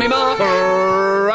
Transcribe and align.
me, 0.00 0.08
Mark. 0.08 0.89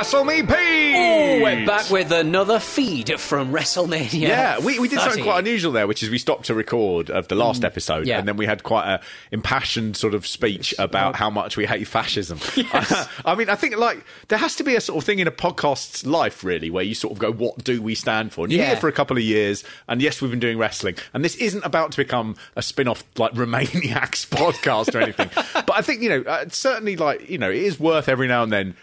Wrestle 0.06 0.23
me, 0.23 0.44
Pete! 0.44 0.95
Oh, 0.95 1.39
we're 1.42 1.66
back 1.66 1.89
with 1.89 2.11
another 2.11 2.59
feed 2.59 3.20
from 3.20 3.52
WrestleMania. 3.52 4.11
Yeah, 4.14 4.59
we, 4.59 4.78
we 4.78 4.88
did 4.88 5.00
30. 5.00 5.09
something 5.09 5.23
quite 5.23 5.39
unusual 5.39 5.72
there, 5.72 5.88
which 5.88 6.03
is 6.03 6.11
we 6.11 6.20
stopped 6.20 6.45
to 6.45 6.53
record 6.53 7.09
of 7.09 7.28
the 7.28 7.34
last 7.34 7.64
episode, 7.66 8.03
Mm. 8.03 8.08
yeah. 8.09 8.20
and 8.20 8.28
then 8.28 8.38
we 8.38 8.45
had 8.45 8.61
quite 8.61 8.88
a 8.88 9.02
impassioned 9.31 9.98
sort 9.98 10.14
of 10.14 10.28
speech 10.28 10.76
about 10.78 11.16
how 11.16 11.31
much 11.31 11.58
we 11.58 11.66
hate 11.66 11.88
fascism. 11.88 12.38
Yes. 12.56 13.09
I 13.26 13.33
mean, 13.33 13.50
I 13.50 13.56
think 13.56 13.78
like 13.78 14.06
there 14.28 14.38
has 14.38 14.56
to 14.58 14.64
be 14.64 14.76
a 14.76 14.80
sort 14.81 15.00
of 15.00 15.03
thing 15.06 15.17
in 15.17 15.28
a 15.28 15.31
podcast's 15.31 16.06
life, 16.06 16.44
really, 16.44 16.70
where 16.70 16.83
you 16.83 16.94
sort 16.94 17.11
of 17.14 17.17
go, 17.17 17.31
"What 17.31 17.64
do 17.64 17.81
we 17.81 17.95
stand 17.95 18.31
for?" 18.31 18.45
And 18.45 18.53
you're 18.53 18.61
Yeah. 18.61 18.67
here 18.73 18.78
for 18.78 18.88
a 18.88 18.92
couple 18.94 19.17
of 19.17 19.23
years, 19.23 19.64
and 19.88 20.03
yes, 20.03 20.22
we've 20.22 20.30
been 20.30 20.39
doing 20.39 20.59
wrestling, 20.59 20.98
and 21.16 21.26
this 21.26 21.36
isn't 21.38 21.66
about 21.66 21.94
to 21.94 21.98
become 21.98 22.36
a 22.56 22.61
spin-off 22.61 23.03
like 23.17 23.31
Romaniacs 23.33 24.28
podcast 24.30 24.94
or 24.94 25.00
anything. 25.02 25.31
but 25.56 25.72
I 25.76 25.81
think 25.81 26.03
you 26.03 26.09
know, 26.09 26.22
uh, 26.30 26.45
certainly 26.50 26.95
like 26.95 27.28
you 27.28 27.39
know, 27.39 27.50
it 27.50 27.58
is 27.64 27.80
worth 27.80 28.08
every 28.08 28.28
now 28.28 28.44
and 28.44 28.53
then. 28.53 28.76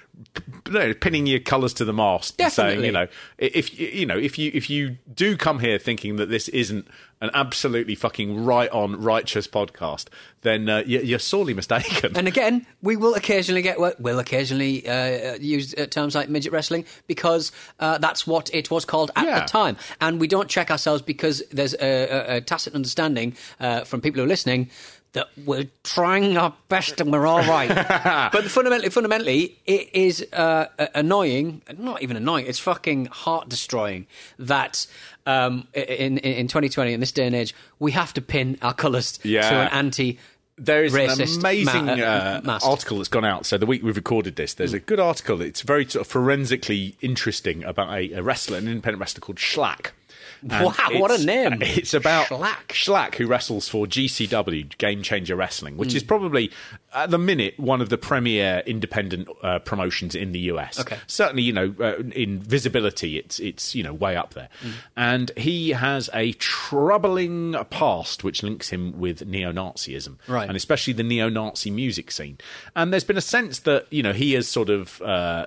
Know, 0.71 0.95
pinning 0.95 1.27
your 1.27 1.41
colours 1.41 1.75
to 1.75 1.85
the 1.85 1.93
mast, 1.93 2.41
and 2.41 2.53
saying, 2.53 2.85
you 2.85 2.93
know, 2.93 3.07
if 3.39 3.79
you 3.79 4.07
know 4.07 4.17
if 4.19 4.39
you 4.39 4.51
if 4.55 4.69
you 4.71 4.97
do 5.13 5.37
come 5.37 5.59
here 5.59 5.79
thinking 5.79 6.17
that 6.17 6.29
this 6.29 6.49
isn't 6.49 6.87
an 7.21 7.31
absolutely 7.35 7.95
fucking 7.95 8.45
right 8.45 8.69
on 8.71 9.01
righteous 9.01 9.47
podcast, 9.47 10.07
then 10.41 10.69
uh, 10.69 10.83
you're, 10.85 11.03
you're 11.03 11.19
sorely 11.21 11.55
mistaken. 11.55 12.17
And 12.17 12.27
again, 12.27 12.67
we 12.83 12.97
will 12.97 13.15
occasionally 13.15 13.63
get 13.63 13.79
we'll 14.01 14.19
occasionally 14.19 14.87
uh, 14.89 15.35
use 15.37 15.75
uh, 15.79 15.87
terms 15.87 16.15
like 16.15 16.29
midget 16.29 16.53
wrestling 16.53 16.85
because 17.07 17.53
uh, 17.81 17.99
that's 17.99 18.27
what 18.27 18.53
it 18.55 18.71
was 18.71 18.85
called 18.85 19.11
at 19.17 19.25
Yeah. 19.25 19.41
the 19.41 19.47
time, 19.47 19.77
and 20.01 20.21
we 20.21 20.27
don't 20.27 20.49
check 20.49 20.71
ourselves 20.71 21.01
because 21.03 21.43
there's 21.51 21.75
a, 21.75 22.35
a, 22.35 22.37
a 22.37 22.41
tacit 22.41 22.75
understanding 22.75 23.35
uh, 23.61 23.85
from 23.85 24.01
people 24.01 24.19
who 24.19 24.25
are 24.25 24.29
listening 24.29 24.71
that 25.13 25.29
we're 25.45 25.69
trying 25.85 26.37
our 26.39 26.55
best 26.69 27.01
and 27.01 27.13
we're 27.13 27.27
all 27.27 27.43
right. 27.43 27.69
but 28.33 28.45
fundamentally, 28.45 28.89
fundamentally, 28.91 29.59
it 29.67 29.91
is 29.93 30.27
uh, 30.33 30.67
annoying. 30.95 31.63
Not 31.79 32.03
even 32.03 32.17
annoying. 32.17 32.47
It's 32.47 32.59
fucking 32.59 33.07
heart 33.07 33.49
destroying 33.49 34.07
that. 34.39 34.87
Um, 35.25 35.69
in, 35.75 36.19
in 36.19 36.35
in 36.35 36.49
2020, 36.49 36.95
in 36.95 37.01
this 37.01 37.13
day 37.13 37.27
and 37.27 37.35
age, 37.37 37.55
we 37.79 37.93
have 37.93 38.13
to 38.15 38.21
pin 38.21 38.59
our 38.61 38.75
colours 38.75 39.21
Yeah. 39.23 39.49
to 39.51 39.55
an 39.57 39.69
anti 39.69 40.19
There 40.57 40.83
is 40.83 40.93
racist 40.93 41.35
an 41.35 41.41
amazing 41.41 41.87
ma- 41.87 41.93
uh, 41.93 42.41
uh, 42.45 42.59
article 42.65 42.97
that's 42.99 43.09
gone 43.09 43.25
out. 43.25 43.47
So 43.47 43.57
the 43.57 43.67
week 43.67 43.83
we've 43.85 43.95
recorded 43.95 44.35
this, 44.35 44.55
there's 44.55 44.73
a 44.73 44.81
good 44.81 44.99
article. 44.99 45.41
It's 45.41 45.61
very 45.63 45.85
sort 45.89 46.05
of 46.07 46.11
forensically 46.11 46.97
interesting 47.03 47.63
about 47.63 47.91
a, 47.97 48.13
a 48.15 48.23
wrestler, 48.23 48.59
an 48.59 48.67
independent 48.67 49.01
wrestler 49.01 49.21
called 49.21 49.39
Shlak. 49.39 49.91
Wow, 50.43 50.73
what 50.93 51.11
a 51.11 51.25
name. 51.25 51.59
It's 51.63 51.95
about 51.95 52.27
Shlak. 52.27 52.69
Shlak, 52.69 53.15
who 53.15 53.27
wrestles 53.27 53.69
for 53.69 53.87
GCW, 53.87 54.77
Game 54.79 55.03
Changer 55.03 55.37
Wrestling, 55.37 55.77
which 55.77 55.95
is 55.95 56.03
probably 56.03 56.51
at 56.95 57.11
the 57.11 57.19
minute 57.19 57.59
one 57.59 57.81
of 57.81 57.89
the 57.89 57.99
premier 57.99 58.63
independent 58.67 59.29
uh, 59.43 59.59
promotions 59.61 60.15
in 60.15 60.33
the 60.33 60.41
US. 60.41 60.79
Okay. 60.81 60.99
Certainly, 61.07 61.43
you 61.43 61.53
know, 61.53 61.75
uh, 61.81 62.03
in 62.15 62.41
visibility, 62.41 63.19
it's 63.19 63.39
it's 63.41 63.75
you 63.75 63.83
know 63.83 63.95
way 63.95 64.17
up 64.17 64.35
there. 64.35 64.49
Mm. 64.63 64.73
And 64.97 65.31
he 65.37 65.71
has 65.71 66.11
a 66.13 66.33
troubling 66.33 67.55
past 67.71 68.25
which 68.25 68.43
links 68.43 68.71
him 68.71 68.99
with 68.99 69.27
neo-Nazism, 69.27 70.17
Right. 70.29 70.49
And 70.49 70.57
especially 70.57 70.93
the 70.93 71.03
neo-Nazi 71.03 71.71
music 71.71 72.11
scene. 72.11 72.39
And 72.77 72.93
there's 72.93 73.05
been 73.05 73.17
a 73.17 73.23
sense 73.23 73.61
that 73.61 73.87
you 73.91 74.03
know 74.03 74.13
he 74.13 74.33
has 74.35 74.49
sort 74.49 74.71
of 74.71 75.01
uh, 75.03 75.47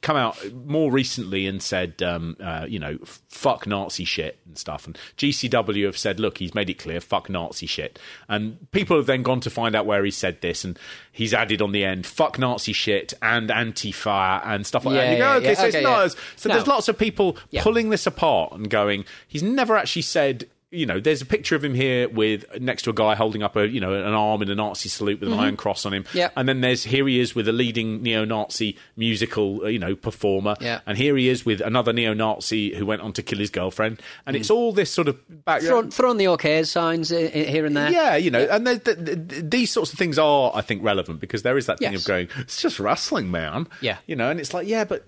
come 0.00 0.16
out 0.16 0.38
more 0.66 0.90
recently 0.90 1.46
and 1.46 1.62
said, 1.62 2.02
um, 2.02 2.36
uh, 2.40 2.66
you 2.68 2.78
know, 2.78 2.98
fuck 3.28 3.66
Nazi 3.66 4.04
shit 4.04 4.27
and 4.46 4.58
stuff. 4.58 4.86
And 4.86 4.98
GCW 5.16 5.84
have 5.86 5.96
said, 5.96 6.18
look, 6.20 6.38
he's 6.38 6.54
made 6.54 6.68
it 6.70 6.78
clear, 6.78 7.00
fuck 7.00 7.28
Nazi 7.30 7.66
shit. 7.66 7.98
And 8.28 8.70
people 8.72 8.96
have 8.96 9.06
then 9.06 9.22
gone 9.22 9.40
to 9.40 9.50
find 9.50 9.74
out 9.74 9.86
where 9.86 10.04
he 10.04 10.10
said 10.10 10.40
this, 10.40 10.64
and 10.64 10.78
he's 11.12 11.32
added 11.32 11.62
on 11.62 11.72
the 11.72 11.84
end, 11.84 12.06
fuck 12.06 12.38
Nazi 12.38 12.72
shit 12.72 13.14
and 13.22 13.50
Antifa 13.50 14.42
and 14.46 14.66
stuff 14.66 14.84
like 14.84 14.94
that. 14.94 15.04
And 15.04 15.12
you 15.12 15.18
go, 15.18 15.30
yeah, 15.32 15.36
okay, 15.36 15.48
yeah, 15.48 15.54
so 15.54 15.66
it's 15.66 15.74
not 15.74 15.98
yeah. 15.98 16.04
as 16.04 16.16
so. 16.36 16.48
No. 16.48 16.54
There's 16.54 16.66
lots 16.66 16.88
of 16.88 16.98
people 16.98 17.36
Yeah. 17.50 17.62
pulling 17.62 17.90
this 17.90 18.06
apart 18.06 18.52
and 18.52 18.68
going, 18.68 19.04
he's 19.26 19.42
never 19.42 19.76
actually 19.76 20.02
said. 20.02 20.46
You 20.70 20.84
know, 20.84 21.00
there's 21.00 21.22
a 21.22 21.26
picture 21.26 21.56
of 21.56 21.64
him 21.64 21.72
here 21.72 22.10
with 22.10 22.44
next 22.60 22.82
to 22.82 22.90
a 22.90 22.92
guy 22.92 23.14
holding 23.14 23.42
up 23.42 23.56
a 23.56 23.66
you 23.66 23.80
know 23.80 23.94
an 23.94 24.12
arm 24.12 24.42
in 24.42 24.50
a 24.50 24.54
Nazi 24.54 24.90
salute 24.90 25.18
with 25.18 25.32
an 25.32 25.38
iron 25.38 25.56
cross 25.56 25.86
on 25.86 25.94
him. 25.94 26.04
Mm-hmm. 26.04 26.18
Yeah. 26.18 26.28
And 26.36 26.46
then 26.46 26.60
there's 26.60 26.84
here 26.84 27.08
he 27.08 27.20
is 27.20 27.34
with 27.34 27.48
a 27.48 27.52
leading 27.52 28.02
neo-Nazi 28.02 28.76
musical, 28.94 29.62
uh, 29.64 29.68
you 29.68 29.78
know, 29.78 29.96
performer. 29.96 30.56
Yeah. 30.60 30.80
And 30.84 30.98
here 30.98 31.16
he 31.16 31.30
is 31.30 31.46
with 31.46 31.62
another 31.62 31.94
neo-Nazi 31.94 32.74
who 32.74 32.84
went 32.84 33.00
on 33.00 33.14
to 33.14 33.22
kill 33.22 33.38
his 33.38 33.48
girlfriend. 33.48 34.02
And 34.26 34.36
it's 34.36 34.50
all 34.50 34.72
this 34.72 34.90
sort 34.90 35.08
of 35.08 35.18
back. 35.46 35.62
Throw, 35.62 35.88
throw 35.88 36.10
on 36.10 36.18
the 36.18 36.28
okay 36.28 36.62
signs 36.64 37.12
uh, 37.12 37.16
uh, 37.16 37.30
here 37.30 37.64
and 37.64 37.74
there. 37.74 37.90
Yeah, 37.90 38.16
you 38.16 38.30
know, 38.30 38.46
and 38.50 38.66
the, 38.66 38.74
the, 38.74 38.94
the, 38.94 39.40
these 39.40 39.70
sorts 39.70 39.94
of 39.94 39.98
things 39.98 40.18
are, 40.18 40.52
I 40.54 40.60
think, 40.60 40.82
relevant 40.82 41.20
because 41.20 41.44
there 41.44 41.56
is 41.56 41.64
that 41.64 41.78
thing 41.78 41.92
Yes. 41.92 42.02
of 42.02 42.06
going, 42.06 42.28
it's 42.40 42.60
just 42.60 42.78
wrestling, 42.78 43.30
man. 43.30 43.68
Yeah. 43.80 43.96
You 44.06 44.16
know, 44.16 44.30
and 44.30 44.38
it's 44.38 44.52
like, 44.52 44.68
yeah, 44.68 44.84
but, 44.84 45.06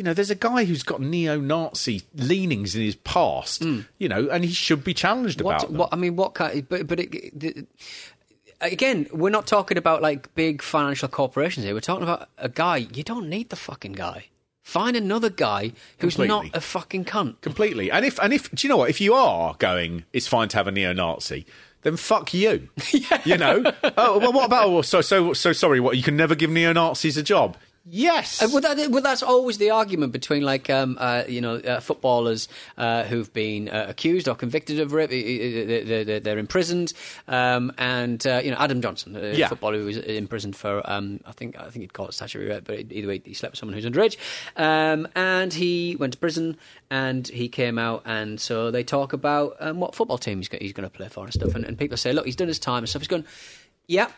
you 0.00 0.04
know, 0.04 0.14
there's 0.14 0.30
a 0.30 0.34
guy 0.34 0.64
who's 0.64 0.82
got 0.82 1.02
neo 1.02 1.38
Nazi 1.38 2.00
leanings 2.14 2.74
in 2.74 2.80
his 2.80 2.96
past, 2.96 3.62
hmm. 3.62 3.80
you 3.98 4.08
know, 4.08 4.30
and 4.30 4.42
he 4.42 4.50
should 4.50 4.82
be 4.82 4.94
challenged. 4.94 5.42
What, 5.42 5.56
about 5.56 5.68
them. 5.68 5.76
what 5.76 5.88
I 5.92 5.96
mean, 5.96 6.16
what 6.16 6.32
kind? 6.32 6.66
But 6.66 6.86
but 6.86 7.00
it, 7.00 7.38
the, 7.38 7.66
again, 8.62 9.08
we're 9.12 9.28
not 9.28 9.46
talking 9.46 9.76
about 9.76 10.00
like 10.00 10.34
big 10.34 10.62
financial 10.62 11.06
corporations 11.06 11.66
here. 11.66 11.74
We're 11.74 11.80
talking 11.82 12.02
about 12.02 12.30
a 12.38 12.48
guy. 12.48 12.78
You 12.78 13.02
don't 13.02 13.28
need 13.28 13.50
the 13.50 13.56
fucking 13.56 13.92
guy. 13.92 14.28
Find 14.62 14.96
another 14.96 15.28
guy 15.28 15.72
who's 15.98 16.14
Completely. 16.14 16.28
not 16.28 16.56
a 16.56 16.62
fucking 16.62 17.04
cunt. 17.04 17.42
Completely. 17.42 17.90
And 17.90 18.06
if, 18.06 18.18
and 18.20 18.32
if, 18.32 18.50
do 18.50 18.66
you 18.66 18.70
know 18.70 18.78
what? 18.78 18.88
If 18.88 19.02
you 19.02 19.12
are 19.12 19.54
going, 19.58 20.04
it's 20.14 20.28
fine 20.28 20.48
to 20.48 20.56
have 20.56 20.66
a 20.66 20.72
neo 20.72 20.94
Nazi. 20.94 21.44
Then 21.82 21.98
fuck 21.98 22.32
you. 22.32 22.70
yeah. 22.90 23.20
You 23.26 23.36
know. 23.36 23.64
Oh 23.98 24.18
well. 24.18 24.32
What 24.32 24.46
about? 24.46 24.66
Oh, 24.66 24.80
so 24.80 25.02
so 25.02 25.34
so 25.34 25.52
sorry. 25.52 25.78
What 25.78 25.98
you 25.98 26.02
can 26.02 26.16
never 26.16 26.34
give 26.34 26.48
neo 26.48 26.72
Nazis 26.72 27.18
a 27.18 27.22
job? 27.22 27.58
Yes. 27.86 28.42
Uh, 28.42 28.48
well, 28.52 28.60
that, 28.60 28.90
well, 28.90 29.02
that's 29.02 29.22
always 29.22 29.56
the 29.56 29.70
argument 29.70 30.12
between, 30.12 30.42
like, 30.42 30.68
um, 30.68 30.98
uh, 31.00 31.24
you 31.26 31.40
know, 31.40 31.54
uh, 31.56 31.80
footballers 31.80 32.46
uh, 32.76 33.04
who've 33.04 33.32
been 33.32 33.70
uh, 33.70 33.86
accused 33.88 34.28
or 34.28 34.34
convicted 34.34 34.78
of 34.80 34.92
rape. 34.92 35.08
They're, 35.10 36.04
they're, 36.04 36.20
they're 36.20 36.38
imprisoned, 36.38 36.92
um, 37.26 37.72
and 37.78 38.24
uh, 38.26 38.42
you 38.44 38.50
know, 38.50 38.58
Adam 38.58 38.82
Johnson, 38.82 39.16
a 39.16 39.32
Yeah. 39.34 39.48
footballer 39.48 39.78
who 39.78 39.86
was 39.86 39.96
imprisoned 39.96 40.56
for, 40.56 40.82
um, 40.88 41.20
I 41.26 41.32
think, 41.32 41.58
I 41.58 41.64
think 41.70 41.76
he'd 41.80 41.94
call 41.94 42.06
it 42.06 42.12
statutory 42.14 42.50
rape, 42.50 42.64
but 42.64 42.92
either 42.92 43.08
way, 43.08 43.22
he 43.24 43.32
slept 43.32 43.54
with 43.54 43.58
someone 43.60 43.74
who's 43.74 43.86
underage, 43.86 44.18
um, 44.56 45.08
and 45.16 45.52
he 45.52 45.96
went 45.98 46.12
to 46.12 46.18
prison, 46.18 46.58
and 46.90 47.26
he 47.28 47.48
came 47.48 47.78
out, 47.78 48.02
and 48.04 48.38
so 48.40 48.70
they 48.70 48.84
talk 48.84 49.14
about 49.14 49.56
um, 49.58 49.80
what 49.80 49.94
football 49.94 50.18
team 50.18 50.38
he's, 50.38 50.48
go- 50.48 50.58
he's 50.60 50.74
going 50.74 50.88
to 50.88 50.94
play 50.94 51.08
for 51.08 51.24
and 51.24 51.32
stuff, 51.32 51.54
and, 51.54 51.64
and 51.64 51.78
people 51.78 51.96
say, 51.96 52.12
look, 52.12 52.26
he's 52.26 52.36
done 52.36 52.48
his 52.48 52.58
time 52.58 52.78
and 52.80 52.88
stuff. 52.90 53.00
He's 53.02 53.08
going, 53.08 53.24
yeah. 53.86 54.10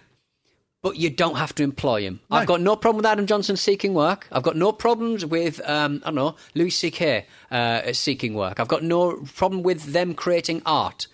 But 0.82 0.96
you 0.96 1.10
don't 1.10 1.36
have 1.36 1.54
to 1.54 1.62
employ 1.62 2.02
him. 2.02 2.20
I've 2.28 2.46
got 2.48 2.60
no 2.60 2.74
problem 2.74 2.96
with 2.96 3.06
Adam 3.06 3.26
Johnson 3.26 3.56
seeking 3.56 3.94
work. 3.94 4.26
I've 4.32 4.42
got 4.42 4.56
no 4.56 4.72
problems 4.72 5.24
with, 5.24 5.60
um, 5.68 6.02
I 6.04 6.06
don't 6.08 6.16
know, 6.16 6.34
Louis 6.56 6.70
C.K. 6.70 7.24
Uh, 7.52 7.92
seeking 7.92 8.34
work. 8.34 8.58
I've 8.58 8.66
got 8.66 8.82
no 8.82 9.22
problem 9.36 9.62
with 9.62 9.92
them 9.92 10.12
creating 10.12 10.60
art. 10.66 11.06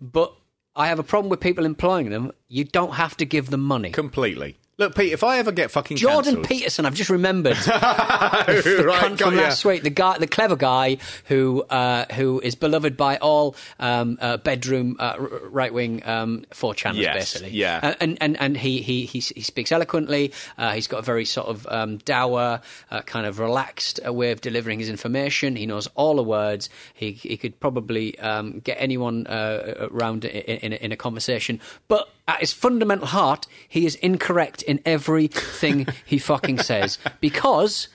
But 0.00 0.32
I 0.76 0.86
have 0.86 1.00
a 1.00 1.02
problem 1.02 1.28
with 1.28 1.40
people 1.40 1.64
employing 1.64 2.10
them. 2.10 2.30
You 2.46 2.62
don't 2.64 2.94
have 2.94 3.16
to 3.16 3.24
give 3.24 3.50
them 3.50 3.62
money. 3.62 3.90
Completely. 3.90 4.58
Look, 4.78 4.94
Pete, 4.94 5.12
if 5.14 5.24
I 5.24 5.38
ever 5.38 5.52
get 5.52 5.70
fucking 5.70 5.96
Jordan 5.96 6.34
cancelled- 6.34 6.46
Peterson, 6.48 6.84
I've 6.84 6.94
just 6.94 7.08
remembered. 7.08 7.56
the 7.64 8.84
Right, 8.86 9.10
cunt 9.12 9.18
from 9.18 9.36
last 9.36 9.64
week, 9.64 9.82
the 9.82 9.88
guy, 9.88 10.18
the 10.18 10.26
clever 10.26 10.54
guy 10.54 10.98
who 11.24 11.62
uh, 11.70 12.04
who 12.12 12.40
is 12.40 12.54
beloved 12.56 12.94
by 12.94 13.16
all 13.16 13.56
um, 13.80 14.18
uh, 14.20 14.36
bedroom 14.36 14.96
uh, 14.98 15.16
right 15.50 15.72
wing 15.72 16.02
um, 16.06 16.44
four 16.52 16.74
channels, 16.74 17.02
Yes, 17.02 17.14
basically. 17.14 17.56
yeah. 17.56 17.94
And 18.00 18.18
and 18.20 18.38
and 18.38 18.54
he 18.56 18.82
he 18.82 19.06
he, 19.06 19.20
he 19.20 19.40
speaks 19.40 19.72
eloquently. 19.72 20.32
Uh, 20.58 20.72
he's 20.72 20.88
got 20.88 20.98
a 20.98 21.02
very 21.02 21.24
sort 21.24 21.46
of 21.48 21.66
um, 21.70 21.96
dour, 21.98 22.60
uh, 22.90 23.00
kind 23.02 23.24
of 23.26 23.38
relaxed 23.38 23.98
uh, 24.06 24.12
way 24.12 24.30
of 24.30 24.42
delivering 24.42 24.78
his 24.78 24.90
information. 24.90 25.56
He 25.56 25.64
knows 25.64 25.86
all 25.94 26.16
the 26.16 26.22
words. 26.22 26.68
He 26.92 27.12
he 27.12 27.38
could 27.38 27.58
probably 27.60 28.18
um, 28.18 28.58
get 28.60 28.76
anyone 28.78 29.26
uh, 29.26 29.88
around 29.90 30.26
in, 30.26 30.56
in, 30.58 30.72
a- 30.74 30.76
in 30.76 30.92
a 30.92 30.96
conversation, 30.96 31.60
but. 31.88 32.10
At 32.28 32.40
his 32.40 32.52
fundamental 32.52 33.06
heart, 33.06 33.46
he 33.68 33.86
is 33.86 33.94
incorrect 33.96 34.62
in 34.62 34.80
everything 34.84 35.86
he 36.04 36.18
fucking 36.18 36.58
says 36.58 36.98
because 37.20 37.88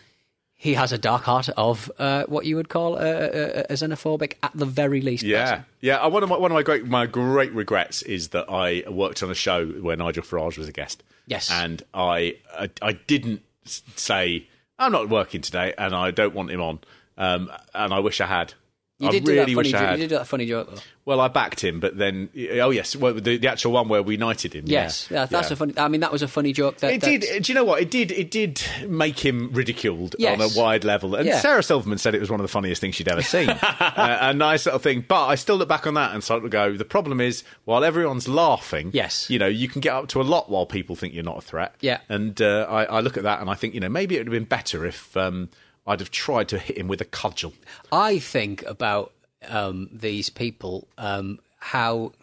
he 0.55 0.75
has 0.75 0.91
a 0.93 0.97
dark 0.97 1.23
heart 1.23 1.49
of 1.57 1.91
uh, 1.99 2.23
what 2.27 2.45
you 2.45 2.55
would 2.55 2.69
call 2.69 2.95
uh, 2.95 2.99
uh, 2.99 3.63
a 3.69 3.73
xenophobic 3.73 4.33
at 4.43 4.51
the 4.53 4.65
very 4.65 5.01
least. 5.01 5.23
Yeah, 5.23 5.43
person. 5.49 5.65
yeah. 5.81 5.95
uh, 5.97 6.09
One 6.09 6.23
of 6.23 6.29
my 6.29 6.37
one 6.37 6.51
of 6.51 6.55
my 6.55 6.63
great 6.63 6.85
my 6.85 7.05
great 7.07 7.51
regrets 7.53 8.03
is 8.03 8.29
that 8.29 8.45
I 8.49 8.83
worked 8.89 9.21
on 9.23 9.31
a 9.31 9.35
show 9.35 9.65
where 9.67 9.97
Nigel 9.97 10.23
Farage 10.23 10.57
was 10.57 10.67
a 10.67 10.71
guest. 10.71 11.03
Yes. 11.27 11.49
and 11.51 11.83
I 11.93 12.35
I, 12.57 12.69
I 12.81 12.93
didn't 12.93 13.41
say 13.65 14.47
I'm 14.79 14.91
not 14.91 15.09
working 15.09 15.41
today, 15.41 15.73
and 15.77 15.93
I 15.95 16.11
don't 16.11 16.33
want 16.33 16.51
him 16.51 16.61
on. 16.61 16.79
Um, 17.17 17.51
and 17.73 17.93
I 17.93 17.99
wish 17.99 18.21
I 18.21 18.25
had. 18.27 18.53
You 19.01 19.09
I 19.09 19.11
did 19.11 19.23
do 19.25 19.31
really 19.31 19.39
that 19.39 19.45
funny 19.45 19.55
wish 19.55 19.71
joke. 19.71 19.81
I 19.81 19.83
had. 19.85 19.91
You 19.91 19.97
did 20.03 20.09
do 20.09 20.15
that 20.17 20.27
funny 20.27 20.45
joke 20.45 20.69
though. 20.75 20.81
Well, 21.03 21.19
I 21.19 21.29
backed 21.29 21.63
him, 21.63 21.79
but 21.79 21.97
then 21.97 22.29
oh 22.61 22.69
yes, 22.69 22.95
well, 22.95 23.15
the, 23.15 23.37
the 23.37 23.47
actual 23.47 23.71
one 23.71 23.87
where 23.89 24.03
we 24.03 24.17
knighted 24.17 24.53
him. 24.53 24.65
Yes, 24.67 25.07
yeah, 25.09 25.25
that's 25.25 25.49
a 25.49 25.55
funny. 25.55 25.73
I 25.77 25.87
mean, 25.87 26.01
that 26.01 26.11
was 26.11 26.21
a 26.21 26.27
funny 26.27 26.53
joke. 26.53 26.77
That, 26.77 26.93
It 26.93 27.01
did. 27.01 27.43
Do 27.43 27.51
you 27.51 27.55
know 27.55 27.63
what? 27.63 27.81
It 27.81 27.89
did. 27.89 28.11
It 28.11 28.29
did 28.29 28.61
make 28.87 29.17
him 29.17 29.49
ridiculed 29.51 30.15
Yes. 30.19 30.39
on 30.39 30.47
a 30.47 30.59
wide 30.59 30.83
level. 30.83 31.15
And 31.15 31.25
Yeah. 31.27 31.39
Sarah 31.39 31.63
Silverman 31.63 31.97
said 31.97 32.13
it 32.13 32.19
was 32.21 32.29
one 32.29 32.39
of 32.39 32.43
the 32.43 32.51
funniest 32.51 32.79
things 32.81 32.93
she'd 32.95 33.07
ever 33.07 33.23
seen. 33.23 33.49
uh, 33.61 34.17
a 34.21 34.33
nice 34.33 34.65
little 34.65 34.79
thing. 34.79 35.03
But 35.07 35.25
I 35.25 35.35
still 35.35 35.55
look 35.57 35.67
back 35.69 35.87
on 35.87 35.95
that 35.95 36.13
and 36.13 36.23
sort 36.23 36.45
of 36.45 36.51
go. 36.51 36.77
The 36.77 36.85
problem 36.85 37.19
is, 37.19 37.43
while 37.65 37.83
everyone's 37.83 38.27
laughing, 38.27 38.91
Yes. 38.93 39.27
you 39.29 39.39
know, 39.39 39.47
you 39.47 39.67
can 39.67 39.81
get 39.81 39.93
up 39.95 40.07
to 40.09 40.21
a 40.21 40.23
lot 40.23 40.49
while 40.51 40.67
people 40.67 40.95
think 40.95 41.15
you're 41.15 41.23
not 41.23 41.37
a 41.39 41.41
threat. 41.41 41.73
Yeah. 41.81 41.97
And 42.09 42.39
uh, 42.41 42.67
I, 42.69 42.83
I 42.85 42.99
look 42.99 43.17
at 43.17 43.23
that 43.23 43.41
and 43.41 43.49
I 43.49 43.55
think, 43.55 43.73
you 43.73 43.79
know, 43.79 43.89
maybe 43.89 44.15
it 44.15 44.19
would 44.19 44.27
have 44.27 44.33
been 44.33 44.43
better 44.45 44.85
if 44.85 45.17
um, 45.17 45.49
I'd 45.85 45.99
have 45.99 46.11
tried 46.11 46.47
to 46.49 46.59
hit 46.59 46.77
him 46.77 46.87
with 46.87 47.01
a 47.01 47.05
cudgel. 47.05 47.53
I 47.91 48.19
think 48.19 48.63
about 48.63 49.13
um, 49.47 49.89
these 49.91 50.29
people, 50.29 50.87
um, 50.97 51.39
how 51.57 52.13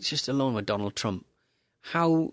just 0.00 0.28
along 0.28 0.54
with 0.54 0.66
Donald 0.66 0.96
Trump, 0.96 1.26
how 1.82 2.32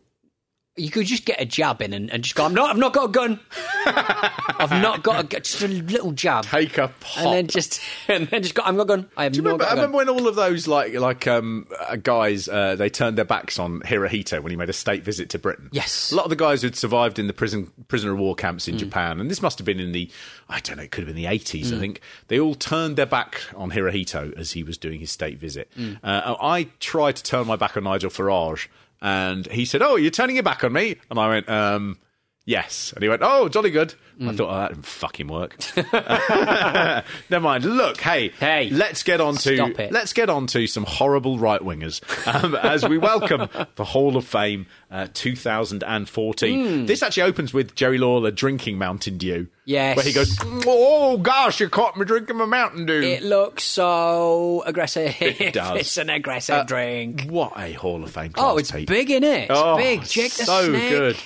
you 0.78 0.90
could 0.92 1.06
just 1.08 1.26
get 1.26 1.42
a 1.42 1.46
jab 1.46 1.82
in 1.82 1.92
and, 1.94 2.12
and 2.12 2.24
just 2.24 2.36
go, 2.36 2.46
I'm 2.46 2.54
not, 2.54 2.70
I've 2.70 2.78
not 2.78 2.94
got 2.94 3.06
a 3.10 3.12
gun. 3.12 3.40
I've 3.86 4.72
not 4.72 5.04
got 5.04 5.24
a 5.24 5.28
gun. 5.28 5.42
Just 5.42 5.62
a 5.62 5.68
little 5.68 6.12
jab. 6.12 6.46
Take 6.46 6.78
a 6.78 6.90
pop. 7.00 7.18
and 7.26 7.34
then 7.34 7.48
just, 7.48 7.80
and 8.08 8.28
then 8.28 8.44
just 8.44 8.56
go, 8.56 8.64
I've 8.64 8.76
not 8.76 8.88
got 8.88 8.94
a 9.00 9.02
gun. 9.02 9.10
I 9.18 9.24
have 9.24 9.34
Do 9.34 9.38
you 9.38 9.44
no 9.44 9.52
remember, 9.52 9.64
got 9.66 9.70
I 9.70 9.74
a 9.74 9.76
gun. 9.76 9.92
remember 9.92 9.98
when 9.98 10.10
all 10.22 10.28
of 10.28 10.36
those 10.36 10.68
like 10.68 10.94
like 10.94 11.28
um, 11.28 11.68
uh, 11.80 11.96
guys 11.98 12.48
uh, 12.48 12.76
they 12.76 12.90
turned 12.90 13.18
their 13.18 13.26
backs 13.26 13.60
on 13.60 13.82
Hirohito 13.82 14.42
when 14.42 14.52
he 14.52 14.56
made 14.56 14.70
a 14.70 14.74
state 14.74 15.04
visit 15.04 15.30
to 15.32 15.40
Britain. 15.40 15.70
Yes. 15.72 16.12
a 16.12 16.16
lot 16.16 16.24
of 16.26 16.30
the 16.30 16.36
guys 16.36 16.62
who'd 16.62 16.76
survived 16.76 17.20
in 17.20 17.28
the 17.28 17.34
prison 17.34 17.72
prisoner 17.88 18.14
of 18.14 18.20
war 18.20 18.36
camps 18.36 18.68
in 18.68 18.76
Mm. 18.78 18.80
Japan, 18.80 19.20
and 19.20 19.32
this 19.32 19.42
must 19.42 19.58
have 19.58 19.66
been 19.66 19.80
in 19.80 19.92
the 19.92 20.10
I 20.50 20.60
don't 20.60 20.78
know, 20.78 20.84
it 20.84 20.92
could 20.92 21.02
have 21.02 21.08
been 21.08 21.16
the 21.16 21.26
eighties. 21.30 21.72
Mm. 21.72 21.78
I 21.78 21.80
think 21.80 22.02
they 22.28 22.40
all 22.40 22.54
turned 22.56 22.96
their 22.96 23.06
back 23.08 23.42
on 23.56 23.72
Hirohito 23.72 24.38
as 24.38 24.52
he 24.52 24.64
was 24.64 24.78
doing 24.78 25.00
his 25.00 25.10
state 25.10 25.40
visit. 25.40 25.70
Mm. 25.78 25.98
Uh, 26.04 26.36
I 26.42 26.70
tried 26.80 27.16
to 27.18 27.24
turn 27.24 27.48
my 27.48 27.56
back 27.56 27.76
on 27.76 27.84
Nigel 27.86 28.10
Farage, 28.12 28.68
and 29.02 29.46
he 29.52 29.66
said, 29.66 29.82
"Oh, 29.82 29.96
you're 29.96 30.12
turning 30.12 30.36
your 30.36 30.44
back 30.44 30.64
on 30.64 30.74
me," 30.74 30.96
and 31.10 31.20
I 31.20 31.30
went, 31.30 31.50
um, 31.50 31.98
Yes. 32.48 32.94
And 32.94 33.04
he 33.04 33.10
went, 33.10 33.22
Oh, 33.24 33.50
jolly 33.50 33.70
good. 33.72 33.94
I 34.20 34.24
Mm. 34.24 34.38
thought, 34.38 34.50
Oh, 34.50 34.58
that 34.62 34.70
didn't 34.70 34.86
fucking 34.86 35.28
work. 35.28 35.56
Never 37.30 37.44
mind. 37.44 37.66
Look, 37.66 38.00
hey, 38.02 38.30
Hey, 38.40 38.70
let's 38.72 39.04
get 39.04 39.22
on 39.22 39.36
to 39.36 39.88
let's 39.92 40.14
get 40.14 40.30
on 40.30 40.48
to 40.48 40.66
some 40.66 40.86
horrible 40.86 41.38
right 41.38 41.62
wingers 41.62 42.02
um, 42.26 42.56
as 42.56 42.88
we 42.88 42.98
welcome 42.98 43.48
the 43.76 43.84
Hall 43.84 44.18
of 44.18 44.26
Fame 44.26 44.66
uh, 44.90 45.08
2014. 45.14 46.66
Hmm. 46.80 46.86
This 46.86 47.04
actually 47.04 47.24
opens 47.24 47.54
with 47.54 47.76
Jerry 47.76 47.98
Lawler 47.98 48.32
drinking 48.32 48.78
Mountain 48.78 49.18
Dew. 49.18 49.48
Yes. 49.66 49.98
Where 49.98 50.06
he 50.06 50.14
goes, 50.14 50.36
Oh 50.66 51.18
gosh, 51.18 51.60
you 51.60 51.68
caught 51.70 51.98
me 51.98 52.06
drinking 52.06 52.38
my 52.38 52.46
Mountain 52.46 52.86
Dew. 52.86 53.02
It 53.02 53.24
looks 53.24 53.64
so 53.66 54.64
aggressive. 54.66 55.16
It 55.22 55.54
does. 55.54 55.80
It's 55.82 55.98
an 55.98 56.10
aggressive 56.10 56.56
Uh, 56.56 56.64
drink. 56.64 57.26
What 57.30 57.54
a 57.58 57.74
Hall 57.74 58.04
of 58.04 58.12
Fame 58.12 58.32
class, 58.32 58.46
Oh, 58.48 58.58
it's 58.58 58.72
Pete. 58.72 58.88
big 58.88 59.12
in 59.12 59.24
it. 59.26 59.50
It's 59.50 59.60
Oh, 59.60 59.76
big. 59.78 60.04
Jake 60.04 60.34
the 60.34 60.46
so 60.46 60.70
Snake. 60.70 60.90
good. 60.90 61.18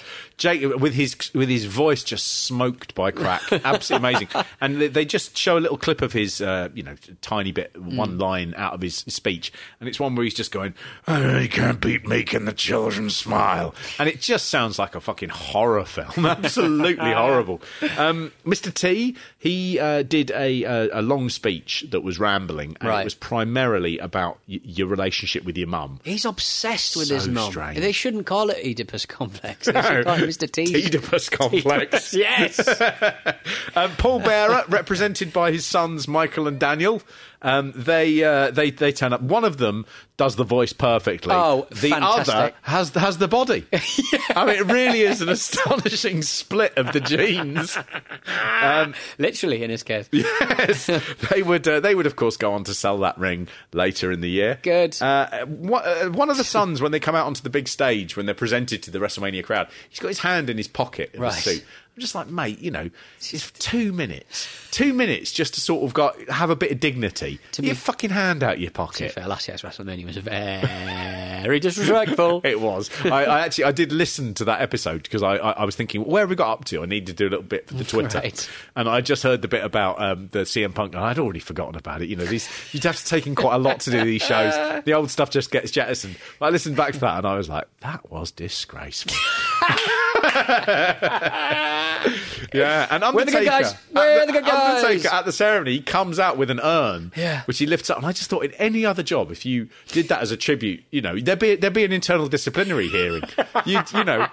Jake 0.42 0.64
with 0.80 0.96
his 0.96 1.16
with 1.36 1.50
his 1.50 1.66
voice 1.66 2.04
just 2.04 2.46
smoked 2.46 2.96
by 2.96 3.12
crack, 3.12 3.44
absolutely 3.64 4.10
amazing. 4.10 4.28
And 4.60 4.82
they, 4.82 5.06
just 5.06 5.38
show 5.38 5.56
a 5.56 5.60
little 5.62 5.78
clip 5.78 6.02
of 6.02 6.14
his, 6.14 6.42
uh, 6.42 6.70
you 6.74 6.82
know, 6.82 6.96
tiny 7.22 7.52
bit, 7.52 7.72
Mm. 7.74 7.96
one 7.96 8.18
line 8.18 8.56
out 8.58 8.74
of 8.74 8.82
his 8.82 8.96
speech, 9.08 9.54
and 9.80 9.88
it's 9.88 10.00
one 10.00 10.16
where 10.16 10.24
he's 10.24 10.34
just 10.34 10.52
going, 10.52 10.74
oh, 11.08 11.38
"You 11.38 11.48
can't 11.48 11.80
beat 11.80 12.08
making 12.08 12.46
the 12.46 12.54
children 12.54 13.12
smile," 13.12 13.76
and 14.00 14.10
it 14.10 14.20
just 14.20 14.48
sounds 14.50 14.80
like 14.80 14.96
a 14.96 15.00
fucking 15.00 15.30
horror 15.30 15.86
film, 15.86 16.26
absolutely 16.26 17.12
horrible. 17.14 17.62
Um, 17.98 18.32
Mr. 18.46 18.74
T, 18.74 19.16
he 19.38 19.78
uh, 19.80 20.02
did 20.04 20.32
a, 20.32 20.64
a 20.64 20.90
a 21.00 21.02
long 21.04 21.30
speech 21.30 21.86
that 21.92 22.02
was 22.02 22.18
rambling, 22.20 22.76
and 22.82 22.90
Right. 22.90 23.02
it 23.02 23.04
was 23.04 23.14
primarily 23.16 24.00
about 24.00 24.40
y- 24.50 24.60
your 24.64 24.88
relationship 24.88 25.44
with 25.46 25.56
your 25.58 25.68
mum. 25.68 26.00
He's 26.04 26.26
obsessed 26.26 26.96
with 26.96 27.08
So 27.10 27.16
his 27.16 27.28
mum. 27.28 27.54
They 27.76 27.92
shouldn't 27.92 28.26
call 28.26 28.50
it 28.50 28.58
Oedipus 28.66 29.06
complex. 29.06 29.68
They 30.38 30.48
should 30.48 30.54
call 30.54 30.68
it 30.68 30.72
Mr. 30.72 30.72
T. 30.72 30.86
Oedipus 30.86 31.30
complex. 31.30 32.14
yes. 32.14 32.82
Um, 33.76 33.92
Paul 33.98 34.20
Bearer, 34.20 34.64
represented 34.68 35.32
by 35.32 35.52
his 35.52 35.66
sons 35.66 36.08
Michael 36.08 36.48
and 36.48 36.60
Daniel, 36.60 37.02
um, 37.42 37.74
they 37.76 38.24
uh, 38.24 38.52
they 38.52 38.72
they 38.72 38.92
turn 38.92 39.14
up. 39.14 39.22
One 39.22 39.44
of 39.44 39.58
them 39.58 39.86
does 40.18 40.36
the 40.36 40.44
voice 40.44 40.74
perfectly. 40.74 41.34
Oh, 41.34 41.68
the 41.70 41.90
fantastic. 41.90 42.34
other 42.36 42.54
has 42.62 42.90
has 42.92 43.18
the 43.18 43.28
body. 43.28 43.66
I 44.36 44.46
mean, 44.46 44.56
it 44.58 44.66
really 44.72 45.02
is 45.02 45.22
an 45.22 45.30
astonishing 45.30 46.22
split 46.22 46.78
of 46.78 46.94
the 46.94 47.00
genes. 47.00 47.78
Literally, 49.18 49.64
in 49.64 49.70
his 49.70 49.84
case. 49.84 50.08
yes, 50.12 50.86
they 51.32 51.42
would. 51.44 51.68
Uh, 51.68 51.80
they 51.80 51.96
would, 51.96 52.06
of 52.06 52.16
course, 52.16 52.38
go 52.38 52.54
on 52.54 52.64
to 52.66 52.74
sell 52.74 52.98
that 53.00 53.18
ring 53.18 53.48
later 53.74 54.12
in 54.12 54.22
the 54.22 54.30
year. 54.30 54.60
Good. 54.62 55.02
Uh, 55.02 55.46
one, 55.46 55.84
uh, 55.86 56.10
one 56.10 56.30
of 56.30 56.38
the 56.38 56.44
sons, 56.44 56.82
when 56.82 56.92
they 56.92 57.00
come 57.00 57.16
out 57.16 57.26
onto 57.26 57.42
the 57.42 57.50
big 57.50 57.68
stage, 57.68 58.16
when 58.16 58.26
they're 58.26 58.36
presented 58.36 58.84
to 58.84 58.92
the 58.92 59.00
WrestleMania 59.00 59.44
crowd, 59.44 59.68
he's 59.90 60.00
got 60.00 60.10
his 60.10 60.20
hand 60.20 60.50
in 60.50 60.58
his 60.58 60.68
pocket 60.68 61.12
in 61.14 61.22
Right. 61.22 61.34
the 61.34 61.40
suit. 61.40 61.66
I'm 61.96 62.00
just 62.02 62.16
like, 62.16 62.28
mate, 62.30 62.60
you 62.60 62.72
know, 62.72 62.90
it's 63.20 63.52
two 63.52 63.92
minutes, 63.92 64.48
two 64.72 64.94
minutes 64.94 65.32
just 65.34 65.54
to 65.56 65.62
sort 65.62 65.84
of 65.84 65.94
got 65.94 66.18
have 66.30 66.50
a 66.50 66.56
bit 66.56 66.72
of 66.72 66.80
dignity. 66.80 67.40
To 67.54 67.64
your 67.64 67.76
fucking 67.76 68.12
hand 68.12 68.44
out 68.44 68.54
of 68.54 68.60
your 68.62 68.70
To 68.70 68.74
be 68.74 68.76
pocket. 68.78 69.12
fair, 69.12 69.28
last 69.28 69.48
year's 69.50 69.62
WrestleMania 69.62 70.06
was 70.06 70.16
very 70.18 71.60
disrespectful. 71.60 72.42
It 72.46 72.62
was. 72.62 72.90
I, 73.06 73.26
I 73.26 73.40
actually 73.42 73.66
I 73.66 73.72
did 73.74 73.92
listen 73.92 74.34
to 74.36 74.46
that 74.46 74.62
episode 74.62 75.04
because 75.04 75.22
I, 75.22 75.36
I 75.36 75.52
I 75.52 75.66
was 75.66 75.76
thinking 75.76 76.02
where 76.06 76.22
have 76.22 76.30
we 76.30 76.36
got 76.38 76.52
up 76.52 76.66
to? 76.66 76.82
I 76.82 76.86
need 76.86 77.08
to 77.08 77.14
do 77.14 77.28
a 77.28 77.30
little 77.32 77.44
bit 77.44 77.68
for 77.68 77.74
the 77.74 77.84
Twitter, 77.92 78.20
Right. 78.20 78.50
and 78.76 78.88
I 78.90 79.02
just 79.02 79.22
heard 79.24 79.42
the 79.42 79.48
bit 79.50 79.64
about 79.64 80.02
um, 80.02 80.30
the 80.32 80.40
CM 80.40 80.74
Punk. 80.74 80.96
And 80.96 81.04
I'd 81.04 81.20
already 81.20 81.40
forgotten 81.42 81.76
about 81.76 82.02
it. 82.02 82.08
You 82.10 82.16
know, 82.16 82.26
these 82.26 82.48
you'd 82.72 82.84
have 82.86 82.96
to 82.98 83.06
take 83.06 83.28
in 83.28 83.36
quite 83.36 83.56
a 83.56 83.60
lot 83.60 83.82
to 83.82 83.92
do 83.92 84.04
these 84.06 84.22
shows. 84.22 84.54
The 84.86 84.94
old 84.94 85.10
stuff 85.12 85.30
just 85.30 85.52
gets 85.52 85.72
jettisoned. 85.72 86.16
But 86.40 86.46
I 86.48 86.50
listened 86.50 86.78
back 86.78 86.94
to 86.94 87.00
that 87.02 87.18
and 87.18 87.28
I 87.28 87.36
was 87.36 87.50
like, 87.50 87.66
that 87.82 88.10
was 88.10 88.32
disgraceful. 88.32 89.14
yeah, 92.54 92.88
and 92.90 93.04
We're 93.16 93.26
the 93.26 93.38
Undertaker, 93.38 93.40
good 93.40 93.46
guys. 93.46 93.74
at 93.74 93.80
We're 93.94 94.26
the 94.26 94.32
good 94.34 94.46
guys. 94.46 94.84
Undertaker 94.84 95.16
at 95.16 95.26
the 95.26 95.32
ceremony 95.32 95.72
he 95.74 95.82
comes 95.82 96.20
out 96.20 96.38
with 96.38 96.50
an 96.50 96.60
urn, 96.60 97.12
Yeah. 97.16 97.42
which 97.44 97.58
he 97.60 97.66
lifts 97.66 97.90
up. 97.90 97.98
And 97.98 98.06
I 98.06 98.12
just 98.12 98.30
thought, 98.30 98.44
in 98.46 98.54
any 98.56 98.86
other 98.86 99.04
job, 99.04 99.32
if 99.32 99.46
you 99.46 99.70
did 99.88 100.08
that 100.10 100.22
as 100.22 100.32
a 100.32 100.38
tribute, 100.38 100.84
you 100.92 101.02
know, 101.02 101.18
there'd 101.20 101.40
be 101.40 101.56
there'd 101.56 101.74
be 101.74 101.86
an 101.86 101.92
internal 101.92 102.28
disciplinary 102.28 102.88
hearing. 102.88 103.24
you 103.66 103.82
you 103.94 104.04
know, 104.04 104.28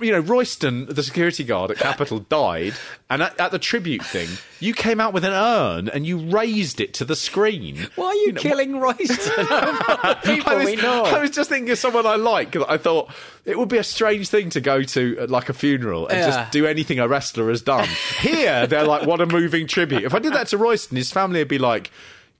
you 0.00 0.12
know, 0.12 0.20
Royston, 0.20 0.86
the 0.86 1.02
security 1.02 1.44
guard 1.44 1.70
at 1.70 1.78
Capital, 1.78 2.20
died, 2.20 2.74
and 3.08 3.22
at, 3.22 3.38
at 3.40 3.50
the 3.52 3.58
tribute 3.58 4.04
thing, 4.04 4.28
you 4.58 4.74
came 4.74 5.00
out 5.00 5.12
with 5.12 5.24
an 5.24 5.32
urn 5.32 5.88
and 5.88 6.06
you 6.06 6.18
raised 6.18 6.80
it 6.80 6.94
to 6.94 7.04
the 7.04 7.16
screen. 7.16 7.88
Why 7.96 8.06
are 8.06 8.14
you, 8.14 8.32
know, 8.32 8.40
killing 8.40 8.78
Royston? 8.78 9.46
People 10.24 10.52
I 10.52 10.54
was, 10.56 10.64
we 10.66 10.76
know. 10.76 11.04
I 11.04 11.20
was 11.20 11.30
just 11.30 11.50
thinking 11.50 11.70
of 11.70 11.78
someone 11.78 12.06
I 12.06 12.16
like. 12.16 12.56
I 12.56 12.78
thought 12.78 13.10
it 13.44 13.58
would 13.58 13.68
be 13.68 13.78
a 13.78 13.84
strange 13.84 14.28
thing 14.28 14.50
to 14.50 14.60
go 14.60 14.82
to 14.94 15.16
at 15.20 15.30
like 15.30 15.48
a 15.48 15.52
funeral 15.52 16.06
and 16.08 16.18
Yeah. 16.18 16.26
just 16.26 16.52
do 16.52 16.66
anything 16.66 16.98
a 16.98 17.08
wrestler 17.08 17.48
has 17.50 17.62
done. 17.62 17.88
Here, 18.20 18.66
they're 18.66 18.84
like, 18.86 19.06
what 19.06 19.20
a 19.20 19.26
moving 19.26 19.66
tribute. 19.66 20.04
If 20.04 20.14
I 20.14 20.18
did 20.18 20.32
that 20.34 20.48
to 20.48 20.58
Royston, 20.58 20.96
his 20.96 21.10
family 21.12 21.40
would 21.40 21.48
be 21.48 21.58
like, 21.58 21.90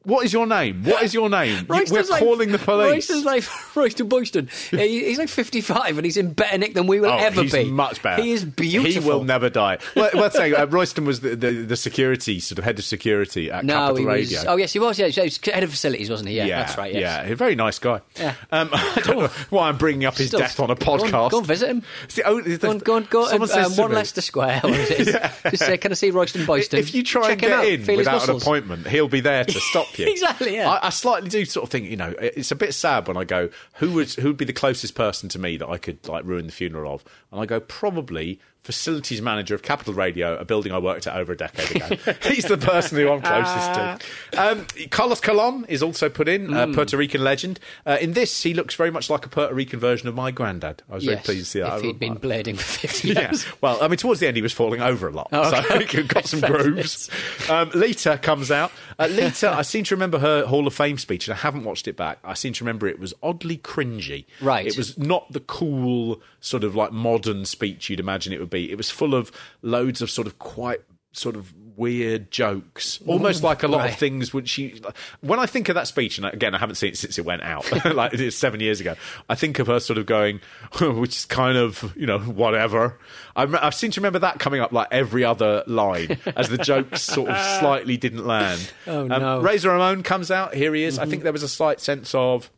What 0.04 0.25
is 0.25 0.33
your 0.33 0.47
name? 0.47 0.85
What 0.85 1.02
is 1.02 1.12
your 1.12 1.28
name? 1.28 1.66
We're 1.69 1.85
like- 1.85 2.07
calling 2.21 2.52
the 2.52 2.59
police. 2.59 3.11
Royston's 3.11 3.25
like 3.26 3.45
Royston 3.76 4.09
Boyston. 4.09 4.49
He's 4.71 5.19
like 5.19 5.28
55 5.28 5.99
and 5.99 6.04
he's 6.07 6.16
in 6.16 6.33
better 6.33 6.57
nick 6.57 6.73
than 6.73 6.87
we 6.87 7.00
will 7.00 7.11
Oh, 7.11 7.19
ever 7.19 7.42
he's 7.42 7.52
be. 7.52 7.64
much 7.71 8.02
better. 8.02 8.23
He 8.23 8.33
is 8.33 8.45
beautiful. 8.45 9.02
He 9.02 9.07
will 9.07 9.25
never 9.25 9.50
die. 9.50 9.76
Well, 9.95 10.11
let's 10.14 10.37
say 10.37 10.54
uh, 10.54 10.64
Royston 10.66 11.04
was 11.04 11.21
the, 11.21 11.37
the, 11.37 11.50
the 11.50 11.76
security, 11.76 12.40
sort 12.40 12.59
of 12.59 12.64
head 12.64 12.78
of 12.78 12.85
security 12.87 13.50
at 13.50 13.64
No, 13.64 13.75
Capital 13.75 14.07
Radio. 14.07 14.38
was. 14.38 14.47
Oh, 14.47 14.57
yes, 14.57 14.73
he 14.73 14.78
was. 14.78 14.99
Yeah, 14.99 15.09
he 15.09 15.21
was 15.21 15.38
head 15.45 15.62
of 15.64 15.71
facilities, 15.71 16.09
wasn't 16.09 16.30
he? 16.30 16.37
Yeah, 16.37 16.47
that's 16.47 16.78
right. 16.78 16.95
Yes. 16.95 17.00
Yeah, 17.26 17.33
a 17.33 17.37
very 17.37 17.54
nice 17.54 17.78
guy. 17.78 18.00
Yeah. 18.19 18.35
Um, 18.50 18.71
I 18.73 19.02
don't 19.04 19.19
know 19.19 19.28
why 19.50 19.69
I'm 19.69 19.76
bringing 19.76 20.07
up 20.07 20.16
his 20.16 20.28
Still- 20.28 20.40
death 20.40 20.59
on 20.61 20.71
a 20.71 20.76
go 20.76 20.97
podcast. 20.97 21.30
Go 21.30 21.38
and 21.38 21.47
visit 21.47 21.69
him. 21.69 21.83
The 22.14 22.23
only- 22.25 22.57
the- 22.57 22.66
Go 22.66 22.71
and 22.73 22.85
go 22.85 22.97
and 22.97 23.11
go 23.11 23.28
to 23.28 23.64
um, 23.64 23.73
one 23.76 23.90
me, 23.90 23.97
Leicester 23.97 24.23
Square. 24.23 24.61
What 24.62 24.73
is 24.78 25.09
it? 25.09 25.23
Just 25.50 25.66
say, 25.66 25.76
can 25.76 25.92
I 25.92 25.95
see 25.95 26.11
Royston 26.11 26.47
Boyston? 26.47 26.78
If 26.78 26.95
you 26.95 27.02
try 27.02 27.23
Check 27.23 27.30
and 27.33 27.40
get 27.42 27.52
out, 27.52 27.64
in 27.66 27.97
without 27.99 28.28
an 28.28 28.37
appointment, 28.37 28.87
he'll 28.87 29.09
be 29.09 29.21
there 29.21 29.45
to 29.45 29.61
stop 29.61 29.88
you. 29.99 30.06
Exactly, 30.06 30.54
yeah. 30.54 30.70
I, 30.70 30.87
I 30.87 30.90
slightly 30.90 31.28
do 31.28 31.44
sort 31.44 31.64
of 31.64 31.70
think, 31.70 31.88
you 31.88 31.97
know, 31.97 32.14
it's 32.18 32.50
a 32.50 32.56
bit 32.56 32.75
sad 32.75 33.09
when 33.09 33.16
I 33.16 33.25
go, 33.25 33.50
who 33.75 33.92
would 33.92 34.11
who 34.12 34.28
would 34.28 34.37
be 34.37 34.44
the 34.44 34.52
closest 34.52 34.94
person 34.94 35.28
to 35.30 35.38
me 35.38 35.56
that 35.56 35.68
I 35.68 35.78
could 35.78 36.06
like 36.09 36.25
ruin 36.25 36.47
the 36.47 36.52
funeral 36.52 36.94
of? 36.94 37.04
And 37.32 37.40
I 37.40 37.47
go, 37.47 37.61
probably 37.61 38.40
facilities 38.62 39.22
manager 39.22 39.54
of 39.54 39.62
Capital 39.62 39.94
Radio, 39.94 40.36
a 40.36 40.44
building 40.44 40.70
I 40.72 40.78
worked 40.78 41.06
at 41.06 41.16
over 41.16 41.32
a 41.32 41.36
decade 41.36 41.76
ago. 41.76 42.14
He's 42.24 42.44
the 42.44 42.58
person 42.58 42.98
who 42.98 43.10
I'm 43.10 43.22
closest 43.22 43.74
to. 43.74 43.98
Um, 44.40 44.66
Carlos 44.90 45.20
Colon 45.20 45.64
is 45.68 45.82
also 45.82 46.08
put 46.08 46.28
in, 46.28 46.52
uh, 46.52 46.66
Hmm. 46.66 46.74
Puerto 46.74 46.96
Rican 46.96 47.24
legend. 47.24 47.58
Uh, 47.86 47.96
in 48.00 48.12
this, 48.12 48.42
he 48.42 48.52
looks 48.54 48.74
very 48.74 48.90
much 48.90 49.08
like 49.10 49.24
a 49.24 49.28
Puerto 49.28 49.54
Rican 49.54 49.80
version 49.80 50.08
of 50.08 50.14
my 50.14 50.30
granddad. 50.30 50.82
I 50.90 50.94
was 50.96 51.04
very 51.04 51.16
pleased 51.16 51.44
to 51.46 51.50
see 51.50 51.60
that. 51.60 51.78
if 51.78 51.82
he'd 51.84 51.98
been 51.98 52.16
blading 52.16 52.56
for 52.58 52.62
50 52.62 53.08
Yeah. 53.12 53.20
years. 53.22 53.46
Well, 53.62 53.78
I 53.82 53.88
mean, 53.88 53.96
towards 53.96 54.20
the 54.20 54.26
end, 54.26 54.36
he 54.36 54.42
was 54.42 54.52
falling 54.52 54.82
over 54.82 55.08
a 55.08 55.12
lot. 55.12 55.28
Oh, 55.32 55.50
so 55.50 55.58
okay. 55.76 56.02
he 56.02 56.02
got 56.06 56.26
some 56.26 56.40
grooves. 56.40 57.08
Um, 57.48 57.70
Lita 57.74 58.18
comes 58.18 58.50
out. 58.50 58.70
Uh, 58.98 59.06
Lita, 59.06 59.50
I 59.50 59.62
seem 59.62 59.84
to 59.84 59.94
remember 59.94 60.18
her 60.18 60.44
Hall 60.46 60.66
of 60.66 60.74
Fame 60.74 60.98
speech, 60.98 61.26
and 61.28 61.34
I 61.34 61.38
haven't 61.38 61.64
watched 61.64 61.88
it 61.88 61.96
back. 61.96 62.18
I 62.22 62.34
seem 62.34 62.52
to 62.52 62.64
remember 62.64 62.86
it 62.86 62.98
was 63.00 63.14
oddly 63.22 63.56
cringy. 63.56 64.26
Right. 64.42 64.66
It 64.66 64.76
was 64.76 64.98
not 64.98 65.32
the 65.32 65.40
cool, 65.40 66.20
sort 66.40 66.64
of 66.64 66.75
like 66.75 66.92
modern 66.92 67.44
speech 67.44 67.90
you'd 67.90 68.00
imagine 68.00 68.32
it 68.32 68.40
would 68.40 68.50
be. 68.50 68.70
It 68.70 68.76
was 68.76 68.90
full 68.90 69.14
of 69.14 69.30
loads 69.62 70.00
of 70.02 70.11
sort 70.11 70.26
of 70.26 70.38
quite 70.38 70.80
sort 71.12 71.35
of 71.37 71.52
weird 71.76 72.30
jokes, 72.30 73.00
almost 73.06 73.42
like 73.42 73.62
a 73.62 73.68
lot 73.68 73.78
Right. 73.78 73.90
of 73.90 73.99
things 73.99 74.32
which 74.35 74.49
she. 74.49 74.80
When 75.23 75.38
I 75.40 75.47
think 75.47 75.68
of 75.68 75.75
that 75.75 75.87
speech, 75.88 76.18
and 76.18 76.26
again, 76.26 76.54
I 76.54 76.59
haven't 76.59 76.75
seen 76.76 76.90
it 76.90 76.99
since 76.99 77.18
it 77.18 77.25
went 77.25 77.42
out, 77.42 77.64
like 77.94 78.12
it 78.14 78.20
is 78.20 78.37
seven 78.37 78.61
years 78.61 78.80
ago. 78.80 78.94
I 79.28 79.35
think 79.35 79.59
of 79.59 79.66
her 79.66 79.80
sort 79.80 79.99
of 79.99 80.06
going, 80.06 80.40
which 80.80 81.16
is 81.16 81.25
kind 81.25 81.56
of 81.59 81.92
you 81.97 82.06
know 82.06 82.18
whatever. 82.20 82.99
I, 83.35 83.44
I 83.44 83.70
seem 83.70 83.90
to 83.92 84.00
remember 84.00 84.18
that 84.20 84.38
coming 84.38 84.61
up 84.61 84.73
like 84.73 84.88
every 84.90 85.25
other 85.25 85.64
line 85.66 86.18
as 86.37 86.49
the 86.49 86.59
jokes 86.59 87.02
sort 87.02 87.30
of 87.30 87.38
slightly 87.61 87.97
didn't 87.97 88.26
land. 88.26 88.70
Oh, 88.87 89.00
Um, 89.02 89.09
no. 89.09 89.18
Mm-hmm. 89.18 89.47
Razor 89.47 89.70
Ramon 89.70 90.02
comes 90.02 90.30
out. 90.30 90.54
Here 90.54 90.73
he 90.75 90.85
is. 90.85 90.99
I 90.99 91.06
think 91.06 91.23
there 91.25 91.32
was 91.32 91.42
a 91.42 91.49
slight 91.49 91.80
sense 91.80 92.14
of 92.14 92.50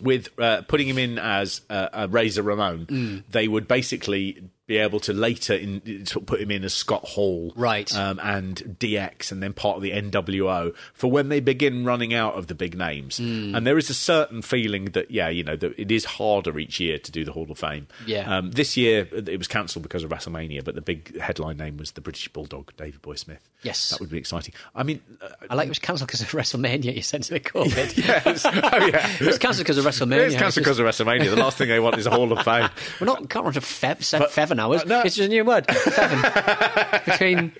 with 0.00 0.28
uh, 0.38 0.62
putting 0.62 0.88
him 0.88 0.98
in 0.98 1.18
as 1.18 1.60
uh, 1.70 1.88
a 1.92 2.08
Razor 2.08 2.42
Ramon, 2.42 2.86
Mm. 2.86 3.22
they 3.30 3.46
would 3.48 3.68
basically 3.68 4.42
be 4.66 4.76
able 4.78 5.00
to 5.00 5.12
later 5.12 5.54
in, 5.54 6.06
sort 6.06 6.22
of 6.22 6.26
put 6.26 6.40
him 6.40 6.50
in 6.52 6.62
as 6.62 6.72
Scott 6.72 7.04
Hall, 7.04 7.52
Right. 7.56 7.92
um, 7.96 8.20
and 8.22 8.76
DX, 8.78 9.32
and 9.32 9.42
then 9.42 9.52
part 9.52 9.76
of 9.76 9.82
the 9.82 9.90
NWO 9.90 10.72
for 10.94 11.10
when 11.10 11.28
they 11.30 11.40
begin 11.40 11.84
running 11.84 12.14
out 12.14 12.34
of 12.34 12.46
the 12.46 12.54
big 12.54 12.76
names. 12.78 13.18
Mm. 13.18 13.56
And 13.56 13.66
there 13.66 13.76
is 13.76 13.90
a 13.90 13.94
certain 13.94 14.40
feeling 14.40 14.86
that, 14.86 15.10
yeah, 15.10 15.28
you 15.28 15.42
know, 15.42 15.56
that 15.56 15.74
it 15.76 15.90
is 15.90 16.04
harder 16.04 16.56
each 16.60 16.78
year 16.78 16.98
to 16.98 17.10
do 17.10 17.24
the 17.24 17.32
Hall 17.32 17.50
of 17.50 17.58
Fame. 17.58 17.88
Yeah. 18.06 18.36
Um, 18.38 18.52
this 18.52 18.76
year 18.76 19.08
it 19.12 19.36
was 19.36 19.48
cancelled 19.48 19.82
because 19.82 20.04
of 20.04 20.10
WrestleMania, 20.10 20.64
but 20.64 20.76
the 20.76 20.80
big 20.80 21.18
headline 21.18 21.56
name 21.56 21.76
was 21.76 21.92
the 21.92 22.00
British 22.00 22.28
Bulldog, 22.28 22.72
Davey 22.76 22.98
Boy 23.02 23.16
Smith. 23.16 23.40
Yes. 23.62 23.90
that 23.90 24.00
would 24.00 24.10
be 24.10 24.18
exciting. 24.18 24.54
I 24.74 24.82
mean, 24.84 25.00
uh, 25.20 25.28
I 25.50 25.54
like 25.54 25.66
it 25.66 25.70
was 25.70 25.78
cancelled 25.80 26.08
because 26.08 26.20
of 26.20 26.28
WrestleMania. 26.28 26.94
You 26.94 27.02
sense 27.02 27.30
of 27.30 27.40
COVID. 27.42 27.96
yes, 27.96 28.44
oh 28.46 28.50
yeah. 28.86 29.08
It 29.20 29.26
was 29.26 29.38
cancelled 29.38 29.64
because 29.66 29.78
of 29.78 29.84
WrestleMania. 29.84 30.26
It's 30.26 30.36
cancelled 30.36 30.64
because 30.64 30.78
of 30.78 30.86
WrestleMania. 30.86 31.30
The 31.30 31.36
last 31.36 31.58
thing 31.58 31.68
they 31.68 31.78
want 31.80 31.96
is 31.98 32.06
a 32.06 32.10
Hall 32.10 32.30
of 32.32 32.44
Fame. 32.44 32.68
We're 33.00 33.06
not 33.06 33.28
can't 33.28 33.44
run 33.44 33.54
to 33.54 33.60
fev, 33.60 34.02
se- 34.02 34.18
Feven 34.56 34.60
hours. 34.60 34.82
uh, 34.82 34.84
no. 34.86 35.00
It's 35.02 35.16
just 35.16 35.26
a 35.26 35.28
new 35.28 35.44
word. 35.44 35.66
Feven. 35.66 37.04
Between 37.04 37.52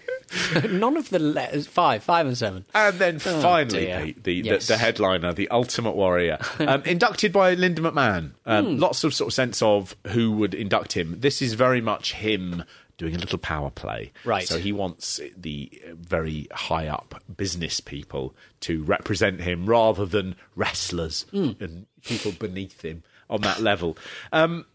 none 0.80 0.96
of 0.96 1.10
the 1.10 1.18
letters 1.18 1.66
five, 1.66 2.02
five 2.02 2.26
and 2.26 2.36
seven. 2.36 2.64
And 2.74 2.98
then 2.98 3.18
finally, 3.18 3.86
dear. 3.86 4.00
Pete, 4.04 4.24
the, 4.24 4.32
Yes. 4.34 4.66
the, 4.66 4.74
the 4.74 4.78
headliner, 4.78 5.32
the 5.32 5.48
Ultimate 5.50 5.92
Warrior, 5.92 6.38
um, 6.60 6.82
inducted 6.84 7.32
by 7.32 7.54
Linda 7.54 7.82
McMahon. 7.82 8.32
Um, 8.46 8.78
Lots 8.78 9.04
of 9.04 9.14
sort 9.14 9.28
of 9.28 9.34
sense 9.34 9.60
of 9.62 9.94
who 10.08 10.32
would 10.32 10.54
induct 10.54 10.92
him. 10.94 11.16
This 11.20 11.42
is 11.42 11.54
very 11.54 11.80
much 11.80 12.14
him 12.14 12.64
doing 12.98 13.14
a 13.14 13.18
little 13.18 13.38
power 13.38 13.70
play. 13.70 14.12
Right. 14.24 14.46
So 14.46 14.58
he 14.58 14.72
wants 14.72 15.18
the 15.36 15.82
very 15.94 16.46
high 16.52 16.86
up 16.88 17.22
business 17.36 17.80
people 17.80 18.34
to 18.60 18.82
represent 18.84 19.40
him 19.40 19.66
rather 19.66 20.06
than 20.06 20.36
wrestlers 20.54 21.26
and 21.32 21.86
people 22.04 22.32
beneath 22.32 22.82
him 22.84 23.02
on 23.28 23.40
that 23.40 23.60
level. 23.60 23.96
Um, 24.32 24.66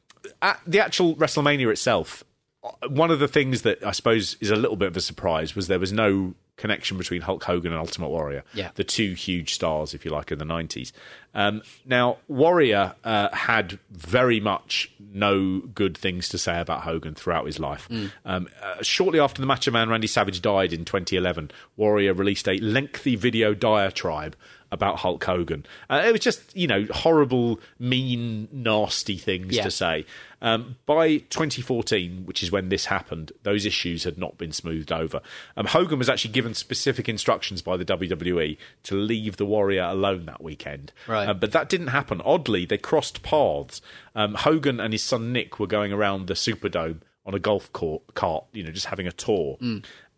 at 0.41 0.61
the 0.65 0.79
actual 0.79 1.15
WrestleMania 1.15 1.71
itself, 1.71 2.23
uh, 2.63 2.87
one 2.89 3.11
of 3.11 3.19
the 3.19 3.27
things 3.27 3.61
that 3.63 3.83
I 3.83 3.91
suppose 3.91 4.37
is 4.39 4.51
a 4.51 4.55
little 4.55 4.75
bit 4.75 4.87
of 4.87 4.97
a 4.97 5.01
surprise 5.01 5.55
was 5.55 5.67
there 5.67 5.79
was 5.79 5.93
no 5.93 6.33
connection 6.57 6.97
between 6.97 7.21
Hulk 7.21 7.43
Hogan 7.43 7.71
and 7.71 7.79
Ultimate 7.79 8.09
Warrior, 8.09 8.43
Yeah. 8.53 8.71
the 8.75 8.83
two 8.83 9.13
huge 9.13 9.53
stars, 9.53 9.93
if 9.93 10.03
you 10.03 10.11
like, 10.11 10.31
in 10.31 10.39
the 10.39 10.45
90s. 10.45 10.91
Um, 11.33 11.61
now, 11.85 12.17
Warrior 12.27 12.95
uh, 13.03 13.29
had 13.33 13.77
very 13.91 14.39
much 14.39 14.91
no 14.99 15.59
good 15.59 15.95
things 15.97 16.27
to 16.29 16.37
say 16.39 16.59
about 16.59 16.81
Hogan 16.81 17.13
throughout 17.13 17.45
his 17.45 17.59
life. 17.59 17.87
Um, 18.25 18.47
uh, 18.61 18.81
shortly 18.81 19.19
after 19.19 19.39
the 19.39 19.45
Macho 19.47 19.69
Man 19.71 19.87
Randy 19.89 20.07
Savage 20.07 20.41
died 20.41 20.73
in 20.73 20.83
2011, 20.83 21.51
Warrior 21.75 22.13
released 22.15 22.47
a 22.47 22.57
lengthy 22.57 23.15
video 23.15 23.53
diatribe 23.53 24.35
about 24.71 24.97
Hulk 24.97 25.23
Hogan. 25.23 25.65
Uh, 25.89 26.03
it 26.05 26.11
was 26.11 26.19
just, 26.21 26.53
you 26.55 26.67
know, 26.67 26.85
horrible, 26.91 27.59
mean, 27.79 28.49
nasty 28.51 29.15
things 29.17 29.55
Yeah. 29.55 29.63
to 29.63 29.71
say. 29.71 30.05
Um, 30.41 30.75
by 30.85 31.17
2014, 31.17 32.25
which 32.25 32.43
is 32.43 32.51
when 32.51 32.69
this 32.69 32.85
happened, 32.85 33.31
those 33.43 33.65
issues 33.65 34.03
had 34.03 34.17
not 34.17 34.37
been 34.37 34.51
smoothed 34.51 34.91
over. 34.91 35.19
Um, 35.55 35.65
Hogan 35.65 35.97
was 35.97 36.09
actually 36.09 36.31
given 36.31 36.53
specific 36.53 37.09
instructions 37.09 37.61
by 37.61 37.75
the 37.75 37.85
WWE 37.85 38.57
to 38.83 38.95
leave 38.95 39.37
the 39.37 39.45
Warrior 39.45 39.83
alone 39.83 40.25
that 40.25 40.43
weekend. 40.43 40.91
Right. 41.07 41.27
Uh, 41.27 41.33
but 41.33 41.53
that 41.53 41.69
didn't 41.69 41.87
happen. 41.87 42.21
Oddly, 42.23 42.65
they 42.65 42.77
crossed 42.77 43.23
paths. 43.23 43.81
Um, 44.13 44.35
Hogan 44.35 44.79
and 44.79 44.93
his 44.93 45.03
son 45.03 45.33
Nick 45.33 45.59
were 45.59 45.67
going 45.67 45.91
around 45.91 46.27
the 46.27 46.35
Superdome 46.35 47.01
on 47.25 47.33
a 47.33 47.39
golf 47.39 47.73
court, 47.73 48.03
cart, 48.13 48.45
you 48.53 48.63
know, 48.63 48.71
just 48.71 48.85
having 48.85 49.07
a 49.07 49.11
tour. 49.11 49.57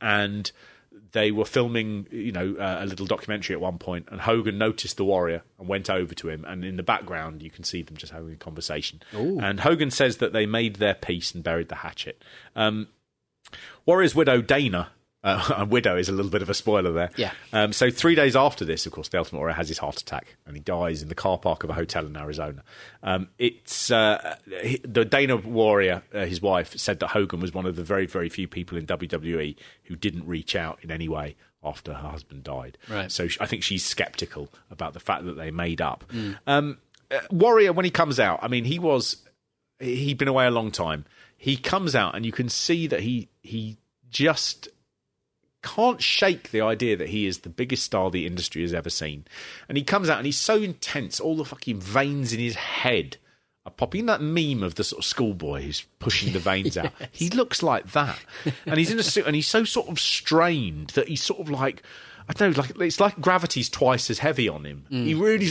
And 0.01 0.51
they 1.11 1.31
were 1.31 1.45
filming, 1.45 2.07
you 2.11 2.31
know, 2.31 2.55
uh, 2.59 2.79
a 2.81 2.85
little 2.85 3.05
documentary 3.05 3.55
at 3.55 3.61
one 3.61 3.77
point, 3.77 4.07
and 4.11 4.21
Hogan 4.21 4.57
noticed 4.57 4.97
the 4.97 5.05
Warrior 5.05 5.43
and 5.57 5.67
went 5.67 5.89
over 5.89 6.13
to 6.15 6.29
him. 6.29 6.45
And 6.45 6.63
in 6.63 6.75
the 6.75 6.83
background, 6.83 7.41
you 7.41 7.49
can 7.49 7.63
see 7.63 7.81
them 7.81 7.97
just 7.97 8.13
having 8.13 8.31
a 8.33 8.37
conversation. 8.37 9.01
And 9.43 9.59
Hogan 9.61 9.91
says 9.91 10.17
that 10.17 10.33
they 10.33 10.45
made 10.45 10.75
their 10.75 10.93
peace 10.93 11.33
and 11.33 11.43
buried 11.43 11.69
the 11.69 11.75
hatchet. 11.75 12.23
Um, 12.55 12.87
Warrior's 13.85 14.13
widow 14.15 14.41
Dana. 14.41 14.91
Uh, 15.23 15.65
widow 15.69 15.97
is 15.97 16.07
a 16.07 16.11
little 16.13 16.31
bit 16.31 16.41
of 16.41 16.49
a 16.49 16.53
spoiler 16.53 16.91
there. 16.93 17.09
Yeah. 17.17 17.31
Um, 17.51 17.73
so 17.73 17.89
three 17.89 18.15
days 18.15 18.35
after 18.35 18.63
this, 18.63 18.85
of 18.85 18.93
course, 18.93 19.09
the 19.09 19.17
Ultimate 19.17 19.39
Warrior 19.39 19.55
has 19.55 19.67
his 19.67 19.77
heart 19.77 19.99
attack 19.99 20.37
and 20.45 20.55
he 20.55 20.61
dies 20.61 21.01
in 21.01 21.09
the 21.09 21.15
car 21.15 21.37
park 21.37 21.63
of 21.63 21.69
a 21.69 21.73
hotel 21.73 22.05
in 22.05 22.15
Arizona. 22.15 22.63
Um, 23.03 23.27
it's 23.37 23.91
uh, 23.91 24.37
he- 24.63 24.81
the 24.83 25.03
Dana 25.03 25.35
Warrior, 25.35 26.03
uh, 26.13 26.25
his 26.25 26.41
wife, 26.41 26.77
said 26.77 26.99
that 27.01 27.07
Hogan 27.07 27.41
was 27.41 27.53
one 27.53 27.65
of 27.65 27.75
the 27.75 27.83
very, 27.83 28.05
very 28.05 28.29
few 28.29 28.47
people 28.47 28.77
in 28.77 28.85
WWE 28.85 29.55
who 29.83 29.95
didn't 29.95 30.25
reach 30.25 30.55
out 30.55 30.79
in 30.83 30.91
any 30.91 31.09
way 31.09 31.35
after 31.61 31.93
her 31.93 32.07
husband 32.09 32.43
died. 32.43 32.77
Right. 32.89 33.11
So 33.11 33.27
I 33.41 33.45
think 33.45 33.63
she's 33.63 33.83
skeptical 33.83 34.47
about 34.71 34.93
the 34.93 35.01
fact 35.01 35.25
that 35.25 35.33
they 35.33 35.51
made 35.51 35.81
up. 35.81 36.05
Um, 36.47 36.77
uh, 37.11 37.19
Warrior, 37.31 37.73
when 37.73 37.83
he 37.83 37.91
comes 37.91 38.19
out, 38.21 38.39
I 38.41 38.47
mean, 38.47 38.63
he 38.63 38.79
was 38.79 39.17
he'd 39.79 40.17
been 40.17 40.27
away 40.29 40.45
a 40.45 40.51
long 40.51 40.71
time. 40.71 41.03
He 41.35 41.57
comes 41.57 41.95
out 41.95 42.15
and 42.15 42.25
you 42.25 42.31
can 42.31 42.47
see 42.47 42.87
that 42.87 43.01
he 43.01 43.27
he 43.41 43.77
just 44.09 44.69
can't 45.61 46.01
shake 46.01 46.51
the 46.51 46.61
idea 46.61 46.95
that 46.95 47.09
he 47.09 47.25
is 47.25 47.39
the 47.39 47.49
biggest 47.49 47.83
star 47.83 48.09
the 48.09 48.25
industry 48.25 48.61
has 48.61 48.73
ever 48.73 48.89
seen. 48.89 49.25
And 49.67 49.77
he 49.77 49.83
comes 49.83 50.09
out 50.09 50.17
and 50.17 50.25
he's 50.25 50.37
so 50.37 50.57
intense, 50.57 51.19
all 51.19 51.35
the 51.35 51.45
fucking 51.45 51.79
veins 51.79 52.33
in 52.33 52.39
his 52.39 52.55
head 52.55 53.17
are 53.65 53.71
popping. 53.71 54.05
That 54.05 54.21
meme 54.21 54.63
of 54.63 54.75
the 54.75 54.83
sort 54.83 54.99
of 54.99 55.05
schoolboy 55.05 55.61
who's 55.61 55.85
pushing 55.99 56.33
the 56.33 56.39
veins 56.39 56.77
out. 56.77 56.91
He 57.11 57.29
looks 57.29 57.61
like 57.61 57.91
that. 57.91 58.19
And 58.65 58.77
he's 58.77 58.91
in 58.91 58.99
a 58.99 59.03
suit 59.03 59.25
and 59.25 59.35
he's 59.35 59.47
so 59.47 59.63
sort 59.63 59.89
of 59.89 59.99
strained 59.99 60.91
that 60.91 61.07
he's 61.07 61.23
sort 61.23 61.39
of 61.39 61.49
like 61.49 61.83
I 62.29 62.33
don't 62.33 62.55
know, 62.55 62.61
like 62.61 62.79
it's 62.79 62.99
like 62.99 63.19
gravity's 63.19 63.69
twice 63.69 64.09
as 64.11 64.19
heavy 64.19 64.47
on 64.47 64.63
him. 64.63 64.85
He 64.89 65.15
mm. 65.15 65.21
really 65.21 65.47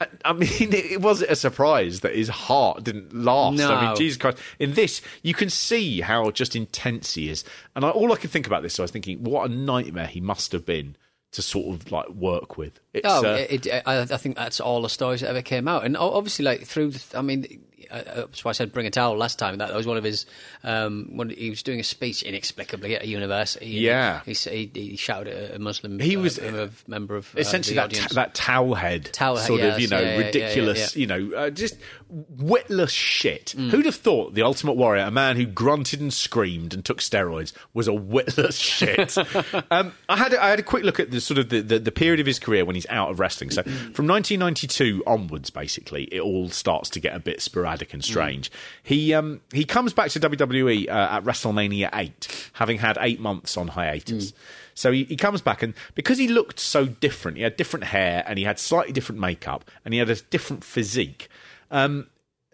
I- 0.00 0.06
I 0.24 0.32
mean, 0.32 0.48
it 0.72 1.00
wasn't 1.00 1.30
a 1.32 1.36
surprise 1.36 2.00
that 2.00 2.14
his 2.14 2.28
heart 2.28 2.84
didn't 2.84 3.12
last. 3.14 3.58
I 3.72 3.86
mean, 3.86 3.96
Jesus 3.96 4.16
Christ. 4.16 4.38
In 4.58 4.74
this, 4.74 5.00
you 5.22 5.34
can 5.34 5.50
see 5.50 6.00
how 6.00 6.30
just 6.30 6.54
intense 6.54 7.14
he 7.14 7.28
is. 7.30 7.44
And 7.74 7.84
I, 7.84 7.90
all 7.90 8.12
I 8.12 8.16
could 8.16 8.30
think 8.30 8.46
about 8.46 8.62
this, 8.62 8.74
so 8.74 8.82
I 8.82 8.84
was 8.84 8.90
thinking, 8.90 9.24
what 9.24 9.50
a 9.50 9.52
nightmare 9.52 10.06
he 10.06 10.20
must 10.20 10.52
have 10.52 10.64
been 10.64 10.96
to 11.32 11.42
sort 11.42 11.74
of 11.74 11.90
like 11.92 12.08
work 12.10 12.56
with. 12.56 12.80
It's, 12.98 13.06
Oh, 13.08 13.24
uh, 13.24 13.46
it, 13.48 13.66
it, 13.66 13.82
I, 13.86 14.00
I 14.02 14.04
think 14.06 14.36
that's 14.36 14.60
all 14.60 14.82
the 14.82 14.88
stories 14.88 15.20
that 15.20 15.28
ever 15.30 15.42
came 15.42 15.68
out, 15.68 15.84
and 15.84 15.96
obviously, 15.96 16.44
like 16.44 16.64
through, 16.64 16.90
the, 16.92 17.18
I 17.18 17.22
mean, 17.22 17.62
uh, 17.90 18.02
that's 18.04 18.44
why 18.44 18.50
I 18.50 18.52
said 18.52 18.70
bring 18.72 18.86
a 18.86 18.90
towel 18.90 19.16
last 19.16 19.38
time. 19.38 19.56
That, 19.58 19.68
that 19.68 19.76
was 19.76 19.86
one 19.86 19.96
of 19.96 20.04
his. 20.04 20.26
Um, 20.62 21.10
when 21.16 21.30
he 21.30 21.48
was 21.48 21.62
doing 21.62 21.80
a 21.80 21.84
speech 21.84 22.22
inexplicably 22.22 22.94
at 22.96 23.02
a 23.02 23.06
university. 23.06 23.66
Yeah. 23.66 24.20
he, 24.26 24.32
he, 24.34 24.70
he 24.74 24.96
shouted 24.96 25.32
at 25.32 25.54
a 25.54 25.58
Muslim. 25.58 25.98
He 25.98 26.16
uh, 26.16 26.20
was- 26.20 26.38
a 26.38 26.70
member 26.86 27.16
of 27.16 27.34
uh, 27.34 27.40
essentially 27.40 27.76
the 27.76 27.80
that 27.82 27.84
audience. 27.86 28.14
that 28.14 28.34
towel 28.34 28.74
head, 28.74 29.06
Towel 29.12 29.36
head, 29.36 29.46
sort 29.46 29.60
of 29.60 29.66
yes, 29.66 29.80
you 29.80 29.88
know 29.88 30.00
yeah, 30.00 30.06
yeah, 30.06 30.18
yeah, 30.18 30.26
ridiculous, 30.26 30.96
yeah, 30.96 31.00
you 31.00 31.06
know, 31.06 31.36
uh, 31.36 31.50
just 31.50 31.76
witless 32.10 32.90
shit. 32.92 33.54
Mm. 33.56 33.70
Who'd 33.70 33.86
have 33.86 33.94
thought 33.94 34.34
the 34.34 34.42
Ultimate 34.42 34.74
Warrior, 34.76 35.04
a 35.04 35.10
man 35.10 35.36
who 35.36 35.46
grunted 35.46 36.00
and 36.00 36.12
screamed 36.12 36.74
and 36.74 36.84
took 36.84 36.98
steroids, 37.00 37.52
was 37.74 37.88
a 37.88 37.94
witless 37.94 38.56
shit? 38.58 39.16
um, 39.70 39.92
I 40.08 40.16
had 40.16 40.32
a, 40.32 40.42
I 40.42 40.50
had 40.50 40.58
a 40.58 40.62
quick 40.62 40.84
look 40.84 41.00
at 41.00 41.10
the 41.10 41.20
sort 41.20 41.38
of 41.38 41.48
the, 41.48 41.60
the, 41.60 41.78
the 41.78 41.92
period 41.92 42.20
of 42.20 42.26
his 42.26 42.38
career 42.38 42.64
when 42.64 42.74
he's 42.74 42.86
out 42.90 43.10
of 43.10 43.20
wrestling. 43.20 43.50
So 43.50 43.62
from 43.62 44.06
1992 44.06 45.02
onwards, 45.06 45.50
basically, 45.50 46.04
it 46.04 46.20
all 46.20 46.48
starts 46.48 46.90
to 46.90 47.00
get 47.00 47.14
a 47.14 47.20
bit 47.20 47.40
sporadic 47.40 47.94
and 47.94 48.04
strange. 48.04 48.50
He 48.82 49.14
um, 49.14 49.40
he 49.52 49.64
comes 49.64 49.92
back 49.92 50.10
to 50.10 50.20
WWE 50.20 50.88
uh, 50.88 50.92
at 50.92 51.24
WrestleMania 51.24 51.90
eight, 51.94 52.50
having 52.54 52.78
had 52.78 52.98
eight 53.00 53.20
months 53.20 53.56
on 53.56 53.68
hiatus. 53.68 54.32
So 54.74 54.92
he, 54.92 55.04
he 55.04 55.16
comes 55.16 55.40
back, 55.40 55.62
and 55.62 55.74
because 55.96 56.18
he 56.18 56.28
looked 56.28 56.60
so 56.60 56.86
different, 56.86 57.36
he 57.36 57.42
had 57.42 57.56
different 57.56 57.84
hair 57.86 58.22
and 58.26 58.38
he 58.38 58.44
had 58.44 58.60
slightly 58.60 58.92
different 58.92 59.20
makeup 59.20 59.68
and 59.84 59.92
he 59.92 59.98
had 59.98 60.08
a 60.08 60.14
different 60.14 60.62
physique. 60.62 61.28
Um, 61.70 62.06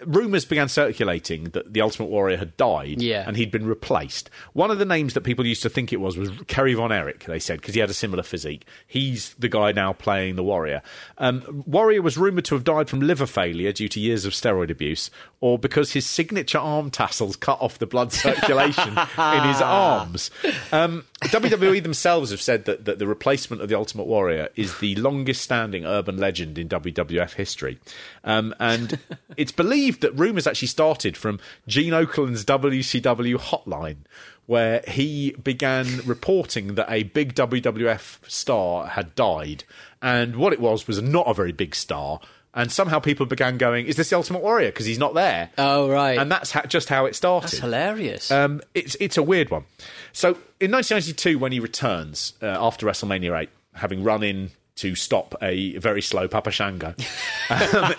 rumors 0.07 0.45
began 0.45 0.69
circulating 0.69 1.45
that 1.51 1.73
the 1.73 1.81
Ultimate 1.81 2.07
Warrior 2.07 2.37
had 2.37 2.57
died 2.57 3.01
Yeah. 3.03 3.25
and 3.27 3.37
he'd 3.37 3.51
been 3.51 3.67
replaced. 3.67 4.31
One 4.53 4.71
of 4.71 4.79
the 4.79 4.85
names 4.85 5.15
that 5.15 5.23
people 5.23 5.47
used 5.47 5.63
to 5.63 5.69
think 5.71 5.93
it 5.93 6.01
was 6.01 6.17
was 6.17 6.31
Kerry 6.47 6.75
Von 6.75 6.93
Erich, 6.93 7.25
they 7.25 7.39
said, 7.39 7.61
because 7.61 7.75
he 7.75 7.81
had 7.81 7.91
a 7.91 7.95
similar 7.95 8.23
physique. 8.23 8.67
He's 8.87 9.35
the 9.35 9.49
guy 9.49 9.73
now 9.73 9.93
playing 9.93 10.37
the 10.37 10.43
Warrior. 10.43 10.83
Um, 11.19 11.63
Warrior 11.67 12.03
was 12.03 12.17
rumoured 12.17 12.45
to 12.47 12.55
have 12.55 12.65
died 12.65 12.89
from 12.89 13.01
liver 13.01 13.27
failure 13.27 13.73
due 13.73 13.89
to 13.89 14.01
years 14.01 14.25
of 14.25 14.33
steroid 14.33 14.71
abuse 14.71 15.11
or 15.41 15.59
because 15.59 15.93
his 15.93 16.07
signature 16.07 16.59
arm 16.59 16.91
tassels 16.91 17.37
cut 17.37 17.61
off 17.61 17.79
the 17.79 17.87
blood 17.87 18.13
circulation 18.13 18.89
in 18.91 19.43
his 19.49 19.61
arms. 19.63 20.31
Um, 20.73 21.05
WWE 21.25 21.83
themselves 21.83 22.31
have 22.31 22.41
said 22.41 22.65
that, 22.67 22.85
that 22.85 22.99
the 22.99 23.07
replacement 23.07 23.63
of 23.63 23.69
the 23.69 23.75
Ultimate 23.77 24.07
Warrior 24.07 24.49
is 24.57 24.79
the 24.79 24.95
longest 24.97 25.43
standing 25.43 25.85
urban 25.85 26.17
legend 26.19 26.59
in 26.59 26.69
WWF 26.69 27.35
history. 27.35 27.79
Um, 28.25 28.55
and 28.59 28.99
it's 29.37 29.53
believed 29.53 29.94
that 30.01 30.13
rumours 30.19 30.47
actually 30.47 30.69
started 30.69 31.17
from 31.17 31.39
Gene 31.67 31.93
Okerlund's 31.93 32.45
WCW 32.45 33.37
hotline, 33.37 33.99
where 34.47 34.83
he 34.89 35.33
began 35.33 36.01
reporting 36.05 36.75
that 36.75 36.91
a 36.91 37.05
big 37.05 37.35
WWF 37.35 38.19
star 38.31 38.87
had 38.89 39.15
died. 39.15 39.65
And 40.03 40.37
what 40.37 40.53
it 40.53 40.61
was 40.61 40.87
was 40.87 41.01
not 41.01 41.27
a 41.29 41.35
very 41.35 41.53
big 41.53 41.75
star. 41.75 42.21
And 42.57 42.71
somehow 42.71 43.01
people 43.01 43.27
began 43.27 43.59
going, 43.59 43.87
Is 43.87 43.97
this 43.97 44.11
the 44.11 44.17
Ultimate 44.17 44.43
Warrior? 44.43 44.69
Because 44.69 44.87
he's 44.87 44.99
not 44.99 45.15
there. 45.15 45.51
Oh 45.59 45.89
right, 45.89 46.17
And 46.19 46.31
that's 46.31 46.53
ha- 46.53 46.63
just 46.69 46.89
how 46.89 47.05
it 47.07 47.17
started. 47.17 47.49
that's 47.51 47.59
hilarious. 47.59 48.31
Um, 48.31 48.61
it's 48.75 48.97
it's 49.01 49.17
a 49.17 49.23
weird 49.25 49.51
one. 49.51 49.65
So 50.13 50.29
in 50.61 50.71
1992, 50.71 51.37
when 51.39 51.51
he 51.51 51.59
returns 51.59 52.35
uh, 52.41 52.47
after 52.47 52.87
WrestleMania 52.87 53.37
8, 53.41 53.49
having 53.75 54.05
run 54.05 54.23
in 54.23 54.51
to 54.77 54.95
stop 54.95 55.35
a 55.41 55.77
very 55.79 56.03
slow 56.03 56.29
Papa 56.29 56.51
Shango, 56.51 56.95
um, 57.51 57.95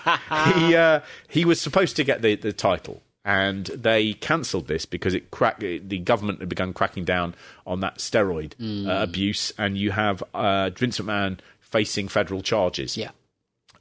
he 0.56 0.76
uh, 0.76 1.00
he 1.28 1.46
was 1.46 1.60
supposed 1.62 1.96
to 1.98 2.04
get 2.04 2.22
the, 2.22 2.36
the 2.36 2.54
title. 2.54 3.02
And 3.28 3.66
they 3.68 4.14
cancelled 4.14 4.68
this 4.68 4.86
because 4.86 5.16
it 5.16 5.32
crack, 5.32 5.60
the 5.60 5.98
government 5.98 6.42
had 6.42 6.50
begun 6.50 6.74
cracking 6.74 7.06
down 7.06 7.34
on 7.66 7.80
that 7.80 7.98
steroid 7.98 8.54
uh, 8.88 9.02
abuse, 9.02 9.52
and 9.58 9.76
you 9.76 9.90
have 9.92 10.22
uh, 10.36 10.70
Vince 10.70 11.00
McMahon 11.00 11.40
facing 11.60 12.08
federal 12.08 12.42
charges. 12.42 12.96
yeah. 12.96 13.10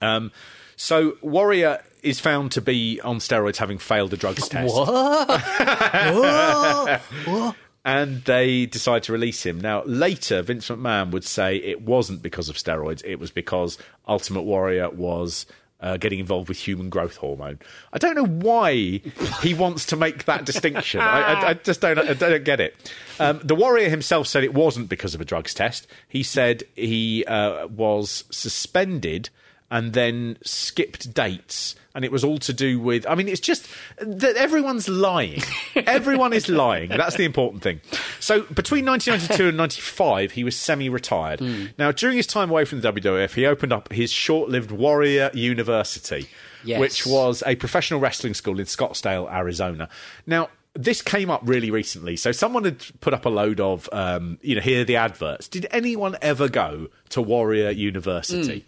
Um, 0.01 0.33
so 0.77 1.19
Warrior 1.21 1.83
is 2.03 2.21
found 2.21 2.53
to 2.53 2.61
be 2.61 3.01
on 3.03 3.19
steroids, 3.19 3.59
having 3.59 3.79
failed 3.79 4.13
a 4.15 4.17
drugs 4.17 4.49
test. 4.49 4.75
and 7.85 8.25
they 8.25 8.67
decide 8.67 9.03
to 9.05 9.13
release 9.13 9.45
him. 9.45 9.61
Now, 9.61 9.83
later, 9.85 10.43
Vince 10.43 10.69
McMahon 10.69 11.11
would 11.11 11.25
say 11.25 11.57
it 11.57 11.83
wasn't 11.83 12.23
because 12.23 12.49
of 12.49 12.57
steroids, 12.57 13.03
it 13.05 13.17
was 13.17 13.31
because 13.31 13.79
Ultimate 14.09 14.43
Warrior 14.43 14.91
was. 14.91 15.47
Uh, 15.81 15.99
getting 15.99 16.19
involved 16.19 16.49
with 16.49 16.57
human 16.57 16.89
growth 16.89 17.17
hormone. 17.17 17.59
I 17.93 17.99
don't 17.99 18.15
know 18.15 18.25
why 18.25 19.03
he 19.43 19.53
wants 19.53 19.85
to 19.87 19.97
make 19.97 20.25
that 20.25 20.47
distinction. 20.47 21.01
I, 21.01 21.21
I, 21.21 21.49
I 21.49 21.55
just 21.55 21.83
don't, 21.83 21.99
I 21.99 22.15
don't 22.15 22.43
get 22.43 22.59
it. 22.59 22.75
Um, 23.21 23.41
the 23.45 23.55
warrior 23.55 23.91
himself 23.91 24.27
said 24.27 24.45
it 24.45 24.55
wasn't 24.55 24.89
because 24.89 25.15
of 25.15 25.21
a 25.21 25.27
drugs 25.27 25.53
test. 25.53 25.87
He 26.09 26.23
said 26.23 26.63
he 26.75 27.27
uh, 27.27 27.67
was 27.67 28.25
suspended 28.31 29.29
and 29.75 29.93
then 29.93 30.39
skipped 30.45 31.13
dates 31.13 31.75
and 31.97 32.05
it 32.05 32.13
was 32.13 32.23
all 32.23 32.39
to 32.39 32.53
do 32.53 32.79
with 32.79 33.05
i 33.09 33.15
mean 33.17 33.27
it's 33.29 33.41
just 33.41 33.67
that 33.99 34.37
everyone's 34.37 34.89
lying 34.89 35.43
everyone 35.75 36.33
is 36.33 36.49
lying 36.49 36.89
that's 36.91 37.17
the 37.17 37.25
important 37.25 37.61
thing 37.61 37.81
so 38.21 38.43
between 38.43 38.87
1992 38.87 39.49
and 39.49 39.57
95 39.57 40.31
he 40.31 40.45
was 40.45 40.57
semi-retired 40.57 41.41
now 41.77 41.91
during 41.91 42.17
his 42.17 42.27
time 42.27 42.51
away 42.51 42.65
from 42.65 42.81
the 42.81 42.93
wwf 42.93 43.35
he 43.35 43.45
opened 43.45 43.73
up 43.73 43.93
his 43.93 44.11
short-lived 44.13 44.71
warrior 44.71 45.31
university 45.35 46.29
Yes. 46.67 46.81
which 46.81 47.05
was 47.07 47.43
a 47.47 47.57
professional 47.57 48.01
wrestling 48.01 48.33
school 48.33 48.59
in 48.59 48.65
scottsdale 48.65 49.31
arizona 49.31 49.89
now 50.27 50.49
this 50.77 51.03
came 51.03 51.31
up 51.31 51.41
really 51.45 51.71
recently. 51.71 52.17
So 52.17 52.33
someone 52.33 52.65
had 52.65 52.85
put 53.01 53.15
up 53.15 53.25
a 53.25 53.29
load 53.29 53.61
of, 53.61 53.89
um, 53.93 54.39
you 54.43 54.57
know, 54.57 54.61
here 54.61 54.81
are 54.81 54.85
the 54.85 54.97
adverts. 54.97 55.47
Did 55.47 55.69
anyone 55.71 56.17
ever 56.21 56.49
go 56.49 56.89
to 57.11 57.23
Warrior 57.23 57.71
University? 57.71 58.67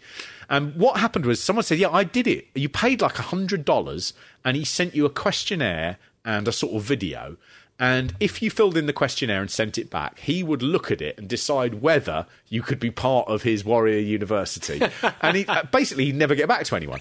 And 0.49 0.75
what 0.75 0.99
happened 0.99 1.25
was 1.25 1.41
someone 1.43 1.63
said, 1.63 1.77
"Yeah, 1.79 1.89
I 1.89 2.03
did 2.03 2.27
it. 2.27 2.47
You 2.55 2.69
paid 2.69 3.01
like 3.01 3.19
a 3.19 3.23
hundred 3.23 3.65
dollars, 3.65 4.13
and 4.45 4.55
he 4.55 4.63
sent 4.63 4.95
you 4.95 5.05
a 5.05 5.09
questionnaire 5.09 5.97
and 6.23 6.47
a 6.47 6.51
sort 6.51 6.73
of 6.75 6.83
video." 6.83 7.37
And 7.79 8.15
if 8.19 8.41
you 8.41 8.49
filled 8.49 8.75
in 8.75 8.87
the 8.87 8.93
questionnaire 8.93 9.39
and 9.39 9.51
sent 9.51 9.77
it 9.77 9.91
back, 9.91 10.17
he 10.19 10.41
would 10.41 10.63
look 10.63 10.89
at 10.89 10.99
it 10.99 11.15
and 11.19 11.27
decide 11.29 11.75
whether 11.81 12.25
you 12.49 12.63
could 12.63 12.79
be 12.79 12.89
part 12.89 13.27
of 13.27 13.43
his 13.43 13.63
Warrior 13.63 13.99
University. 13.99 14.81
and 15.21 15.37
he, 15.37 15.45
uh, 15.45 15.61
basically, 15.71 16.05
he'd 16.05 16.15
never 16.15 16.33
get 16.33 16.47
back 16.47 16.65
to 16.65 16.75
anyone. 16.75 16.99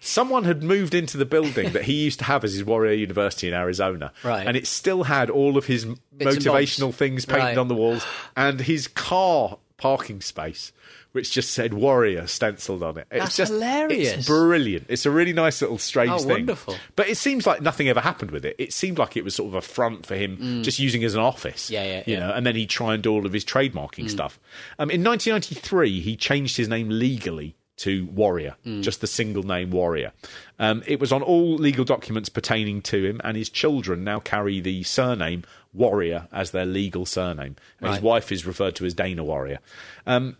Someone 0.00 0.44
had 0.44 0.62
moved 0.62 0.94
into 0.94 1.16
the 1.16 1.24
building 1.24 1.72
that 1.72 1.84
he 1.84 1.94
used 1.94 2.18
to 2.18 2.24
have 2.26 2.44
as 2.44 2.52
his 2.52 2.64
Warrior 2.64 2.92
University 2.92 3.48
in 3.48 3.54
Arizona. 3.54 4.12
Right. 4.22 4.46
And 4.46 4.54
it 4.56 4.66
still 4.66 5.04
had 5.04 5.30
all 5.30 5.56
of 5.56 5.64
his 5.66 5.84
and 5.84 5.98
motivational 6.18 6.92
things 6.92 7.24
painted 7.24 7.42
Right. 7.44 7.58
on 7.58 7.68
the 7.68 7.74
walls 7.74 8.04
and 8.36 8.60
his 8.60 8.88
car 8.88 9.56
parking 9.78 10.20
space, 10.20 10.72
which 11.12 11.30
just 11.30 11.50
said 11.52 11.72
Warrior 11.74 12.26
stenciled 12.26 12.82
on 12.82 12.98
it. 12.98 13.06
It's 13.10 13.24
That's 13.24 13.36
just 13.36 13.52
hilarious. 13.52 14.12
It's 14.12 14.26
brilliant. 14.26 14.86
It's 14.88 15.06
a 15.06 15.10
really 15.10 15.32
nice 15.32 15.60
little 15.60 15.78
strange 15.78 16.10
Oh, 16.12 16.18
thing. 16.18 16.28
wonderful. 16.28 16.76
But 16.96 17.08
it 17.08 17.16
seems 17.16 17.46
like 17.46 17.60
nothing 17.62 17.88
ever 17.88 18.00
happened 18.00 18.30
with 18.30 18.44
it. 18.44 18.56
It 18.58 18.72
seemed 18.72 18.98
like 18.98 19.16
it 19.16 19.24
was 19.24 19.34
sort 19.34 19.48
of 19.48 19.54
a 19.54 19.60
front 19.62 20.06
for 20.06 20.16
him 20.16 20.62
just 20.62 20.78
using 20.78 21.04
as 21.04 21.14
an 21.14 21.20
office. 21.20 21.68
Mm. 21.68 21.70
Yeah, 21.70 21.84
yeah, 21.84 22.02
You 22.06 22.12
yeah. 22.14 22.18
know, 22.20 22.32
and 22.32 22.46
then 22.46 22.56
he'd 22.56 22.70
try 22.70 22.94
and 22.94 23.02
do 23.02 23.12
all 23.12 23.26
of 23.26 23.32
his 23.32 23.44
trademarking 23.44 24.04
Mm. 24.06 24.10
stuff. 24.10 24.40
Um, 24.78 24.90
in 24.90 25.02
1993, 25.02 26.00
he 26.00 26.16
changed 26.16 26.56
his 26.56 26.68
name 26.68 26.88
legally 26.88 27.56
to 27.78 28.06
Warrior, 28.06 28.54
Mm. 28.66 28.82
just 28.82 29.00
the 29.00 29.06
single 29.06 29.42
name 29.42 29.70
Warrior. 29.70 30.12
Um, 30.58 30.82
it 30.86 31.00
was 31.00 31.10
on 31.10 31.22
all 31.22 31.56
legal 31.56 31.84
documents 31.84 32.28
pertaining 32.28 32.80
to 32.82 33.04
him, 33.04 33.20
and 33.24 33.36
his 33.36 33.48
children 33.50 34.04
now 34.04 34.20
carry 34.20 34.60
the 34.60 34.82
surname 34.84 35.42
Warrior 35.72 36.28
as 36.32 36.50
their 36.50 36.66
legal 36.66 37.06
surname. 37.06 37.56
And 37.80 37.90
His 37.94 38.02
wife 38.02 38.30
is 38.30 38.44
referred 38.46 38.76
to 38.76 38.84
as 38.84 38.92
Dana 38.94 39.24
Warrior. 39.24 39.58
Um, 40.06 40.36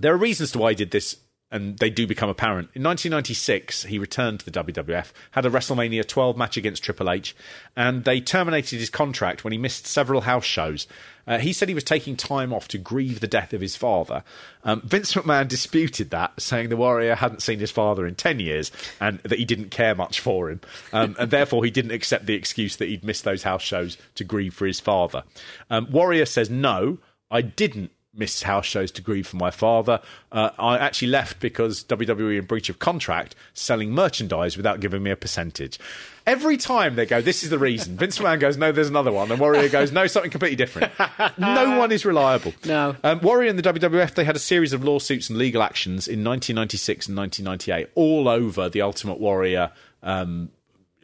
there 0.00 0.14
are 0.14 0.18
reasons 0.18 0.52
to 0.52 0.58
why 0.58 0.70
he 0.70 0.76
did 0.76 0.90
this, 0.90 1.16
and 1.50 1.78
they 1.78 1.90
do 1.90 2.06
become 2.06 2.28
apparent. 2.28 2.70
In 2.74 2.82
1996, 2.82 3.84
he 3.84 3.98
returned 3.98 4.40
to 4.40 4.50
the 4.50 4.64
WWF, 4.64 5.12
had 5.32 5.44
a 5.44 5.50
WrestleMania 5.50 6.06
12 6.06 6.36
match 6.36 6.56
against 6.56 6.82
Triple 6.82 7.10
H, 7.10 7.34
and 7.76 8.04
they 8.04 8.20
terminated 8.20 8.78
his 8.78 8.90
contract 8.90 9.44
when 9.44 9.52
he 9.52 9.58
missed 9.58 9.86
several 9.86 10.22
house 10.22 10.44
shows. 10.44 10.86
Uh, 11.26 11.38
he 11.38 11.52
said 11.52 11.68
he 11.68 11.74
was 11.74 11.84
taking 11.84 12.16
time 12.16 12.52
off 12.52 12.66
to 12.68 12.78
grieve 12.78 13.20
the 13.20 13.26
death 13.26 13.52
of 13.52 13.60
his 13.60 13.76
father. 13.76 14.24
Um, 14.64 14.82
Vince 14.84 15.14
McMahon 15.14 15.48
disputed 15.48 16.10
that, 16.10 16.40
saying 16.40 16.70
the 16.70 16.76
Warrior 16.76 17.14
hadn't 17.14 17.42
seen 17.42 17.58
his 17.58 17.70
father 17.70 18.06
in 18.06 18.14
10 18.14 18.40
years 18.40 18.72
and 19.00 19.18
that 19.20 19.38
he 19.38 19.44
didn't 19.44 19.70
care 19.70 19.94
much 19.94 20.20
for 20.20 20.50
him. 20.50 20.60
Um, 20.92 21.14
and 21.18 21.30
therefore, 21.30 21.64
he 21.64 21.70
didn't 21.70 21.92
accept 21.92 22.26
the 22.26 22.34
excuse 22.34 22.76
that 22.76 22.88
he'd 22.88 23.04
missed 23.04 23.24
those 23.24 23.42
house 23.42 23.62
shows 23.62 23.98
to 24.16 24.24
grieve 24.24 24.54
for 24.54 24.66
his 24.66 24.80
father. 24.80 25.22
Um, 25.68 25.88
Warrior 25.90 26.26
says, 26.26 26.50
No, 26.50 26.98
I 27.30 27.42
didn't 27.42 27.92
miss 28.12 28.42
house 28.42 28.66
shows 28.66 28.90
to 28.90 29.02
grieve 29.02 29.26
for 29.26 29.36
my 29.36 29.50
father. 29.50 30.00
Uh, 30.32 30.50
I 30.58 30.78
actually 30.78 31.08
left 31.08 31.40
because 31.40 31.84
WWE 31.84 32.38
in 32.38 32.44
breach 32.44 32.68
of 32.68 32.78
contract 32.78 33.34
selling 33.54 33.92
merchandise 33.92 34.56
without 34.56 34.80
giving 34.80 35.02
me 35.02 35.10
a 35.10 35.16
percentage. 35.16 35.78
Every 36.26 36.56
time 36.56 36.96
they 36.96 37.06
go, 37.06 37.20
this 37.20 37.42
is 37.42 37.50
the 37.50 37.58
reason. 37.58 37.96
Vince 37.96 38.18
McMahon 38.18 38.40
goes, 38.40 38.56
no, 38.56 38.72
there's 38.72 38.88
another 38.88 39.12
one. 39.12 39.30
And 39.30 39.40
Warrior 39.40 39.68
goes, 39.68 39.90
no, 39.90 40.06
something 40.06 40.30
completely 40.30 40.56
different. 40.56 40.92
no 41.38 41.78
one 41.78 41.92
is 41.92 42.04
reliable. 42.04 42.52
No. 42.64 42.96
Um, 43.02 43.20
Warrior 43.20 43.50
and 43.50 43.58
the 43.58 43.72
WWF, 43.72 44.14
they 44.14 44.24
had 44.24 44.36
a 44.36 44.40
series 44.40 44.72
of 44.72 44.84
lawsuits 44.84 45.30
and 45.30 45.38
legal 45.38 45.62
actions 45.62 46.06
in 46.06 46.22
1996 46.24 47.08
and 47.08 47.16
1998 47.16 47.90
all 47.94 48.28
over 48.28 48.68
the 48.68 48.82
Ultimate 48.82 49.18
Warrior 49.18 49.72
um, 50.02 50.50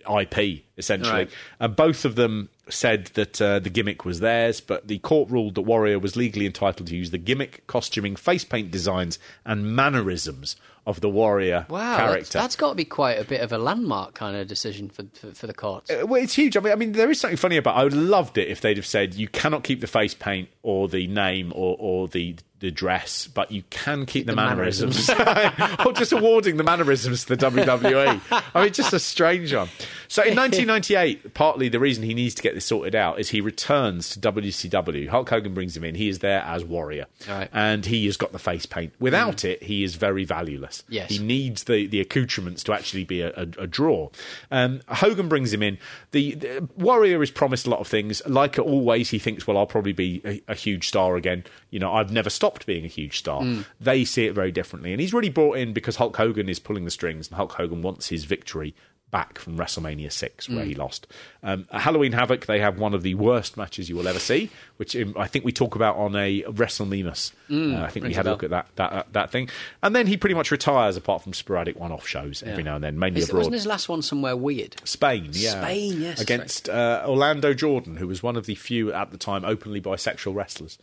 IP, 0.08 0.64
essentially. 0.76 1.12
Right. 1.12 1.30
And 1.60 1.74
both 1.74 2.04
of 2.04 2.14
them 2.16 2.50
said 2.68 3.06
that 3.14 3.40
uh, 3.40 3.58
the 3.60 3.70
gimmick 3.70 4.04
was 4.04 4.20
theirs, 4.20 4.60
but 4.60 4.88
the 4.88 4.98
court 4.98 5.30
ruled 5.30 5.54
that 5.54 5.62
Warrior 5.62 5.98
was 5.98 6.16
legally 6.16 6.46
entitled 6.46 6.88
to 6.88 6.96
use 6.96 7.10
the 7.10 7.18
gimmick, 7.18 7.66
costuming, 7.66 8.16
face 8.16 8.44
paint 8.44 8.70
designs, 8.70 9.18
and 9.44 9.74
mannerisms 9.76 10.56
of 10.86 11.00
the 11.00 11.08
Warrior 11.08 11.66
Wow, 11.68 11.96
character. 11.96 12.18
that's, 12.20 12.32
that's 12.32 12.56
got 12.56 12.70
to 12.70 12.74
be 12.76 12.84
quite 12.84 13.18
a 13.18 13.24
bit 13.24 13.40
of 13.40 13.52
a 13.52 13.58
landmark 13.58 14.14
kind 14.14 14.36
of 14.36 14.46
decision 14.46 14.88
for 14.88 15.04
for, 15.14 15.32
for 15.34 15.46
the 15.46 15.54
courts. 15.54 15.90
Uh, 15.90 16.06
Well, 16.06 16.22
it's 16.22 16.34
huge. 16.34 16.56
I 16.56 16.60
mean, 16.60 16.72
I 16.72 16.76
mean, 16.76 16.92
there 16.92 17.10
is 17.10 17.20
something 17.20 17.36
funny 17.36 17.56
about. 17.56 17.76
I 17.76 17.82
would 17.84 17.92
have 17.92 18.02
loved 18.02 18.38
it 18.38 18.48
if 18.48 18.60
they'd 18.60 18.76
have 18.76 18.86
said 18.86 19.14
you 19.14 19.26
cannot 19.28 19.64
keep 19.64 19.80
the 19.80 19.86
face 19.88 20.14
paint 20.14 20.48
or 20.62 20.88
the 20.88 21.06
name 21.08 21.52
or, 21.54 21.76
or 21.78 22.08
the 22.08 22.36
the 22.60 22.70
dress, 22.70 23.26
but 23.26 23.50
you 23.52 23.62
can 23.70 24.06
keep 24.06 24.24
the, 24.26 24.32
the 24.32 24.36
mannerisms, 24.36 25.10
or 25.84 25.92
just 25.92 26.12
awarding 26.12 26.56
the 26.56 26.64
mannerisms 26.64 27.24
to 27.26 27.36
the 27.36 27.50
WWE. 27.50 28.20
I 28.54 28.62
mean, 28.64 28.72
just 28.72 28.92
a 28.94 28.98
strange 28.98 29.52
one. 29.52 29.68
So 30.08 30.22
in 30.22 30.28
1998, 30.36 31.34
partly 31.34 31.68
the 31.68 31.78
reason 31.80 32.02
he 32.04 32.14
needs 32.14 32.34
to 32.36 32.42
get 32.42 32.54
this 32.54 32.64
sorted 32.64 32.94
out 32.94 33.18
is 33.20 33.28
he 33.30 33.40
returns 33.40 34.08
to 34.10 34.20
WCW. 34.20 35.08
Hulk 35.08 35.28
Hogan 35.28 35.52
brings 35.52 35.76
him 35.76 35.84
in. 35.84 35.94
He 35.96 36.08
is 36.08 36.20
there 36.20 36.40
as 36.46 36.64
Warrior, 36.64 37.06
Right. 37.28 37.50
and 37.52 37.84
he 37.84 38.06
has 38.06 38.16
got 38.16 38.32
the 38.32 38.38
face 38.38 38.64
paint. 38.64 38.94
Without 38.98 39.44
it, 39.44 39.62
he 39.62 39.84
is 39.84 39.96
very 39.96 40.24
valueless. 40.24 40.82
Yes. 40.88 41.10
he 41.10 41.18
needs 41.18 41.64
the, 41.64 41.86
the 41.86 42.00
accoutrements 42.00 42.62
to 42.64 42.72
actually 42.72 43.04
be 43.04 43.20
a, 43.20 43.30
a, 43.36 43.42
a 43.58 43.66
draw. 43.66 44.08
Um, 44.50 44.80
Hogan 44.88 45.28
brings 45.28 45.52
him 45.52 45.62
in. 45.62 45.78
The, 46.12 46.34
the 46.36 46.68
Warrior 46.76 47.22
is 47.22 47.30
promised 47.30 47.66
a 47.66 47.70
lot 47.70 47.80
of 47.80 47.86
things. 47.88 48.22
Like 48.26 48.58
always, 48.58 49.10
he 49.10 49.18
thinks, 49.18 49.46
well, 49.46 49.58
I'll 49.58 49.66
probably 49.66 49.92
be 49.92 50.22
a, 50.24 50.42
a 50.48 50.54
huge 50.54 50.88
star 50.88 51.16
again. 51.16 51.44
You 51.70 51.80
know, 51.80 51.92
I've 51.92 52.10
never 52.12 52.30
stopped 52.30 52.45
being 52.66 52.84
a 52.84 52.88
huge 52.88 53.18
star. 53.18 53.42
Hmm. 53.42 53.62
They 53.80 54.04
see 54.04 54.26
it 54.26 54.34
very 54.34 54.52
differently. 54.52 54.92
And 54.92 55.00
he's 55.00 55.14
really 55.14 55.28
brought 55.28 55.58
in 55.58 55.72
because 55.72 55.96
Hulk 55.96 56.16
Hogan 56.16 56.48
is 56.48 56.58
pulling 56.58 56.84
the 56.84 56.90
strings 56.90 57.28
and 57.28 57.36
Hulk 57.36 57.52
Hogan 57.52 57.82
wants 57.82 58.08
his 58.08 58.24
victory 58.24 58.74
back 59.16 59.38
from 59.38 59.56
WrestleMania 59.56 60.12
6, 60.12 60.50
where 60.50 60.66
he 60.66 60.74
lost. 60.74 61.06
Um, 61.42 61.66
Halloween 61.72 62.12
Havoc, 62.12 62.44
they 62.44 62.60
have 62.60 62.78
one 62.78 62.92
of 62.92 63.02
the 63.02 63.14
worst 63.14 63.56
matches 63.56 63.88
you 63.88 63.96
will 63.96 64.06
ever 64.08 64.18
see, 64.18 64.50
which 64.76 64.94
um, 64.94 65.14
I 65.16 65.26
think 65.26 65.42
we 65.42 65.52
talk 65.52 65.74
about 65.74 65.96
on 65.96 66.14
a 66.14 66.42
WrestleMemus. 66.42 67.32
uh, 67.50 67.82
I 67.82 67.88
think 67.88 68.04
we 68.04 68.12
had 68.12 68.26
a 68.26 68.30
look 68.32 68.42
at 68.42 68.50
that, 68.50 68.66
that, 68.76 68.92
uh, 68.92 69.02
that 69.12 69.30
thing. 69.30 69.48
And 69.82 69.96
then 69.96 70.06
he 70.06 70.18
pretty 70.18 70.34
much 70.34 70.50
retires, 70.50 70.98
apart 70.98 71.22
from 71.22 71.32
sporadic 71.32 71.80
one 71.80 71.92
off 71.92 72.06
shows 72.06 72.42
every 72.42 72.62
now 72.62 72.74
and 72.74 72.84
then, 72.84 72.98
mainly 72.98 73.22
Is- 73.22 73.30
abroad. 73.30 73.38
wasn't 73.38 73.54
his 73.54 73.66
last 73.66 73.88
one 73.88 74.02
somewhere 74.02 74.36
weird? 74.36 74.76
Spain, 74.84 75.30
yeah. 75.32 75.62
Spain, 75.62 76.02
yes, 76.02 76.20
Against 76.20 76.68
uh, 76.68 77.02
Orlando 77.08 77.54
Jordan, 77.54 77.96
who 77.96 78.08
was 78.08 78.22
one 78.22 78.36
of 78.36 78.44
the 78.44 78.54
few 78.54 78.92
at 78.92 79.12
the 79.12 79.16
time 79.16 79.46
openly 79.46 79.80
bisexual 79.80 80.34
wrestlers 80.34 80.76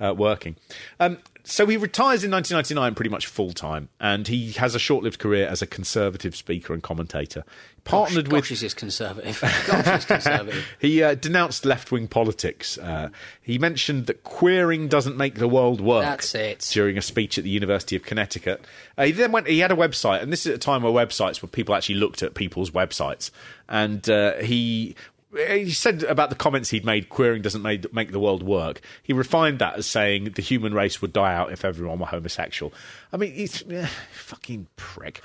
uh, 0.00 0.14
working. 0.16 0.54
Um, 1.00 1.18
so 1.44 1.66
he 1.66 1.76
retires 1.76 2.24
in 2.24 2.30
1999 2.30 2.94
pretty 2.94 3.10
much 3.10 3.26
full 3.26 3.52
time, 3.52 3.88
and 3.98 4.26
he 4.28 4.52
has 4.52 4.74
a 4.74 4.78
short 4.78 5.04
lived 5.04 5.18
career 5.18 5.46
as 5.46 5.62
a 5.62 5.66
conservative 5.66 6.36
speaker 6.36 6.72
and 6.72 6.82
commentator. 6.82 7.44
Partnered 7.84 8.26
gosh, 8.26 8.32
with 8.32 8.48
gosh, 8.48 8.60
just 8.60 8.76
conservative. 8.76 9.40
gosh, 9.66 9.86
he's 9.86 10.04
conservative. 10.04 10.66
he 10.78 11.02
uh, 11.02 11.14
denounced 11.14 11.64
left 11.64 11.90
wing 11.90 12.08
politics. 12.08 12.76
Uh, 12.78 13.08
he 13.40 13.58
mentioned 13.58 14.06
that 14.06 14.22
queering 14.22 14.88
doesn't 14.88 15.16
make 15.16 15.36
the 15.36 15.48
world 15.48 15.80
work. 15.80 16.04
That's 16.04 16.34
it. 16.34 16.68
During 16.70 16.98
a 16.98 17.02
speech 17.02 17.38
at 17.38 17.44
the 17.44 17.50
University 17.50 17.96
of 17.96 18.02
Connecticut, 18.02 18.64
uh, 18.98 19.04
he 19.06 19.12
then 19.12 19.32
went. 19.32 19.46
He 19.46 19.60
had 19.60 19.72
a 19.72 19.76
website, 19.76 20.22
and 20.22 20.32
this 20.32 20.46
is 20.46 20.52
at 20.52 20.56
a 20.56 20.58
time 20.58 20.82
where 20.82 20.92
websites 20.92 21.42
where 21.42 21.48
people 21.48 21.74
actually 21.74 21.96
looked 21.96 22.22
at 22.22 22.34
people's 22.34 22.70
websites, 22.70 23.30
and 23.68 24.08
uh, 24.08 24.36
he. 24.36 24.94
He 25.32 25.70
said 25.70 26.02
about 26.04 26.30
the 26.30 26.36
comments 26.36 26.70
he'd 26.70 26.84
made, 26.84 27.08
queering 27.08 27.40
doesn't 27.42 27.62
make, 27.62 27.92
make 27.94 28.10
the 28.10 28.18
world 28.18 28.42
work. 28.42 28.80
He 29.02 29.12
refined 29.12 29.60
that 29.60 29.76
as 29.76 29.86
saying 29.86 30.32
the 30.34 30.42
human 30.42 30.74
race 30.74 31.00
would 31.00 31.12
die 31.12 31.34
out 31.34 31.52
if 31.52 31.64
everyone 31.64 32.00
were 32.00 32.06
homosexual. 32.06 32.72
I 33.12 33.16
mean, 33.16 33.32
he's 33.32 33.62
eh, 33.70 33.86
fucking 34.12 34.66
prick. 34.74 35.22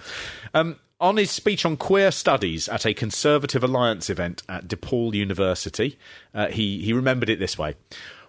Um, 0.53 0.77
on 1.01 1.17
his 1.17 1.31
speech 1.31 1.65
on 1.65 1.75
queer 1.75 2.11
studies 2.11 2.69
at 2.69 2.85
a 2.85 2.93
Conservative 2.93 3.63
Alliance 3.63 4.09
event 4.09 4.43
at 4.47 4.67
DePaul 4.67 5.13
University, 5.13 5.97
uh, 6.33 6.47
he, 6.47 6.81
he 6.81 6.93
remembered 6.93 7.29
it 7.29 7.39
this 7.39 7.57
way. 7.57 7.75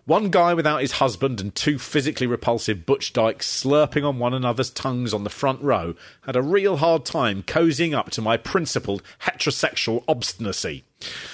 One 0.06 0.30
guy 0.30 0.54
without 0.54 0.82
his 0.82 0.92
husband 0.92 1.40
and 1.40 1.52
two 1.52 1.80
physically 1.80 2.28
repulsive 2.28 2.86
butch 2.86 3.12
dykes 3.12 3.64
slurping 3.64 4.06
on 4.06 4.20
one 4.20 4.34
another's 4.34 4.70
tongues 4.70 5.12
on 5.12 5.24
the 5.24 5.30
front 5.30 5.60
row 5.60 5.96
had 6.20 6.36
a 6.36 6.42
real 6.42 6.76
hard 6.76 7.04
time 7.04 7.42
cozying 7.42 7.92
up 7.92 8.10
to 8.10 8.22
my 8.22 8.36
principled 8.36 9.02
heterosexual 9.22 10.04
obstinacy. 10.06 10.84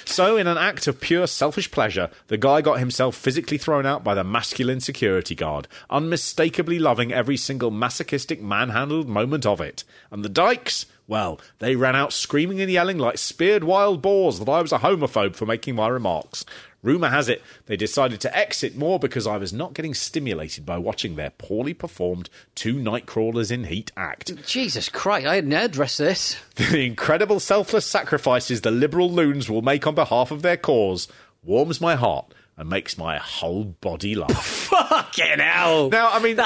So, 0.07 0.39
in 0.39 0.47
an 0.47 0.57
act 0.57 0.87
of 0.87 1.03
pure 1.03 1.27
selfish 1.27 1.71
pleasure, 1.71 2.11
the 2.29 2.39
guy 2.39 2.63
got 2.63 2.79
himself 2.79 3.15
physically 3.15 3.59
thrown 3.59 3.85
out 3.85 4.03
by 4.03 4.15
the 4.15 4.25
masculine 4.25 4.81
security 4.81 5.35
guard, 5.35 5.69
unmistakably 5.91 6.79
loving 6.79 7.13
every 7.13 7.37
single 7.37 7.71
masochistic 7.71 8.41
manhandled 8.41 9.07
moment 9.07 9.45
of 9.45 9.61
it. 9.61 9.85
And 10.11 10.25
the 10.25 10.31
dykes? 10.31 10.87
Well, 11.07 11.39
they 11.59 11.77
ran 11.77 11.95
out 11.95 12.13
screaming 12.13 12.61
and 12.63 12.71
yelling 12.71 12.97
like 12.97 13.19
speared 13.19 13.65
wild 13.65 14.01
boars 14.01 14.39
that 14.39 14.49
I 14.49 14.63
was 14.63 14.73
a 14.73 14.79
homophobe 14.79 15.35
for 15.35 15.45
making 15.45 15.75
my 15.75 15.89
remarks. 15.89 16.47
Rumour 16.83 17.09
has 17.11 17.29
it 17.29 17.43
they 17.67 17.77
decided 17.77 18.21
to 18.23 18.37
exit 18.37 18.77
more 18.77 18.99
because 18.99 19.27
I 19.27 19.37
was 19.37 19.53
not 19.53 19.75
getting 19.75 19.95
stimulated 19.95 20.67
by 20.67 20.79
watching 20.79 21.15
their 21.15 21.31
poorly 21.31 21.75
performed 21.75 22.29
two 22.55 22.75
nightcrawlers 22.75 23.53
in 23.53 23.65
heat 23.65 23.93
act. 23.97 24.45
Jesus 24.47 24.89
Christ, 24.89 25.27
I 25.27 25.37
hadn't 25.37 25.53
addressed 25.53 25.99
this. 25.99 26.37
The 26.73 26.85
incredible 26.85 27.41
selfless 27.41 27.87
sacrifices 27.87 28.61
the 28.61 28.71
liberal 28.71 29.11
loons 29.11 29.49
will 29.49 29.63
make 29.63 29.87
on 29.87 29.95
behalf 29.95 30.31
of 30.31 30.43
their 30.43 30.57
cause 30.57 31.09
warms 31.45 31.81
my 31.81 31.95
heart 31.97 32.33
and 32.57 32.69
makes 32.69 32.99
my 32.99 33.19
whole 33.19 33.65
body 33.65 34.15
laugh. 34.15 34.45
Fucking 34.71 35.39
hell. 35.39 35.89
now, 35.91 36.11
I 36.11 36.21
mean, 36.21 36.37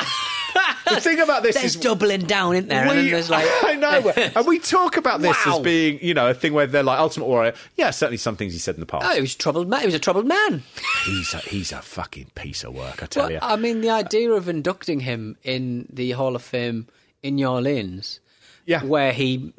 the 0.89 1.01
thing 1.01 1.21
about 1.21 1.43
this 1.43 1.55
There's 1.57 1.75
is. 1.75 1.81
doubling 1.81 2.23
down, 2.23 2.55
isn't 2.57 2.69
there? 2.69 2.89
we- 2.89 3.11
there's 3.11 3.31
like, 3.31 3.47
I 3.63 3.75
know, 3.75 4.13
and 4.37 4.47
we 4.47 4.59
talk 4.59 4.97
about 4.97 5.21
this 5.21 5.37
Wow. 5.47 5.57
as 5.59 5.63
being, 5.65 5.99
you 6.03 6.15
know, 6.15 6.29
a 6.31 6.35
thing 6.35 6.53
where 6.53 6.67
they're 6.67 6.83
like 6.83 6.99
Ultimate 6.99 7.27
Warrior. 7.27 7.55
Yeah, 7.77 7.91
certainly 7.91 8.17
some 8.19 8.37
things 8.37 8.53
he 8.53 8.59
said 8.59 8.75
in 8.77 8.81
the 8.81 8.87
past. 8.87 9.07
oh, 9.09 9.15
he 9.15 9.21
was 9.21 9.35
a 9.35 9.39
troubled 9.39 9.69
man. 9.69 9.81
He 9.81 9.87
was 9.87 9.95
a 9.95 9.99
troubled 9.99 10.27
man. 10.27 10.63
He's 11.05 11.35
a, 11.35 11.39
he's 11.39 11.73
a 11.73 11.83
fucking 11.83 12.31
piece 12.35 12.65
of 12.65 12.75
work, 12.75 13.03
I 13.03 13.07
tell 13.07 13.25
Well, 13.25 13.33
you. 13.33 13.39
I 13.43 13.57
mean, 13.57 13.81
the 13.81 13.91
idea 13.91 14.31
of 14.33 14.49
inducting 14.49 15.01
him 15.01 15.37
in 15.45 15.87
the 15.93 16.11
Hall 16.13 16.35
of 16.37 16.43
Fame 16.43 16.87
in 17.23 17.37
New 17.37 17.47
Orleans, 17.49 18.21
Yeah. 18.65 18.83
where 18.85 19.13
he, 19.13 19.53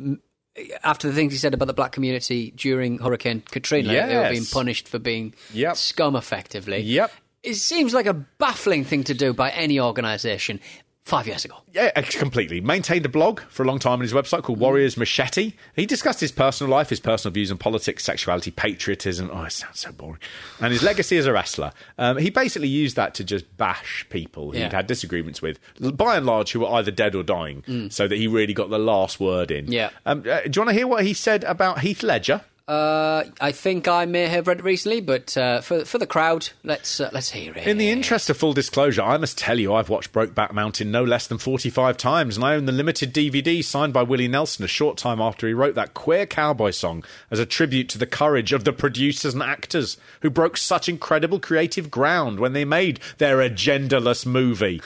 after 0.83 1.07
the 1.07 1.13
things 1.13 1.33
he 1.33 1.37
said 1.39 1.53
about 1.53 1.65
the 1.65 1.73
black 1.73 1.91
community 1.91 2.51
during 2.55 2.97
Hurricane 2.99 3.41
Katrina, 3.49 3.87
they 4.07 4.15
were 4.17 4.29
being 4.29 4.45
punished 4.45 4.87
for 4.87 4.99
being 4.99 5.33
Yep. 5.53 5.77
scum, 5.77 6.15
effectively. 6.15 6.79
Yep. 6.81 7.11
It 7.43 7.55
seems 7.55 7.93
like 7.93 8.07
a 8.07 8.13
baffling 8.13 8.83
thing 8.83 9.03
to 9.05 9.13
do 9.13 9.31
by 9.33 9.51
any 9.51 9.79
organisation 9.79 10.59
five 11.07 11.25
years 11.25 11.45
ago. 11.45 11.55
Yeah, 11.71 11.89
completely. 12.01 12.59
Maintained 12.59 13.05
a 13.05 13.09
blog 13.09 13.39
for 13.49 13.63
a 13.63 13.65
long 13.65 13.79
time 13.79 13.93
on 13.93 13.99
his 14.01 14.11
website 14.13 14.43
called 14.43 14.59
Warriors 14.59 14.97
Machete. 14.97 15.53
He 15.75 15.85
discussed 15.85 16.19
his 16.19 16.31
personal 16.33 16.69
life, 16.69 16.89
his 16.89 16.99
personal 16.99 17.31
views 17.33 17.49
on 17.49 17.57
politics, 17.57 18.03
sexuality, 18.03 18.51
patriotism. 18.51 19.29
Oh, 19.31 19.43
it 19.43 19.51
sounds 19.53 19.79
so 19.79 19.91
boring. 19.93 20.19
And 20.59 20.73
his 20.73 20.83
legacy 20.83 21.17
as 21.17 21.25
a 21.25 21.31
wrestler. 21.31 21.71
Um, 21.97 22.17
he 22.17 22.29
basically 22.29 22.67
used 22.67 22.97
that 22.97 23.13
to 23.15 23.23
just 23.23 23.45
bash 23.57 24.05
people 24.09 24.51
who 24.51 24.57
Yeah. 24.57 24.65
he'd 24.65 24.73
had 24.73 24.87
disagreements 24.87 25.41
with, 25.41 25.59
by 25.95 26.17
and 26.17 26.25
large, 26.25 26.51
who 26.51 26.59
were 26.59 26.69
either 26.73 26.91
dead 26.91 27.15
or 27.15 27.23
dying, 27.23 27.89
so 27.89 28.07
that 28.07 28.17
he 28.17 28.27
really 28.27 28.53
got 28.53 28.69
the 28.69 28.77
last 28.79 29.19
word 29.19 29.49
in. 29.49 29.71
Yeah. 29.71 29.91
Um, 30.05 30.19
uh, 30.29 30.41
do 30.41 30.51
you 30.55 30.61
want 30.61 30.69
to 30.69 30.73
hear 30.73 30.87
what 30.87 31.05
he 31.05 31.13
said 31.13 31.43
about 31.45 31.79
Heath 31.79 32.03
Ledger? 32.03 32.41
Uh, 32.67 33.23
I 33.39 33.53
think 33.53 33.87
I 33.87 34.03
may 34.03 34.27
have 34.27 34.45
read 34.45 34.59
it 34.59 34.63
recently, 34.65 34.99
but 34.99 35.37
uh, 35.37 35.61
for 35.61 35.85
for 35.85 35.99
the 35.99 36.05
crowd, 36.05 36.49
let's 36.65 36.99
uh, 36.99 37.09
let's 37.13 37.31
hear 37.31 37.53
it. 37.53 37.65
In 37.65 37.77
the 37.77 37.89
interest 37.89 38.29
of 38.29 38.35
full 38.35 38.51
disclosure, 38.51 39.03
I 39.03 39.15
must 39.15 39.37
tell 39.37 39.57
you 39.57 39.73
I've 39.73 39.87
watched 39.87 40.11
Brokeback 40.11 40.51
Mountain 40.51 40.91
no 40.91 41.05
less 41.05 41.27
than 41.27 41.37
45 41.37 41.95
times, 41.95 42.35
and 42.35 42.43
I 42.43 42.55
own 42.55 42.65
the 42.65 42.73
limited 42.73 43.13
DVD 43.13 43.63
signed 43.63 43.93
by 43.93 44.03
Willie 44.03 44.27
Nelson 44.27 44.65
a 44.65 44.67
short 44.67 44.97
time 44.97 45.21
after 45.21 45.47
he 45.47 45.53
wrote 45.53 45.75
that 45.75 45.93
queer 45.93 46.25
cowboy 46.25 46.71
song 46.71 47.05
as 47.31 47.39
a 47.39 47.45
tribute 47.45 47.87
to 47.87 47.97
the 47.97 48.05
courage 48.05 48.51
of 48.51 48.65
the 48.65 48.73
producers 48.73 49.33
and 49.33 49.43
actors 49.43 49.95
who 50.19 50.29
broke 50.29 50.57
such 50.57 50.89
incredible 50.89 51.39
creative 51.39 51.89
ground 51.89 52.37
when 52.37 52.51
they 52.51 52.65
made 52.65 52.99
their 53.17 53.37
agendaless 53.37 54.25
movie. 54.25 54.81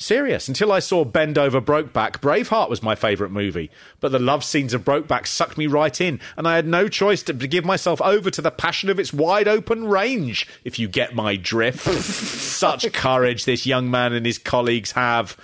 Serious. 0.00 0.46
Until 0.46 0.70
I 0.70 0.78
saw 0.78 1.04
Bend 1.04 1.36
Over 1.36 1.60
Brokeback, 1.60 2.20
Braveheart 2.20 2.70
was 2.70 2.84
my 2.84 2.94
favourite 2.94 3.32
movie. 3.32 3.68
But 3.98 4.12
the 4.12 4.20
love 4.20 4.44
scenes 4.44 4.72
of 4.72 4.84
Brokeback 4.84 5.26
sucked 5.26 5.58
me 5.58 5.66
right 5.66 6.00
in, 6.00 6.20
and 6.36 6.46
I 6.46 6.54
had 6.54 6.68
no 6.68 6.86
choice 6.86 7.24
to 7.24 7.32
give 7.32 7.64
myself 7.64 8.00
over 8.00 8.30
to 8.30 8.40
the 8.40 8.52
passion 8.52 8.90
of 8.90 9.00
its 9.00 9.12
wide 9.12 9.48
open 9.48 9.88
range, 9.88 10.46
if 10.62 10.78
you 10.78 10.86
get 10.86 11.16
my 11.16 11.34
drift. 11.34 11.80
Such 12.02 12.92
courage 12.92 13.44
this 13.44 13.66
young 13.66 13.90
man 13.90 14.12
and 14.12 14.24
his 14.24 14.38
colleagues 14.38 14.92
have. 14.92 15.36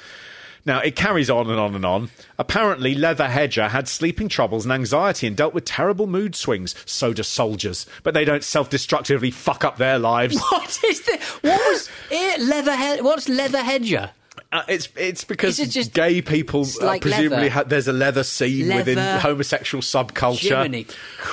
Now, 0.64 0.78
it 0.78 0.94
carries 0.94 1.28
on 1.28 1.50
and 1.50 1.58
on 1.58 1.74
and 1.74 1.84
on. 1.84 2.10
Apparently, 2.38 2.94
Leather 2.94 3.28
Hedger 3.28 3.68
had 3.68 3.88
sleeping 3.88 4.28
troubles 4.28 4.64
and 4.64 4.72
anxiety 4.72 5.26
and 5.26 5.36
dealt 5.36 5.52
with 5.52 5.64
terrible 5.64 6.06
mood 6.06 6.36
swings. 6.36 6.76
So 6.86 7.12
do 7.12 7.24
soldiers. 7.24 7.86
But 8.04 8.14
they 8.14 8.24
don't 8.24 8.44
self 8.44 8.70
destructively 8.70 9.32
fuck 9.32 9.64
up 9.64 9.78
their 9.78 9.98
lives. 9.98 10.40
What 10.40 10.78
is 10.84 11.02
this? 11.02 11.28
what 11.42 11.58
was 11.58 11.90
it? 12.10 12.40
Leatherhead? 12.40 13.02
What's 13.02 13.28
leather 13.28 13.62
hedger? 13.62 14.12
Uh, 14.54 14.62
it's 14.68 14.88
it's 14.96 15.24
because 15.24 15.56
just- 15.74 15.92
gay 15.94 16.22
people 16.22 16.64
uh, 16.80 16.86
like 16.86 17.02
presumably 17.02 17.48
ha- 17.48 17.64
there's 17.64 17.88
a 17.88 17.92
leather 17.92 18.22
scene 18.22 18.68
within 18.76 18.96
homosexual 19.18 19.82
subculture. 19.82 20.56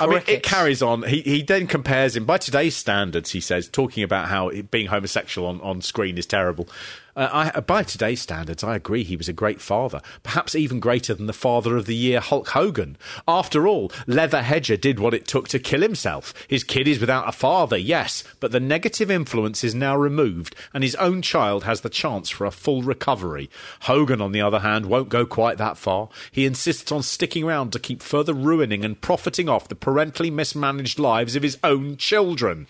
I 0.00 0.06
mean, 0.08 0.16
it 0.26 0.42
carries 0.42 0.82
on. 0.82 1.04
He 1.04 1.20
he 1.22 1.42
then 1.42 1.68
compares 1.68 2.16
him 2.16 2.24
by 2.24 2.38
today's 2.38 2.74
standards. 2.74 3.30
He 3.30 3.40
says 3.40 3.68
talking 3.68 4.02
about 4.02 4.26
how 4.28 4.48
it- 4.48 4.72
being 4.72 4.88
homosexual 4.88 5.46
on, 5.46 5.60
on 5.60 5.82
screen 5.82 6.18
is 6.18 6.26
terrible. 6.26 6.68
Uh, 7.14 7.50
I, 7.54 7.60
by 7.60 7.82
today's 7.82 8.22
standards, 8.22 8.64
I 8.64 8.74
agree 8.74 9.04
he 9.04 9.16
was 9.16 9.28
a 9.28 9.34
great 9.34 9.60
father, 9.60 10.00
perhaps 10.22 10.54
even 10.54 10.80
greater 10.80 11.12
than 11.12 11.26
the 11.26 11.34
father 11.34 11.76
of 11.76 11.84
the 11.84 11.94
year 11.94 12.20
Hulk 12.20 12.48
Hogan. 12.48 12.96
After 13.28 13.68
all, 13.68 13.92
Leather 14.06 14.42
Hedger 14.42 14.78
did 14.78 14.98
what 14.98 15.12
it 15.12 15.26
took 15.26 15.46
to 15.48 15.58
kill 15.58 15.82
himself. 15.82 16.32
His 16.48 16.64
kid 16.64 16.88
is 16.88 17.00
without 17.00 17.28
a 17.28 17.32
father, 17.32 17.76
yes, 17.76 18.24
but 18.40 18.50
the 18.50 18.60
negative 18.60 19.10
influence 19.10 19.62
is 19.62 19.74
now 19.74 19.94
removed, 19.94 20.56
and 20.72 20.82
his 20.82 20.94
own 20.94 21.20
child 21.20 21.64
has 21.64 21.82
the 21.82 21.90
chance 21.90 22.30
for 22.30 22.46
a 22.46 22.50
full 22.50 22.82
recovery. 22.82 23.50
Hogan, 23.80 24.22
on 24.22 24.32
the 24.32 24.40
other 24.40 24.60
hand, 24.60 24.86
won't 24.86 25.10
go 25.10 25.26
quite 25.26 25.58
that 25.58 25.76
far. 25.76 26.08
He 26.30 26.46
insists 26.46 26.90
on 26.90 27.02
sticking 27.02 27.44
around 27.44 27.72
to 27.72 27.78
keep 27.78 28.02
further 28.02 28.32
ruining 28.32 28.86
and 28.86 28.98
profiting 28.98 29.50
off 29.50 29.68
the 29.68 29.74
parentally 29.74 30.30
mismanaged 30.30 30.98
lives 30.98 31.36
of 31.36 31.42
his 31.42 31.58
own 31.62 31.98
children. 31.98 32.66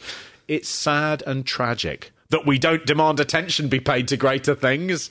It's 0.48 0.68
sad 0.68 1.22
and 1.26 1.46
tragic 1.46 2.11
that 2.32 2.46
we 2.46 2.58
don't 2.58 2.84
demand 2.86 3.20
attention 3.20 3.68
be 3.68 3.78
paid 3.78 4.08
to 4.08 4.16
greater 4.16 4.54
things. 4.54 5.10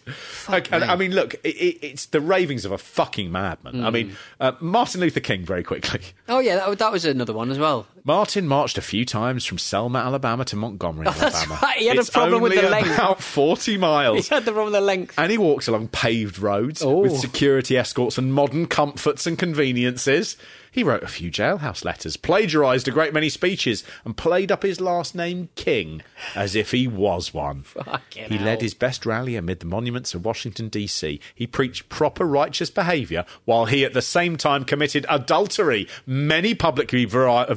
Like, 0.49 0.71
and, 0.73 0.83
I 0.83 0.95
mean, 0.95 1.11
look, 1.11 1.35
it, 1.35 1.55
it, 1.55 1.85
it's 1.85 2.07
the 2.07 2.19
ravings 2.19 2.65
of 2.65 2.71
a 2.71 2.79
fucking 2.79 3.31
madman. 3.31 3.83
I 3.85 3.91
mean, 3.91 4.17
uh, 4.39 4.53
Martin 4.59 5.01
Luther 5.01 5.19
King, 5.19 5.45
very 5.45 5.63
quickly. 5.63 6.01
Oh 6.27 6.39
yeah, 6.39 6.55
that, 6.55 6.79
that 6.79 6.91
was 6.91 7.05
another 7.05 7.33
one 7.33 7.51
as 7.51 7.59
well. 7.59 7.85
Martin 8.03 8.47
marched 8.47 8.77
a 8.77 8.81
few 8.81 9.05
times 9.05 9.45
from 9.45 9.57
Selma, 9.57 9.99
Alabama 9.99 10.43
to 10.45 10.55
Montgomery, 10.55 11.07
Oh, 11.07 11.11
that's 11.11 11.35
Alabama. 11.35 11.59
right. 11.61 11.77
He 11.77 11.85
had 11.87 11.97
a 11.97 11.99
It's 12.01 12.09
problem 12.09 12.41
with 12.41 12.53
the 12.55 12.63
length. 12.69 12.93
About 12.93 13.21
40 13.21 13.77
miles. 13.77 14.27
He 14.27 14.33
had 14.35 14.45
the 14.45 14.51
problem 14.51 14.65
with 14.73 14.79
the 14.79 14.85
length. 14.85 15.13
And 15.17 15.31
he 15.31 15.37
walks 15.37 15.67
along 15.67 15.89
paved 15.89 16.39
roads 16.39 16.81
Oh. 16.81 16.99
with 16.99 17.17
security 17.19 17.77
escorts 17.77 18.17
and 18.17 18.33
modern 18.33 18.65
comforts 18.65 19.27
and 19.27 19.37
conveniences. 19.37 20.35
He 20.73 20.83
wrote 20.83 21.03
a 21.03 21.07
few 21.09 21.29
jailhouse 21.29 21.83
letters, 21.83 22.15
plagiarised 22.15 22.87
a 22.87 22.91
great 22.91 23.13
many 23.13 23.27
speeches, 23.27 23.83
and 24.05 24.15
played 24.15 24.53
up 24.53 24.63
his 24.63 24.79
last 24.79 25.13
name 25.13 25.49
King 25.55 26.01
as 26.33 26.55
if 26.55 26.71
he 26.71 26.87
was 26.87 27.33
one. 27.33 27.63
Fucking 27.63 28.29
he 28.29 28.37
hell. 28.37 28.45
led 28.45 28.61
his 28.61 28.73
best 28.73 29.05
rally 29.05 29.35
amid 29.35 29.59
the 29.59 29.65
monuments 29.65 30.13
of 30.13 30.23
Washington, 30.23 30.69
D.C. 30.69 31.19
He 31.35 31.45
preached 31.45 31.89
proper 31.89 32.25
righteous 32.25 32.69
behaviour 32.69 33.25
while 33.43 33.65
he 33.65 33.83
at 33.83 33.91
the 33.93 34.01
same 34.01 34.37
time 34.37 34.63
committed 34.63 35.05
adultery 35.09 35.89
many 36.05 36.53
publicly 36.55 37.03
veri- 37.03 37.53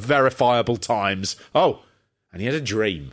times. 0.76 1.36
Oh, 1.54 1.82
and 2.32 2.40
he 2.40 2.46
had 2.46 2.54
a 2.54 2.60
dream. 2.60 3.12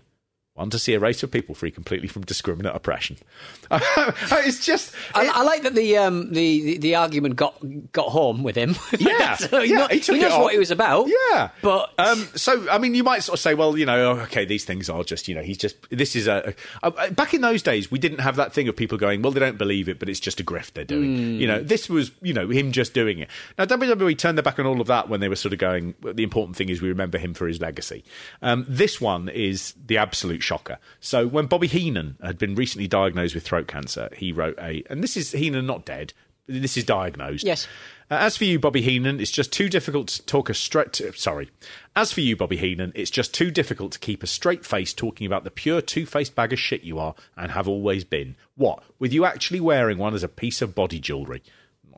One 0.55 0.69
to 0.71 0.79
see 0.79 0.93
a 0.93 0.99
race 0.99 1.23
of 1.23 1.31
people 1.31 1.55
free 1.55 1.71
completely 1.71 2.09
from 2.09 2.23
discriminate 2.23 2.75
oppression. 2.75 3.15
it's 3.71 4.65
just. 4.65 4.93
I, 5.15 5.27
I 5.33 5.43
like 5.43 5.63
that 5.63 5.75
the, 5.75 5.95
um, 5.95 6.33
the 6.33 6.61
the 6.61 6.77
the 6.77 6.95
argument 6.95 7.37
got 7.37 7.55
got 7.93 8.09
home 8.09 8.43
with 8.43 8.57
him. 8.57 8.75
Yeah, 8.99 9.35
So 9.37 9.61
he, 9.61 9.71
yeah, 9.71 9.77
know- 9.77 9.87
he 9.87 9.99
he 9.99 10.19
knows 10.19 10.37
what 10.37 10.53
it 10.53 10.59
was 10.59 10.69
about. 10.69 11.07
Yeah, 11.07 11.49
but 11.61 11.91
um, 11.97 12.27
so 12.35 12.69
I 12.69 12.77
mean, 12.79 12.95
you 12.95 13.03
might 13.03 13.23
sort 13.23 13.39
of 13.39 13.41
say, 13.41 13.53
well, 13.55 13.77
you 13.77 13.85
know, 13.85 14.11
okay, 14.23 14.43
these 14.43 14.65
things 14.65 14.89
are 14.89 15.03
just, 15.03 15.27
you 15.29 15.35
know, 15.35 15.41
he's 15.41 15.57
just. 15.57 15.77
This 15.89 16.15
is 16.17 16.27
a. 16.27 16.53
a 16.83 17.11
back 17.11 17.33
in 17.33 17.39
those 17.39 17.63
days, 17.63 17.89
we 17.89 17.97
didn't 17.97 18.19
have 18.19 18.35
that 18.35 18.51
thing 18.51 18.67
of 18.67 18.75
people 18.75 18.97
going, 18.97 19.21
well, 19.21 19.31
they 19.31 19.39
don't 19.39 19.57
believe 19.57 19.87
it, 19.87 19.99
but 19.99 20.09
it's 20.09 20.19
just 20.19 20.41
a 20.41 20.43
grift 20.43 20.73
they're 20.73 20.83
doing. 20.83 21.15
Hmm. 21.15 21.39
You 21.39 21.47
know, 21.47 21.63
this 21.63 21.89
was, 21.89 22.11
you 22.21 22.33
know, 22.33 22.49
him 22.49 22.73
just 22.73 22.93
doing 22.93 23.19
it. 23.19 23.29
Now 23.57 23.65
WWE 23.65 24.17
turned 24.17 24.37
their 24.37 24.43
back 24.43 24.59
on 24.59 24.65
all 24.65 24.81
of 24.81 24.87
that 24.87 25.07
when 25.07 25.21
they 25.21 25.29
were 25.29 25.37
sort 25.37 25.53
of 25.53 25.59
going. 25.59 25.95
The 26.01 26.23
important 26.23 26.57
thing 26.57 26.67
is 26.67 26.81
we 26.81 26.89
remember 26.89 27.17
him 27.17 27.33
for 27.33 27.47
his 27.47 27.61
legacy. 27.61 28.03
Um, 28.41 28.65
this 28.67 28.99
one 28.99 29.29
is 29.29 29.73
the 29.85 29.97
absolute 29.97 30.40
shocker. 30.41 30.77
So 30.99 31.27
when 31.27 31.45
Bobby 31.45 31.67
Heenan 31.67 32.17
had 32.21 32.37
been 32.37 32.55
recently 32.55 32.87
diagnosed 32.87 33.35
with 33.35 33.43
throat 33.43 33.67
cancer, 33.67 34.09
he 34.15 34.31
wrote 34.31 34.57
a, 34.59 34.83
and 34.89 35.03
this 35.03 35.15
is 35.15 35.31
Heenan 35.31 35.65
not 35.65 35.85
dead. 35.85 36.13
This 36.47 36.75
is 36.75 36.83
diagnosed. 36.83 37.45
Yes. 37.45 37.67
Uh, 38.09 38.15
as 38.15 38.35
for 38.35 38.43
you, 38.43 38.59
Bobby 38.59 38.81
Heenan, 38.81 39.21
it's 39.21 39.31
just 39.31 39.53
too 39.53 39.69
difficult 39.69 40.09
to 40.09 40.25
talk 40.25 40.49
a 40.49 40.53
straight. 40.53 41.01
sorry. 41.15 41.49
As 41.95 42.11
for 42.11 42.19
you, 42.19 42.35
Bobby 42.35 42.57
Heenan, 42.57 42.91
it's 42.93 43.11
just 43.11 43.33
too 43.33 43.51
difficult 43.51 43.93
to 43.93 43.99
keep 43.99 44.21
a 44.21 44.27
straight 44.27 44.65
face 44.65 44.93
talking 44.93 45.25
about 45.25 45.45
the 45.45 45.51
pure 45.51 45.81
two-faced 45.81 46.35
bag 46.35 46.51
of 46.51 46.59
shit 46.59 46.83
you 46.83 46.99
are 46.99 47.15
and 47.37 47.51
have 47.51 47.69
always 47.69 48.03
been. 48.03 48.35
What? 48.55 48.83
With 48.99 49.13
you 49.13 49.23
actually 49.23 49.61
wearing 49.61 49.97
one 49.97 50.13
as 50.13 50.23
a 50.23 50.27
piece 50.27 50.61
of 50.61 50.75
body 50.75 50.99
jewellery. 50.99 51.41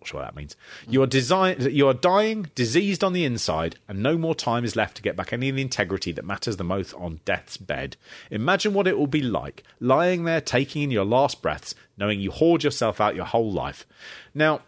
Not 0.04 0.08
sure 0.10 0.20
what 0.20 0.28
that 0.28 0.36
means. 0.36 0.58
You 0.86 1.02
are 1.02 1.08
You 1.72 1.88
are 1.88 1.94
dying, 1.94 2.48
diseased 2.56 3.06
on 3.06 3.13
the 3.13 3.24
inside, 3.24 3.78
and 3.88 4.04
no 4.04 4.18
more 4.18 4.36
time 4.36 4.66
is 4.66 4.76
left 4.76 4.98
to 4.98 5.02
get 5.02 5.16
back 5.16 5.32
any 5.32 5.48
of 5.48 5.56
the 5.56 5.62
integrity 5.62 6.12
that 6.12 6.26
matters 6.26 6.58
the 6.58 6.66
most 6.66 6.94
on 6.96 7.22
death's 7.24 7.56
bed. 7.56 7.96
Imagine 8.30 8.74
what 8.74 8.86
it 8.86 8.98
will 8.98 9.08
be 9.08 9.22
like 9.22 9.63
lying 9.80 10.26
there, 10.26 10.42
taking 10.42 10.82
in 10.82 10.92
your 10.92 11.06
last 11.06 11.42
breaths, 11.42 11.74
knowing 11.98 12.20
you 12.20 12.32
hoard 12.32 12.66
yourself 12.66 13.00
out 13.00 13.16
your 13.16 13.24
whole 13.24 13.50
life. 13.50 13.86
Now, 14.36 14.63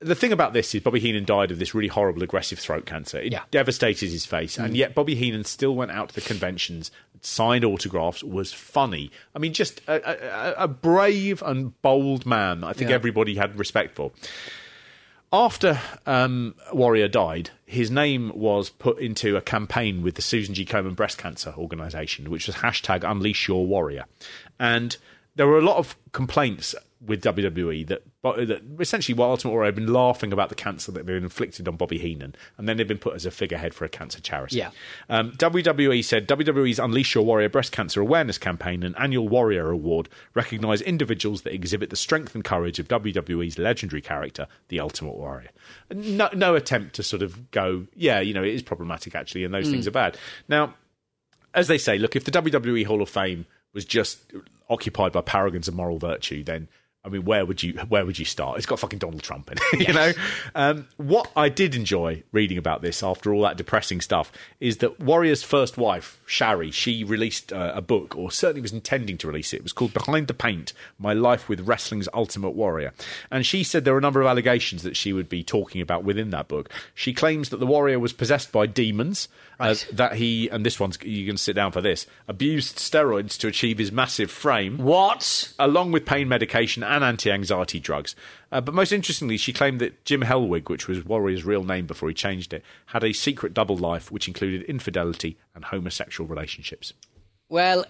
the 0.00 0.14
thing 0.14 0.32
about 0.32 0.52
this 0.52 0.74
is 0.74 0.80
Bobby 0.82 1.00
Heenan 1.00 1.24
died 1.24 1.50
of 1.50 1.58
this 1.58 1.74
really 1.74 1.88
horrible 1.88 2.22
aggressive 2.22 2.58
throat 2.58 2.86
cancer. 2.86 3.18
It 3.20 3.32
Yeah. 3.32 3.42
devastated 3.50 4.10
his 4.10 4.24
face, 4.26 4.58
and 4.58 4.76
yet 4.76 4.94
Bobby 4.94 5.14
Heenan 5.14 5.44
still 5.44 5.74
went 5.74 5.90
out 5.90 6.08
to 6.10 6.14
the 6.14 6.20
conventions, 6.22 6.90
signed 7.20 7.64
autographs, 7.64 8.22
was 8.24 8.52
funny. 8.52 9.10
I 9.34 9.38
mean, 9.38 9.52
just 9.52 9.80
a, 9.86 10.54
a, 10.58 10.64
a 10.64 10.68
brave 10.68 11.42
and 11.42 11.80
bold 11.82 12.24
man. 12.26 12.64
I 12.64 12.72
think 12.72 12.90
Yeah. 12.90 12.96
everybody 12.96 13.34
had 13.36 13.58
respect 13.58 13.94
for. 13.94 14.12
After 15.32 15.78
um, 16.06 16.56
Warrior 16.72 17.06
died, 17.06 17.50
his 17.64 17.88
name 17.88 18.32
was 18.34 18.68
put 18.68 18.98
into 18.98 19.36
a 19.36 19.40
campaign 19.40 20.02
with 20.02 20.16
the 20.16 20.22
Susan 20.22 20.54
G. 20.54 20.64
Komen 20.66 20.96
Breast 20.96 21.18
Cancer 21.18 21.54
Organisation, 21.56 22.30
which 22.30 22.48
was 22.48 22.56
hashtag 22.56 23.08
Unleash 23.08 23.46
Your 23.46 23.64
Warrior. 23.64 24.06
And 24.58 24.96
there 25.40 25.46
were 25.46 25.56
a 25.56 25.62
lot 25.62 25.78
of 25.78 25.96
complaints 26.12 26.74
with 27.00 27.22
WWE 27.22 27.86
that, 27.86 28.02
that 28.22 28.60
essentially 28.78 29.16
while 29.16 29.30
Ultimate 29.30 29.52
Warrior 29.52 29.68
had 29.68 29.74
been 29.74 29.90
laughing 29.90 30.34
about 30.34 30.50
the 30.50 30.54
cancer 30.54 30.92
that 30.92 31.06
they'd 31.06 31.14
been 31.14 31.24
inflicted 31.24 31.66
on 31.66 31.76
Bobby 31.76 31.96
Heenan, 31.96 32.34
and 32.58 32.68
then 32.68 32.76
they'd 32.76 32.86
been 32.86 32.98
put 32.98 33.14
as 33.14 33.24
a 33.24 33.30
figurehead 33.30 33.72
for 33.72 33.86
a 33.86 33.88
cancer 33.88 34.20
charity. 34.20 34.58
Yeah. 34.58 34.68
Um, 35.08 35.32
WWE 35.32 36.04
said 36.04 36.28
WWE's 36.28 36.78
Unleash 36.78 37.14
Your 37.14 37.24
Warrior 37.24 37.48
Breast 37.48 37.72
Cancer 37.72 38.02
Awareness 38.02 38.36
Campaign 38.36 38.82
and 38.82 38.94
annual 38.98 39.30
Warrior 39.30 39.70
Award 39.70 40.10
recognise 40.34 40.82
individuals 40.82 41.40
that 41.40 41.54
exhibit 41.54 41.88
the 41.88 41.96
strength 41.96 42.34
and 42.34 42.44
courage 42.44 42.78
of 42.78 42.86
WWE's 42.88 43.58
legendary 43.58 44.02
character, 44.02 44.46
the 44.68 44.78
Ultimate 44.78 45.16
Warrior. 45.16 45.52
No, 45.90 46.28
no 46.34 46.54
attempt 46.54 46.96
to 46.96 47.02
sort 47.02 47.22
of 47.22 47.50
go, 47.50 47.86
yeah, 47.96 48.20
you 48.20 48.34
know, 48.34 48.44
it 48.44 48.52
is 48.52 48.62
problematic 48.62 49.14
actually, 49.14 49.44
and 49.44 49.54
those 49.54 49.70
things 49.70 49.88
are 49.88 49.90
bad. 49.90 50.18
Now, 50.50 50.74
as 51.54 51.66
they 51.66 51.78
say, 51.78 51.96
look, 51.96 52.14
if 52.14 52.24
the 52.24 52.30
WWE 52.30 52.84
Hall 52.84 53.00
of 53.00 53.08
Fame 53.08 53.46
was 53.72 53.84
just 53.84 54.32
occupied 54.68 55.12
by 55.12 55.20
paragons 55.20 55.68
of 55.68 55.74
moral 55.74 55.98
virtue, 55.98 56.42
then 56.44 56.68
I 57.04 57.08
mean, 57.08 57.24
where 57.24 57.46
would 57.46 57.62
you 57.62 57.74
where 57.88 58.04
would 58.04 58.18
you 58.18 58.24
start? 58.26 58.58
It's 58.58 58.66
got 58.66 58.78
fucking 58.78 58.98
Donald 58.98 59.22
Trump 59.22 59.50
in 59.50 59.58
it, 59.58 59.88
you 59.88 59.94
know. 59.94 60.12
Um, 60.54 60.88
what 60.98 61.30
I 61.34 61.48
did 61.48 61.74
enjoy 61.74 62.22
reading 62.30 62.58
about 62.58 62.82
this 62.82 63.02
after 63.02 63.32
all 63.32 63.42
that 63.42 63.56
depressing 63.56 64.00
stuff 64.00 64.30
is 64.60 64.78
that 64.78 65.00
Warrior's 65.00 65.42
first 65.42 65.78
wife, 65.78 66.19
Shari, 66.30 66.70
she 66.70 67.02
released 67.02 67.52
uh, 67.52 67.72
a 67.74 67.82
book, 67.82 68.16
or 68.16 68.30
certainly 68.30 68.62
was 68.62 68.72
intending 68.72 69.18
to 69.18 69.26
release 69.26 69.52
it. 69.52 69.56
It 69.56 69.62
was 69.64 69.72
called 69.72 69.92
Behind 69.92 70.28
the 70.28 70.34
Paint: 70.34 70.72
My 70.96 71.12
Life 71.12 71.48
with 71.48 71.66
Wrestling's 71.66 72.08
Ultimate 72.14 72.50
Warrior, 72.50 72.92
and 73.32 73.44
she 73.44 73.64
said 73.64 73.84
there 73.84 73.94
were 73.94 73.98
a 73.98 74.02
number 74.02 74.20
of 74.20 74.28
allegations 74.28 74.84
that 74.84 74.96
she 74.96 75.12
would 75.12 75.28
be 75.28 75.42
talking 75.42 75.80
about 75.80 76.04
within 76.04 76.30
that 76.30 76.46
book. 76.46 76.70
She 76.94 77.12
claims 77.12 77.48
that 77.48 77.56
the 77.56 77.66
Warrior 77.66 77.98
was 77.98 78.12
possessed 78.12 78.52
by 78.52 78.66
demons. 78.66 79.26
Uh, 79.58 79.74
that 79.92 80.14
he 80.14 80.48
and 80.48 80.64
this 80.64 80.80
one's 80.80 80.96
you 81.02 81.26
can 81.26 81.36
sit 81.36 81.52
down 81.52 81.70
for 81.70 81.82
this 81.82 82.06
abused 82.26 82.78
steroids 82.78 83.36
to 83.36 83.46
achieve 83.46 83.76
his 83.76 83.92
massive 83.92 84.30
frame 84.30 84.78
what? 84.78 85.52
along 85.58 85.92
with 85.92 86.06
pain 86.06 86.26
medication 86.26 86.82
and 86.82 87.04
anti-anxiety 87.04 87.78
drugs. 87.78 88.16
Uh, 88.52 88.60
but 88.60 88.74
most 88.74 88.90
interestingly, 88.92 89.36
she 89.36 89.52
claimed 89.52 89.80
that 89.80 90.04
Jim 90.04 90.22
Hellwig, 90.22 90.68
which 90.68 90.88
was 90.88 91.04
Warrior's 91.04 91.44
real 91.44 91.62
name 91.64 91.86
before 91.86 92.08
he 92.08 92.14
changed 92.14 92.52
it, 92.52 92.64
had 92.86 93.04
a 93.04 93.12
secret 93.12 93.54
double 93.54 93.76
life 93.76 94.10
which 94.10 94.26
included 94.28 94.62
infidelity 94.62 95.36
and 95.54 95.64
homosexual 95.66 96.28
relationships. 96.28 96.92
Well, 97.48 97.84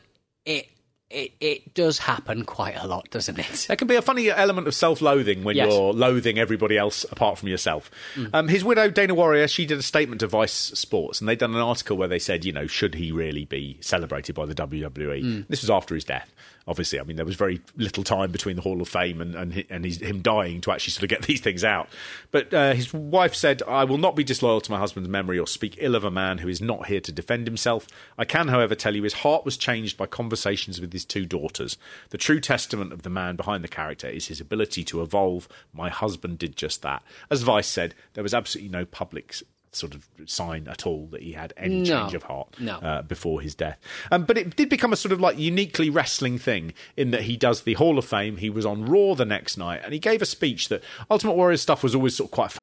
it 0.44 0.68
it 1.10 1.32
it 1.40 1.74
does 1.74 1.98
happen 1.98 2.44
quite 2.44 2.76
a 2.76 2.86
lot, 2.86 3.10
doesn't 3.10 3.38
it? 3.38 3.64
There 3.66 3.76
can 3.76 3.88
be 3.88 3.96
a 3.96 4.02
funny 4.02 4.30
element 4.30 4.68
of 4.68 4.74
self-loathing 4.74 5.42
when 5.44 5.56
Yes. 5.56 5.66
Mm. 5.68 5.72
you're 5.72 5.92
loathing 5.92 6.38
everybody 6.38 6.78
else 6.78 7.04
apart 7.10 7.36
from 7.38 7.48
yourself. 7.48 7.90
Um, 8.32 8.46
his 8.46 8.62
widow, 8.62 8.90
Dana 8.90 9.14
Warrior, 9.14 9.48
she 9.48 9.66
did 9.66 9.78
a 9.78 9.82
statement 9.82 10.20
to 10.20 10.28
Vice 10.28 10.52
Sports, 10.52 11.20
and 11.20 11.28
they'd 11.28 11.38
done 11.38 11.54
an 11.54 11.60
article 11.60 11.96
where 11.96 12.06
they 12.06 12.20
said, 12.20 12.44
you 12.44 12.52
know, 12.52 12.66
should 12.68 12.94
he 12.94 13.10
really 13.10 13.44
be 13.44 13.76
celebrated 13.80 14.34
by 14.36 14.46
the 14.46 14.54
WWE? 14.54 15.22
Mm. 15.24 15.48
This 15.48 15.62
was 15.62 15.70
after 15.70 15.94
his 15.96 16.04
death. 16.04 16.32
Obviously, 16.68 17.00
I 17.00 17.04
mean, 17.04 17.16
there 17.16 17.26
was 17.26 17.36
very 17.36 17.60
little 17.76 18.04
time 18.04 18.30
between 18.30 18.56
the 18.56 18.62
Hall 18.62 18.80
of 18.80 18.88
Fame 18.88 19.20
and 19.20 19.34
and, 19.34 19.64
and 19.70 19.84
his, 19.84 20.00
him 20.00 20.20
dying 20.20 20.60
to 20.62 20.72
actually 20.72 20.92
sort 20.92 21.04
of 21.04 21.08
get 21.08 21.22
these 21.26 21.40
things 21.40 21.64
out. 21.64 21.88
But 22.30 22.52
uh, 22.52 22.74
his 22.74 22.92
wife 22.92 23.34
said, 23.34 23.62
"I 23.66 23.84
will 23.84 23.98
not 23.98 24.16
be 24.16 24.24
disloyal 24.24 24.60
to 24.60 24.70
my 24.70 24.78
husband's 24.78 25.08
memory 25.08 25.38
or 25.38 25.46
speak 25.46 25.76
ill 25.78 25.94
of 25.94 26.04
a 26.04 26.10
man 26.10 26.38
who 26.38 26.48
is 26.48 26.60
not 26.60 26.86
here 26.86 27.00
to 27.00 27.12
defend 27.12 27.46
himself. 27.46 27.86
I 28.18 28.24
can, 28.24 28.48
however, 28.48 28.74
tell 28.74 28.94
you 28.94 29.02
his 29.02 29.14
heart 29.14 29.44
was 29.44 29.56
changed 29.56 29.96
by 29.96 30.06
conversations 30.06 30.80
with 30.80 30.92
his 30.92 31.04
two 31.04 31.26
daughters. 31.26 31.78
The 32.10 32.18
true 32.18 32.40
testament 32.40 32.92
of 32.92 33.02
the 33.02 33.10
man 33.10 33.36
behind 33.36 33.64
the 33.64 33.68
character 33.68 34.08
is 34.08 34.28
his 34.28 34.40
ability 34.40 34.84
to 34.84 35.02
evolve. 35.02 35.48
My 35.72 35.88
husband 35.88 36.38
did 36.38 36.56
just 36.56 36.82
that." 36.82 37.02
As 37.30 37.42
Vice 37.42 37.68
said, 37.68 37.94
there 38.14 38.22
was 38.22 38.34
absolutely 38.34 38.70
no 38.70 38.84
public 38.84 39.34
sort 39.72 39.94
of 39.94 40.08
sign 40.26 40.66
at 40.68 40.86
all 40.86 41.06
that 41.12 41.22
he 41.22 41.32
had 41.32 41.52
any 41.56 41.82
No. 41.82 42.00
change 42.02 42.14
of 42.14 42.24
heart 42.24 42.48
No. 42.58 42.74
uh, 42.78 43.02
before 43.02 43.40
his 43.40 43.54
death. 43.54 43.78
Um, 44.10 44.24
but 44.24 44.36
it 44.36 44.56
did 44.56 44.68
become 44.68 44.92
a 44.92 44.96
sort 44.96 45.12
of 45.12 45.20
like 45.20 45.38
uniquely 45.38 45.90
wrestling 45.90 46.38
thing 46.38 46.72
in 46.96 47.10
that 47.12 47.22
he 47.22 47.36
does 47.36 47.62
the 47.62 47.74
Hall 47.74 47.96
of 47.98 48.04
Fame. 48.04 48.36
He 48.38 48.50
was 48.50 48.66
on 48.66 48.84
Raw 48.84 49.14
the 49.14 49.24
next 49.24 49.56
night 49.56 49.80
and 49.84 49.92
he 49.92 49.98
gave 49.98 50.22
a 50.22 50.26
speech 50.26 50.68
that 50.70 50.82
Ultimate 51.10 51.34
Warrior 51.34 51.56
stuff 51.56 51.82
was 51.82 51.94
always 51.94 52.16
sort 52.16 52.28
of 52.28 52.32
quite. 52.32 52.56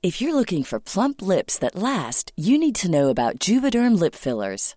If 0.00 0.20
you're 0.22 0.34
looking 0.34 0.62
for 0.62 0.78
plump 0.78 1.20
lips 1.20 1.58
that 1.58 1.74
last, 1.74 2.30
you 2.36 2.56
need 2.56 2.76
to 2.76 2.90
know 2.90 3.08
about 3.08 3.38
Juvederm 3.40 3.98
lip 3.98 4.14
fillers. 4.14 4.76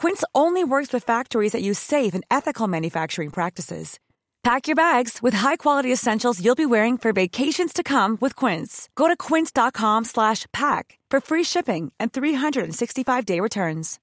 Quince 0.00 0.24
only 0.34 0.64
works 0.64 0.94
with 0.94 1.04
factories 1.04 1.52
that 1.52 1.60
use 1.60 1.78
safe 1.78 2.14
and 2.14 2.24
ethical 2.30 2.66
manufacturing 2.66 3.28
practices. 3.28 4.00
Pack 4.42 4.66
your 4.66 4.74
bags 4.74 5.18
with 5.20 5.34
high-quality 5.34 5.92
essentials 5.92 6.42
you'll 6.42 6.54
be 6.54 6.64
wearing 6.64 6.96
for 6.96 7.12
vacations 7.12 7.74
to 7.74 7.82
come 7.82 8.16
with 8.18 8.34
Quince. 8.34 8.88
Go 8.94 9.08
to 9.08 9.14
quince.com 9.14 10.04
slash 10.06 10.46
pack 10.54 10.98
for 11.10 11.20
free 11.20 11.44
shipping 11.44 11.92
and 12.00 12.10
365-day 12.14 13.40
returns. 13.40 14.00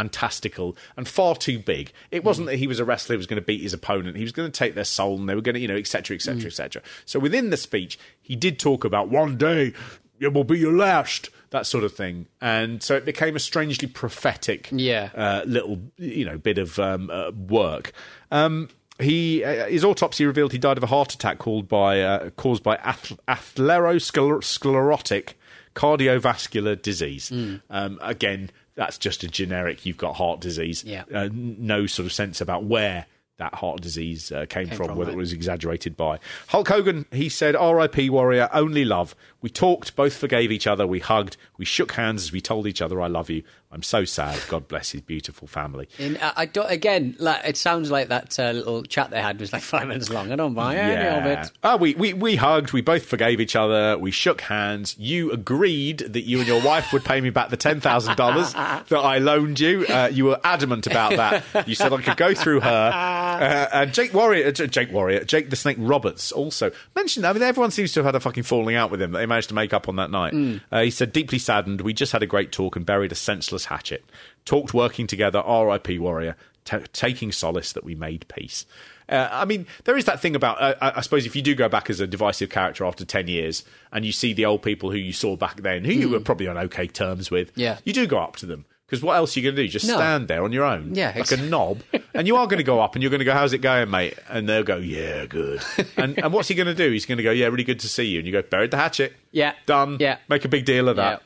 fantastical 0.00 0.74
and 0.96 1.06
far 1.06 1.34
too 1.34 1.58
big. 1.58 1.92
It 2.10 2.24
wasn't 2.24 2.46
that 2.46 2.56
he 2.56 2.66
was 2.66 2.80
a 2.80 2.86
wrestler 2.86 3.14
who 3.14 3.18
was 3.18 3.26
going 3.26 3.42
to 3.42 3.44
beat 3.44 3.60
his 3.60 3.74
opponent. 3.74 4.16
He 4.16 4.22
was 4.22 4.32
going 4.32 4.50
to 4.50 4.58
take 4.58 4.74
their 4.74 4.84
soul 4.84 5.18
and 5.18 5.28
they 5.28 5.34
were 5.34 5.42
going 5.42 5.56
to, 5.56 5.60
you 5.60 5.68
know, 5.68 5.76
etc., 5.76 6.14
etc., 6.14 6.46
etc. 6.46 6.80
So 7.04 7.20
within 7.20 7.50
the 7.50 7.58
speech, 7.58 7.98
he 8.22 8.34
did 8.34 8.58
talk 8.58 8.86
about 8.86 9.10
one 9.10 9.36
day 9.36 9.74
it 10.20 10.32
will 10.32 10.44
be 10.44 10.58
your 10.58 10.72
last, 10.72 11.30
that 11.50 11.66
sort 11.66 11.82
of 11.82 11.92
thing. 11.94 12.26
And 12.40 12.80
so 12.82 12.94
it 12.94 13.04
became 13.04 13.34
a 13.34 13.40
strangely 13.40 13.88
prophetic 13.88 14.68
Yeah. 14.70 15.10
uh, 15.16 15.42
little, 15.46 15.80
you 15.96 16.24
know, 16.24 16.38
bit 16.38 16.58
of 16.58 16.78
um, 16.78 17.10
uh, 17.10 17.32
work. 17.32 17.92
Um, 18.30 18.68
he 19.00 19.42
uh, 19.42 19.66
his 19.66 19.82
autopsy 19.82 20.26
revealed 20.26 20.52
he 20.52 20.58
died 20.58 20.76
of 20.76 20.84
a 20.84 20.86
heart 20.86 21.14
attack 21.14 21.38
called 21.38 21.66
by 21.68 22.02
uh, 22.02 22.28
caused 22.36 22.62
by 22.62 22.76
ath- 22.76 23.18
atherosclerotic 23.26 25.32
cardiovascular 25.74 26.80
disease. 26.80 27.32
Um, 27.70 27.98
again, 28.02 28.50
that's 28.74 28.98
just 28.98 29.24
a 29.24 29.28
generic. 29.28 29.86
You've 29.86 29.96
got 29.96 30.16
heart 30.16 30.40
disease. 30.40 30.84
Yeah. 30.84 31.04
Uh, 31.12 31.28
no 31.32 31.86
sort 31.86 32.06
of 32.06 32.12
sense 32.12 32.40
about 32.40 32.64
where 32.64 33.06
that 33.40 33.56
heart 33.56 33.80
disease 33.80 34.30
uh, 34.30 34.46
came, 34.48 34.68
from, 34.68 34.86
from, 34.86 34.96
whether 34.96 35.10
it 35.10 35.16
was 35.16 35.32
exaggerated 35.32 35.96
by. 35.96 36.18
Hulk 36.48 36.68
Hogan, 36.68 37.06
he 37.10 37.28
said, 37.28 37.56
R.I.P. 37.56 38.08
Warrior, 38.10 38.48
only 38.52 38.84
love. 38.84 39.16
We 39.42 39.50
talked, 39.50 39.96
both 39.96 40.14
forgave 40.16 40.52
each 40.52 40.66
other, 40.66 40.86
we 40.86 41.00
hugged, 41.00 41.36
we 41.56 41.64
shook 41.64 41.92
hands 41.92 42.24
as 42.24 42.32
we 42.32 42.40
told 42.40 42.66
each 42.66 42.80
other, 42.80 43.00
I 43.00 43.08
love 43.08 43.28
you. 43.28 43.42
I'm 43.72 43.84
so 43.84 44.04
sad. 44.04 44.40
God 44.48 44.66
bless 44.66 44.90
his 44.90 45.00
beautiful 45.00 45.46
family. 45.46 45.88
In, 45.98 46.16
I, 46.20 46.32
I 46.38 46.46
don't, 46.46 46.68
again, 46.68 47.14
like, 47.20 47.46
it 47.46 47.56
sounds 47.56 47.88
like 47.88 48.08
that 48.08 48.36
uh, 48.38 48.50
little 48.50 48.82
chat 48.82 49.10
they 49.10 49.22
had 49.22 49.38
was 49.38 49.52
like 49.52 49.62
five 49.62 49.86
minutes 49.86 50.10
long. 50.10 50.32
I 50.32 50.36
don't 50.36 50.54
buy 50.54 50.74
any 50.76 51.06
of 51.06 51.24
it. 51.24 51.52
Oh, 51.62 51.76
we, 51.76 51.94
we, 51.94 52.12
we 52.12 52.34
hugged, 52.34 52.72
we 52.72 52.80
both 52.80 53.04
forgave 53.06 53.40
each 53.40 53.54
other, 53.54 53.96
we 53.96 54.10
shook 54.10 54.40
hands. 54.40 54.96
You 54.98 55.30
agreed 55.30 55.98
that 56.00 56.22
you 56.22 56.38
and 56.40 56.48
your 56.48 56.60
wife 56.62 56.92
would 56.92 57.04
pay 57.04 57.20
me 57.20 57.30
back 57.30 57.50
the 57.50 57.56
$10,000 57.56 58.86
that 58.88 58.98
I 58.98 59.18
loaned 59.18 59.60
you. 59.60 59.86
Uh, 59.86 60.10
you 60.12 60.24
were 60.24 60.40
adamant 60.42 60.88
about 60.88 61.12
that. 61.16 61.68
You 61.68 61.76
said 61.76 61.92
I 61.92 62.02
could 62.02 62.16
go 62.16 62.34
through 62.34 62.60
her. 62.60 63.16
Uh, 63.40 63.68
and 63.72 63.94
Jake 63.94 64.12
Warrior, 64.12 64.48
uh, 64.48 64.50
Jake 64.50 64.92
Warrior, 64.92 65.24
Jake 65.24 65.48
the 65.48 65.56
Snake 65.56 65.76
Roberts 65.78 66.30
also 66.30 66.70
mentioned. 66.94 67.24
that. 67.24 67.30
I 67.30 67.32
mean, 67.32 67.42
everyone 67.42 67.70
seems 67.70 67.92
to 67.92 68.00
have 68.00 68.06
had 68.06 68.14
a 68.14 68.20
fucking 68.20 68.42
falling 68.42 68.74
out 68.76 68.90
with 68.90 69.00
him 69.00 69.12
that 69.12 69.18
they 69.20 69.26
managed 69.26 69.48
to 69.48 69.54
make 69.54 69.72
up 69.72 69.88
on 69.88 69.96
that 69.96 70.10
night. 70.10 70.34
Uh, 70.70 70.82
he 70.82 70.90
said, 70.90 71.12
deeply 71.12 71.38
saddened, 71.38 71.80
we 71.80 71.94
just 71.94 72.12
had 72.12 72.22
a 72.22 72.26
great 72.26 72.52
talk 72.52 72.76
and 72.76 72.84
buried 72.84 73.12
a 73.12 73.14
senseless 73.14 73.59
hatchet. 73.66 74.04
Talked 74.44 74.72
working 74.74 75.06
together, 75.06 75.38
R.I.P. 75.40 75.98
Warrior, 75.98 76.36
t- 76.64 76.78
taking 76.92 77.30
solace 77.32 77.72
that 77.72 77.84
we 77.84 77.94
made 77.94 78.26
peace. 78.28 78.66
Uh, 79.08 79.28
I 79.30 79.44
mean, 79.44 79.66
there 79.84 79.96
is 79.96 80.04
that 80.04 80.20
thing 80.20 80.34
about. 80.36 80.60
Uh, 80.62 80.74
I 80.80 80.92
I 80.98 81.00
suppose 81.00 81.26
if 81.26 81.34
you 81.34 81.42
do 81.42 81.54
go 81.54 81.68
back 81.68 81.90
as 81.90 81.98
a 82.00 82.06
divisive 82.06 82.48
character 82.50 82.84
after 82.84 83.04
ten 83.04 83.26
years, 83.28 83.64
and 83.92 84.04
you 84.06 84.12
see 84.12 84.32
the 84.32 84.44
old 84.46 84.62
people 84.62 84.90
who 84.90 84.96
you 84.98 85.12
saw 85.12 85.36
back 85.36 85.62
then, 85.62 85.84
who 85.84 85.92
you 85.92 86.08
were 86.08 86.20
probably 86.20 86.46
on 86.48 86.56
okay 86.56 86.86
terms 86.86 87.30
with, 87.30 87.50
Yeah. 87.56 87.78
you 87.84 87.92
do 87.92 88.06
go 88.06 88.18
up 88.18 88.36
to 88.36 88.46
them 88.46 88.64
because 88.86 89.02
what 89.02 89.14
else 89.16 89.36
are 89.36 89.40
you 89.40 89.44
going 89.44 89.56
to 89.56 89.62
do? 89.62 89.68
Just 89.68 89.86
No. 89.88 89.96
stand 89.96 90.26
there 90.28 90.42
on 90.44 90.52
your 90.52 90.64
own, 90.64 90.94
Yeah, 90.94 91.08
like 91.08 91.18
ex- 91.18 91.32
a 91.32 91.36
knob, 91.38 91.82
and 92.14 92.26
you 92.28 92.36
are 92.36 92.46
going 92.46 92.58
to 92.58 92.64
go 92.64 92.80
up 92.80 92.94
and 92.94 93.02
you're 93.02 93.10
going 93.10 93.18
to 93.20 93.24
go, 93.24 93.32
"How's 93.32 93.52
it 93.52 93.58
going, 93.58 93.90
mate?" 93.90 94.16
And 94.28 94.48
they'll 94.48 94.62
go, 94.62 94.76
"Yeah, 94.78 95.26
good." 95.26 95.60
and 95.96 96.16
and 96.18 96.32
what's 96.32 96.46
he 96.48 96.54
going 96.54 96.66
to 96.68 96.74
do? 96.74 96.90
He's 96.92 97.04
going 97.06 97.18
to 97.18 97.24
go, 97.24 97.30
"Yeah, 97.32 97.46
really 97.46 97.64
good 97.64 97.80
to 97.80 97.88
see 97.88 98.04
you." 98.04 98.18
And 98.18 98.26
you 98.26 98.32
go, 98.32 98.42
"Buried 98.42 98.70
the 98.70 98.76
hatchet." 98.76 99.12
Yeah. 99.32 99.52
done. 99.66 99.96
Yeah. 100.00 100.18
make 100.28 100.44
a 100.44 100.48
big 100.48 100.64
deal 100.64 100.88
of 100.88 100.96
that. 100.96 101.22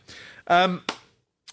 Um, 0.47 0.83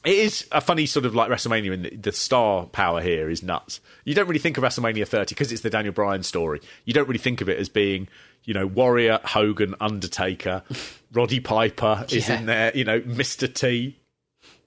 it 0.03 0.17
is 0.17 0.47
a 0.51 0.61
funny 0.61 0.85
sort 0.85 1.05
of 1.05 1.13
like 1.15 1.29
WrestleMania, 1.29 1.73
and 1.73 1.85
the, 1.85 1.95
the 1.95 2.11
star 2.11 2.65
power 2.65 3.01
here 3.01 3.29
is 3.29 3.43
nuts. 3.43 3.79
You 4.05 4.13
don't 4.15 4.27
really 4.27 4.39
think 4.39 4.57
of 4.57 4.63
WrestleMania 4.63 5.07
30 5.07 5.35
because 5.35 5.51
it's 5.51 5.61
the 5.61 5.69
Daniel 5.69 5.93
Bryan 5.93 6.23
story. 6.23 6.61
You 6.85 6.93
don't 6.93 7.07
really 7.07 7.19
think 7.19 7.41
of 7.41 7.49
it 7.49 7.59
as 7.59 7.69
being, 7.69 8.07
you 8.43 8.53
know, 8.53 8.65
Warrior, 8.67 9.19
Hogan, 9.23 9.75
Undertaker, 9.79 10.63
Roddy 11.13 11.39
Piper 11.39 12.05
is 12.09 12.27
Yeah. 12.29 12.39
in 12.39 12.45
there, 12.47 12.71
you 12.75 12.83
know, 12.83 12.99
Mr. 13.01 13.53
T. 13.53 13.97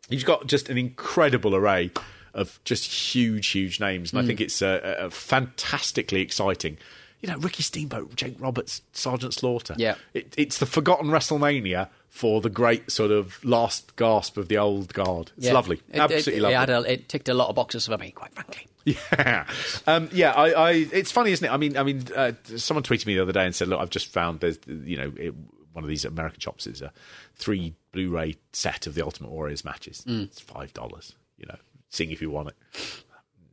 You've 0.09 0.25
got 0.27 0.47
just 0.47 0.69
an 0.69 0.77
incredible 0.79 1.57
array 1.57 1.91
of 2.35 2.61
just 2.65 2.85
huge, 3.15 3.49
huge 3.49 3.81
names, 3.81 4.13
and 4.13 4.21
I 4.21 4.27
think 4.27 4.41
it's 4.41 4.61
a, 4.61 5.05
uh, 5.07 5.11
fantastically 5.11 6.21
exciting. 6.21 6.77
You 7.21 7.31
know, 7.31 7.39
Ricky 7.39 7.63
Steamboat, 7.63 8.15
Jake 8.17 8.37
Roberts, 8.39 8.83
Sergeant 8.93 9.33
Slaughter. 9.33 9.75
Yeah. 9.79 9.95
It, 10.13 10.35
it's 10.37 10.59
the 10.59 10.67
forgotten 10.67 11.09
WrestleMania 11.09 11.89
for 12.15 12.41
the 12.41 12.49
great 12.49 12.93
sort 12.93 13.11
of 13.11 13.45
last 13.45 13.97
gasp 13.97 14.37
of 14.37 14.47
the 14.47 14.57
old 14.57 14.95
guard. 14.95 15.33
It's 15.37 15.47
Yeah. 15.47 15.53
lovely, 15.55 15.81
It- 15.93 15.99
absolutely 15.99 16.37
it, 16.37 16.43
lovely. 16.43 16.57
It, 16.75 16.87
a, 16.87 16.93
it 16.93 17.09
ticked 17.09 17.29
a 17.29 17.35
lot 17.35 17.49
of 17.49 17.57
boxes 17.57 17.87
for 17.87 17.99
me, 17.99 18.13
quite 18.13 18.33
frankly. 18.33 18.69
Yeah, 18.85 19.47
um, 19.87 20.11
yeah. 20.13 20.33
I, 20.33 20.51
I, 20.53 20.71
it's 20.93 21.11
funny, 21.11 21.33
isn't 21.33 21.45
it? 21.45 21.51
I 21.51 21.57
mean, 21.57 21.77
I 21.79 21.83
mean, 21.83 22.05
uh, 22.15 22.33
someone 22.57 22.85
tweeted 22.85 23.07
me 23.07 23.15
the 23.15 23.23
other 23.23 23.33
day 23.33 23.47
and 23.47 23.55
said, 23.55 23.67
"Look, 23.69 23.81
I've 23.81 23.89
just 23.89 24.09
found 24.09 24.41
there's, 24.41 24.59
you 24.67 24.99
know, 24.99 25.11
it, 25.17 25.35
one 25.73 25.83
of 25.85 25.89
these 25.89 26.05
American 26.05 26.39
shops 26.39 26.67
is 26.67 26.83
a 26.83 26.93
three 27.35 27.75
Blu-ray 27.93 28.37
set 28.53 28.87
of 28.87 28.95
the 28.95 29.03
Ultimate 29.03 29.31
Warriors 29.31 29.65
matches. 29.65 30.05
It's 30.07 30.39
five 30.39 30.73
dollars. 30.75 31.15
You 31.39 31.47
know, 31.47 31.57
seeing 31.89 32.11
if 32.11 32.21
you 32.21 32.29
want 32.31 32.49
it. 32.49 32.57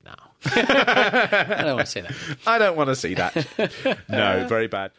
No, 0.06 0.13
I 0.45 1.62
don't 1.63 1.76
want 1.78 1.88
to 1.88 1.91
see 1.91 2.02
that. 2.02 2.13
I 2.45 2.58
don't 2.58 2.76
want 2.76 2.89
to 2.89 2.95
see 2.95 3.13
that. 3.13 3.34
no, 4.09 4.45
very 4.49 4.68
bad. 4.68 4.91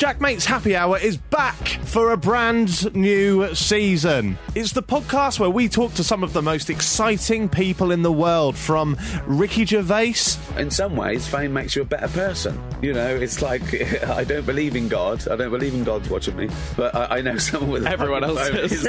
Jack 0.00 0.18
Mate's 0.18 0.46
Happy 0.46 0.74
Hour 0.74 0.96
is 0.96 1.18
back 1.18 1.68
for 1.84 2.12
a 2.12 2.16
brand 2.16 2.94
new 2.96 3.54
season. 3.54 4.38
It's 4.54 4.72
the 4.72 4.82
podcast 4.82 5.38
where 5.38 5.50
we 5.50 5.68
talk 5.68 5.92
to 5.92 6.02
some 6.02 6.24
of 6.24 6.32
the 6.32 6.40
most 6.40 6.70
exciting 6.70 7.50
people 7.50 7.90
in 7.92 8.00
the 8.00 8.10
world, 8.10 8.56
from 8.56 8.96
Ricky 9.26 9.66
Gervais. 9.66 10.14
In 10.56 10.70
some 10.70 10.96
ways, 10.96 11.28
fame 11.28 11.52
makes 11.52 11.76
you 11.76 11.82
a 11.82 11.84
better 11.84 12.08
person. 12.08 12.58
You 12.80 12.94
know, 12.94 13.14
it's 13.14 13.42
like 13.42 13.62
I 14.04 14.24
don't 14.24 14.46
believe 14.46 14.74
in 14.74 14.88
God. 14.88 15.28
I 15.28 15.36
don't 15.36 15.50
believe 15.50 15.74
in 15.74 15.84
God's 15.84 16.08
watching 16.08 16.34
me, 16.34 16.48
but 16.78 16.94
I, 16.94 17.18
I 17.18 17.20
know 17.20 17.36
someone 17.50 17.70
with 17.70 17.86
Everyone 17.86 18.24
else 18.24 18.48
is. 18.48 18.72
is- 18.72 18.84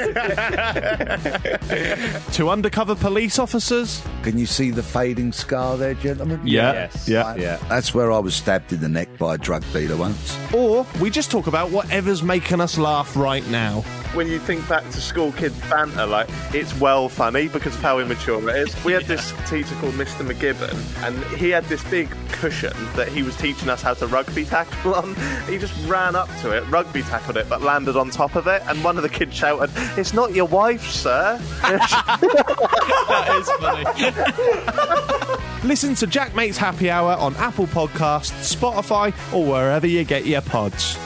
to 2.36 2.48
undercover 2.48 2.94
police 2.94 3.38
officers. 3.38 4.02
Can 4.22 4.38
you 4.38 4.46
see 4.46 4.70
the 4.70 4.82
fading 4.82 5.32
scar 5.32 5.76
there, 5.76 5.92
gentlemen? 5.92 6.40
Yeah. 6.46 6.72
Yes. 6.72 7.06
Yeah. 7.06 7.34
Yeah. 7.36 7.56
That's 7.68 7.92
where 7.92 8.10
I 8.10 8.18
was 8.18 8.34
stabbed 8.34 8.72
in 8.72 8.80
the 8.80 8.88
neck 8.88 9.18
by 9.18 9.34
a 9.34 9.38
drug 9.38 9.62
dealer 9.74 9.96
once. 9.98 10.38
Or 10.54 10.86
we 11.02 11.10
just 11.10 11.32
talk 11.32 11.48
about 11.48 11.72
whatever's 11.72 12.22
making 12.22 12.60
us 12.60 12.78
laugh 12.78 13.16
right 13.16 13.44
now. 13.48 13.80
when 14.14 14.28
you 14.28 14.38
think 14.38 14.68
back 14.68 14.84
to 14.90 15.00
school 15.00 15.32
kid 15.32 15.52
banter, 15.68 16.06
like 16.06 16.28
it's 16.54 16.72
well 16.78 17.08
funny 17.08 17.48
because 17.48 17.74
of 17.74 17.82
how 17.82 17.98
immature 17.98 18.48
it 18.48 18.56
is. 18.68 18.84
We 18.84 18.92
had 18.92 19.02
this 19.06 19.32
teacher 19.48 19.74
called 19.80 19.94
Mr. 19.94 20.24
McGibbon, 20.24 20.72
and 21.04 21.24
he 21.36 21.50
had 21.50 21.64
this 21.64 21.82
big 21.90 22.08
cushion 22.28 22.72
that 22.94 23.08
he 23.08 23.24
was 23.24 23.36
teaching 23.36 23.68
us 23.68 23.82
how 23.82 23.94
to 23.94 24.06
rugby 24.06 24.44
tackle 24.44 24.94
on. 24.94 25.16
He 25.48 25.58
just 25.58 25.74
ran 25.88 26.14
up 26.14 26.28
to 26.42 26.56
it, 26.56 26.62
rugby 26.70 27.02
tackled 27.02 27.36
it, 27.36 27.48
but 27.48 27.62
landed 27.62 27.96
on 27.96 28.10
top 28.10 28.36
of 28.36 28.46
it, 28.46 28.62
and 28.66 28.84
one 28.84 28.96
of 28.96 29.02
the 29.02 29.08
kids 29.08 29.34
shouted, 29.34 29.70
"It's 29.98 30.14
not 30.14 30.32
your 30.34 30.46
wife, 30.46 30.88
sir." 30.88 31.36
that 31.62 33.38
is 33.40 33.50
funny. 33.58 35.48
Listen 35.64 35.94
to 35.94 36.08
Jack 36.08 36.34
Mate's 36.34 36.58
Happy 36.58 36.90
Hour 36.90 37.12
on 37.12 37.36
Apple 37.36 37.68
Podcasts, 37.68 38.52
Spotify, 38.56 39.12
or 39.32 39.46
wherever 39.46 39.86
you 39.86 40.02
get 40.02 40.26
your 40.26 40.40
pods. 40.40 40.98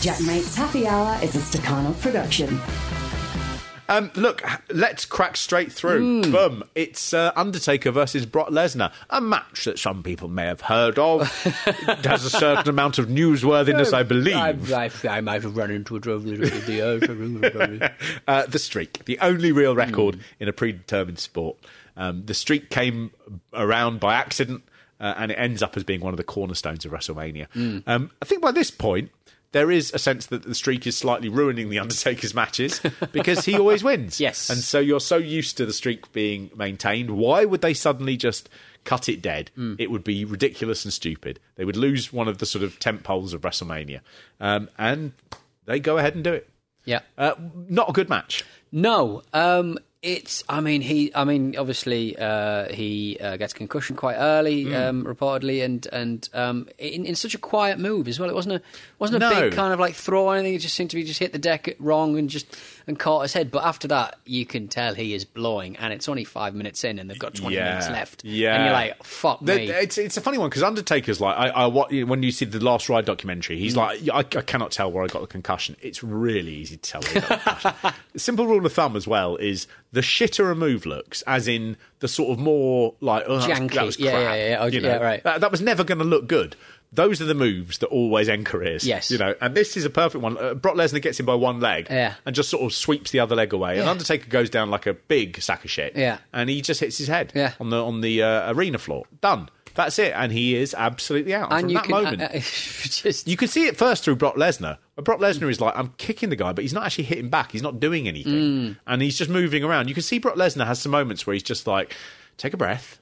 Jack 0.00 0.20
Mate's 0.22 0.56
Happy 0.56 0.88
Hour 0.88 1.22
is 1.22 1.36
a 1.36 1.38
Stakhanov 1.38 2.00
production. 2.00 2.60
Um, 3.88 4.10
look, 4.16 4.42
let's 4.70 5.04
crack 5.04 5.36
straight 5.36 5.70
through. 5.70 6.22
Boom! 6.22 6.64
It's 6.74 7.14
uh, 7.14 7.30
Undertaker 7.36 7.92
versus 7.92 8.26
Brock 8.26 8.48
Lesnar, 8.48 8.92
a 9.08 9.20
match 9.20 9.66
that 9.66 9.78
some 9.78 10.02
people 10.02 10.28
may 10.28 10.46
have 10.46 10.62
heard 10.62 10.98
of. 10.98 11.30
it 11.66 12.04
has 12.04 12.24
a 12.24 12.30
certain 12.30 12.70
amount 12.70 12.98
of 12.98 13.06
newsworthiness, 13.06 13.92
I 13.94 14.02
believe. 14.02 14.72
I, 14.72 14.86
I, 14.86 14.90
I 15.08 15.20
might 15.20 15.42
have 15.42 15.56
run 15.56 15.70
into 15.70 15.94
a 15.94 16.00
drove 16.00 16.24
the, 16.24 16.36
the 16.36 17.92
uh, 18.26 18.46
the 18.46 18.58
streak, 18.58 19.04
the 19.04 19.20
only 19.20 19.52
real 19.52 19.76
record 19.76 20.18
in 20.40 20.48
a 20.48 20.52
predetermined 20.52 21.20
sport. 21.20 21.56
Um, 21.96 22.24
the 22.26 22.34
streak 22.34 22.70
came 22.70 23.10
around 23.52 24.00
by 24.00 24.14
accident, 24.14 24.62
uh, 25.00 25.14
and 25.16 25.30
it 25.32 25.34
ends 25.34 25.62
up 25.62 25.76
as 25.76 25.84
being 25.84 26.00
one 26.00 26.12
of 26.12 26.16
the 26.16 26.24
cornerstones 26.24 26.84
of 26.84 26.92
WrestleMania. 26.92 27.48
Mm. 27.54 27.82
Um, 27.86 28.10
I 28.20 28.24
think 28.24 28.40
by 28.42 28.52
this 28.52 28.70
point, 28.70 29.10
there 29.52 29.70
is 29.70 29.92
a 29.92 29.98
sense 29.98 30.26
that 30.26 30.44
the 30.44 30.54
streak 30.54 30.86
is 30.86 30.96
slightly 30.96 31.28
ruining 31.28 31.68
the 31.68 31.78
Undertaker's 31.80 32.34
matches 32.34 32.80
because 33.12 33.44
he 33.44 33.58
always 33.58 33.84
wins. 33.84 34.18
Yes. 34.20 34.48
and 34.48 34.58
so 34.60 34.78
you're 34.78 35.00
so 35.00 35.16
used 35.16 35.56
to 35.58 35.66
the 35.66 35.72
streak 35.72 36.10
being 36.12 36.50
maintained. 36.56 37.10
Why 37.10 37.44
would 37.44 37.60
they 37.60 37.74
suddenly 37.74 38.16
just? 38.16 38.48
Cut 38.84 39.08
it 39.08 39.22
dead. 39.22 39.52
Mm. 39.56 39.76
It 39.78 39.92
would 39.92 40.02
be 40.02 40.24
ridiculous 40.24 40.84
and 40.84 40.92
stupid. 40.92 41.38
They 41.54 41.64
would 41.64 41.76
lose 41.76 42.12
one 42.12 42.26
of 42.26 42.38
the 42.38 42.46
sort 42.46 42.64
of 42.64 42.80
tent 42.80 43.04
poles 43.04 43.32
of 43.32 43.42
WrestleMania, 43.42 44.00
um, 44.40 44.68
and 44.76 45.12
they 45.66 45.78
go 45.78 45.98
ahead 45.98 46.16
and 46.16 46.24
do 46.24 46.32
it. 46.32 46.48
Yeah. 46.84 46.98
Uh, 47.16 47.34
not 47.68 47.90
a 47.90 47.92
good 47.92 48.08
match. 48.08 48.42
No, 48.72 49.22
um, 49.32 49.78
it's. 50.02 50.42
I 50.48 50.60
mean, 50.60 50.80
he. 50.82 51.12
I 51.14 51.24
mean, 51.24 51.56
obviously, 51.56 52.16
uh, 52.18 52.72
he 52.72 53.16
uh, 53.20 53.36
gets 53.36 53.52
concussion 53.52 53.94
quite 53.96 54.16
early, 54.16 54.64
Mm. 54.66 54.88
um, 54.88 55.04
reportedly, 55.04 55.64
and 55.64 55.86
and 55.92 56.28
um, 56.34 56.68
in, 56.78 57.06
in 57.06 57.14
such 57.14 57.34
a 57.34 57.38
quiet 57.38 57.78
move 57.78 58.08
as 58.08 58.18
well. 58.18 58.28
It 58.28 58.34
wasn't 58.34 58.56
a 58.56 58.62
wasn't 58.98 59.22
a 59.22 59.30
No. 59.30 59.40
big 59.40 59.52
kind 59.52 59.72
of 59.72 59.78
like 59.80 59.94
throw 59.94 60.26
or 60.26 60.34
anything. 60.36 60.54
It 60.54 60.58
just 60.58 60.74
seemed 60.74 60.90
to 60.90 60.96
be 60.96 61.04
just 61.04 61.20
hit 61.20 61.32
the 61.32 61.38
deck 61.38 61.76
wrong 61.78 62.18
and 62.18 62.28
just 62.28 62.46
and 62.86 62.98
caught 62.98 63.22
his 63.22 63.32
head. 63.32 63.50
But 63.50 63.64
after 63.64 63.88
that, 63.88 64.16
you 64.24 64.44
can 64.46 64.68
tell 64.68 64.94
he 64.94 65.14
is 65.14 65.24
blowing, 65.24 65.76
and 65.76 65.92
it's 65.92 66.08
only 66.08 66.24
five 66.24 66.54
minutes 66.54 66.84
in, 66.84 66.98
and 66.98 67.08
they've 67.10 67.18
got 67.18 67.34
twenty 67.34 67.56
minutes 67.56 67.88
left. 67.88 68.24
Yeah, 68.24 68.54
and 68.54 68.64
you're 68.64 68.72
like, 68.72 69.02
fuck 69.04 69.40
The- 69.40 69.56
me. 69.56 69.70
It's 69.70 69.98
it's 69.98 70.16
a 70.16 70.20
funny 70.20 70.38
one 70.38 70.48
because 70.50 70.62
Undertaker's 70.62 71.20
like 71.20 71.36
I, 71.36 71.48
I 71.48 71.66
what 71.66 71.92
when 71.92 72.22
you 72.22 72.30
see 72.32 72.44
the 72.44 72.60
Last 72.60 72.88
Ride 72.88 73.04
documentary, 73.04 73.58
he's 73.58 73.74
Mm. 73.74 73.76
like 73.76 74.08
I, 74.34 74.38
I 74.38 74.42
cannot 74.42 74.70
tell 74.72 74.90
where 74.90 75.04
I 75.04 75.06
got 75.06 75.20
the 75.22 75.26
concussion. 75.28 75.76
It's 75.80 76.02
really 76.02 76.52
easy 76.52 76.76
to 76.76 76.82
tell. 76.82 77.02
Where 77.02 77.92
the 78.12 78.18
simple 78.18 78.46
rule 78.46 78.64
of 78.64 78.72
thumb 78.72 78.96
as 78.96 79.06
well 79.06 79.36
is 79.36 79.66
the 79.92 80.00
shitter 80.00 80.50
a 80.50 80.54
move 80.54 80.86
looks, 80.86 81.22
as 81.22 81.46
in 81.48 81.76
the 82.00 82.08
sort 82.08 82.30
of 82.30 82.38
more 82.38 82.94
like 83.00 83.24
oh, 83.26 83.38
that 83.38 83.48
was- 83.48 83.58
Janky. 83.58 83.74
that 83.74 83.84
was 83.86 83.98
Yeah, 83.98 84.10
crap, 84.12 84.22
yeah, 84.22 84.48
yeah. 84.48 84.56
Oh, 84.60 84.66
you 84.66 84.80
know? 84.80 84.88
yeah, 84.88 84.96
right. 84.96 85.22
That, 85.22 85.40
that 85.42 85.50
was 85.50 85.60
never 85.60 85.84
going 85.84 85.98
to 85.98 86.04
look 86.04 86.26
good. 86.26 86.56
Those 86.94 87.22
are 87.22 87.24
the 87.24 87.34
moves 87.34 87.78
that 87.78 87.86
always 87.86 88.28
end 88.28 88.44
careers. 88.44 88.86
Yes. 88.86 89.10
you 89.10 89.16
know, 89.18 89.34
and 89.40 89.54
this 89.54 89.76
is 89.78 89.84
a 89.86 89.90
perfect 89.90 90.22
one. 90.22 90.36
Uh, 90.36 90.52
Brock 90.54 90.74
Lesnar 90.76 91.00
gets 91.00 91.18
him 91.18 91.24
by 91.26 91.34
one 91.34 91.58
leg, 91.60 91.86
Yeah. 91.88 92.14
and 92.26 92.34
just 92.34 92.50
sort 92.50 92.62
of 92.62 92.74
sweeps 92.74 93.10
the 93.12 93.20
other 93.20 93.34
leg 93.34 93.52
away, 93.54 93.78
and 93.78 93.88
Undertaker 93.88 94.28
goes 94.28 94.50
down 94.50 94.70
like 94.70 94.86
a 94.86 94.92
big 94.94 95.40
sack 95.40 95.64
of 95.64 95.70
shit, 95.70 95.96
Yeah. 95.96 96.18
and 96.32 96.50
he 96.50 96.60
just 96.60 96.80
hits 96.80 96.98
his 96.98 97.08
head, 97.08 97.32
Yeah. 97.34 97.52
on 97.58 97.70
the 97.70 97.82
on 97.82 98.02
the 98.02 98.22
uh, 98.22 98.52
arena 98.52 98.76
floor. 98.78 99.04
Done. 99.22 99.48
That's 99.74 99.98
it, 99.98 100.12
and 100.14 100.30
he 100.30 100.54
is 100.54 100.74
absolutely 100.76 101.32
out. 101.34 101.50
and 101.50 101.62
From 101.62 101.72
that 101.72 101.84
can 101.84 101.90
moment, 101.92 102.20
uh, 102.20 102.24
uh, 102.34 102.40
just 102.40 103.26
you 103.26 103.38
can 103.38 103.48
see 103.48 103.68
it 103.68 103.78
first 103.78 104.04
through 104.04 104.16
Brock 104.16 104.34
Lesnar. 104.36 104.76
But 104.94 105.06
Brock 105.06 105.18
Lesnar 105.20 105.48
is 105.48 105.62
like, 105.62 105.72
I'm 105.74 105.94
kicking 105.96 106.28
the 106.28 106.36
guy, 106.36 106.52
but 106.52 106.60
he's 106.62 106.74
not 106.74 106.84
actually 106.84 107.04
hitting 107.04 107.30
back. 107.30 107.52
He's 107.52 107.62
not 107.62 107.80
doing 107.80 108.06
anything, 108.06 108.34
Mm. 108.34 108.76
and 108.86 109.00
he's 109.00 109.16
just 109.16 109.30
moving 109.30 109.64
around. 109.64 109.88
You 109.88 109.94
can 109.94 110.02
see 110.02 110.18
Brock 110.18 110.34
Lesnar 110.36 110.66
has 110.66 110.78
some 110.78 110.92
moments 110.92 111.26
where 111.26 111.32
he's 111.32 111.42
just 111.42 111.66
like, 111.66 111.94
take 112.36 112.52
a 112.52 112.58
breath. 112.58 112.98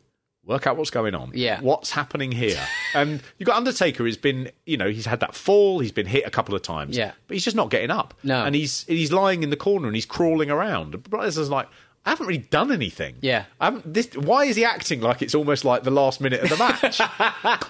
Work 0.47 0.67
out 0.67 0.77
what's 0.77 0.91
going 0.91 1.15
on. 1.15 1.33
Yeah. 1.35 1.61
What's 1.61 1.91
happening 1.91 2.33
here? 2.33 2.61
and 2.95 3.23
you've 3.39 3.47
got 3.47 3.57
Undertaker 3.57 4.05
who's 4.05 4.17
been, 4.17 4.51
you 4.67 4.77
know, 4.77 4.89
he's 4.89 5.07
had 5.07 5.21
that 5.21 5.35
fall, 5.35 5.81
he's 5.81 5.93
been 5.93 6.07
hit 6.07 6.27
a 6.27 6.31
couple 6.31 6.55
of 6.55 6.63
times. 6.63 6.97
Yeah. 6.97 7.13
But 7.27 7.35
he's 7.35 7.45
just 7.45 7.57
not 7.57 7.71
getting 7.71 7.91
up. 7.91 8.15
No. 8.23 8.45
And 8.45 8.55
he's 8.55 8.85
he's 8.85 9.13
lying 9.13 9.43
in 9.43 9.51
the 9.51 9.57
corner 9.57 9.87
and 9.87 9.95
he's 9.95 10.07
crawling 10.07 10.51
around. 10.51 11.03
Brock 11.05 11.25
Lesnar's 11.25 11.51
like, 11.51 11.69
I 12.07 12.11
haven't 12.11 12.27
really 12.27 12.39
done 12.41 12.73
anything. 12.73 13.17
Yeah. 13.21 13.45
I 13.61 13.71
this, 13.85 14.15
why 14.17 14.45
is 14.47 14.57
he 14.57 14.65
acting 14.65 15.03
like 15.03 15.21
it's 15.21 15.35
almost 15.35 15.67
like 15.67 15.83
the 15.83 15.91
last 15.91 16.21
minute 16.21 16.41
of 16.43 16.49
the 16.49 16.57
match? 16.57 16.99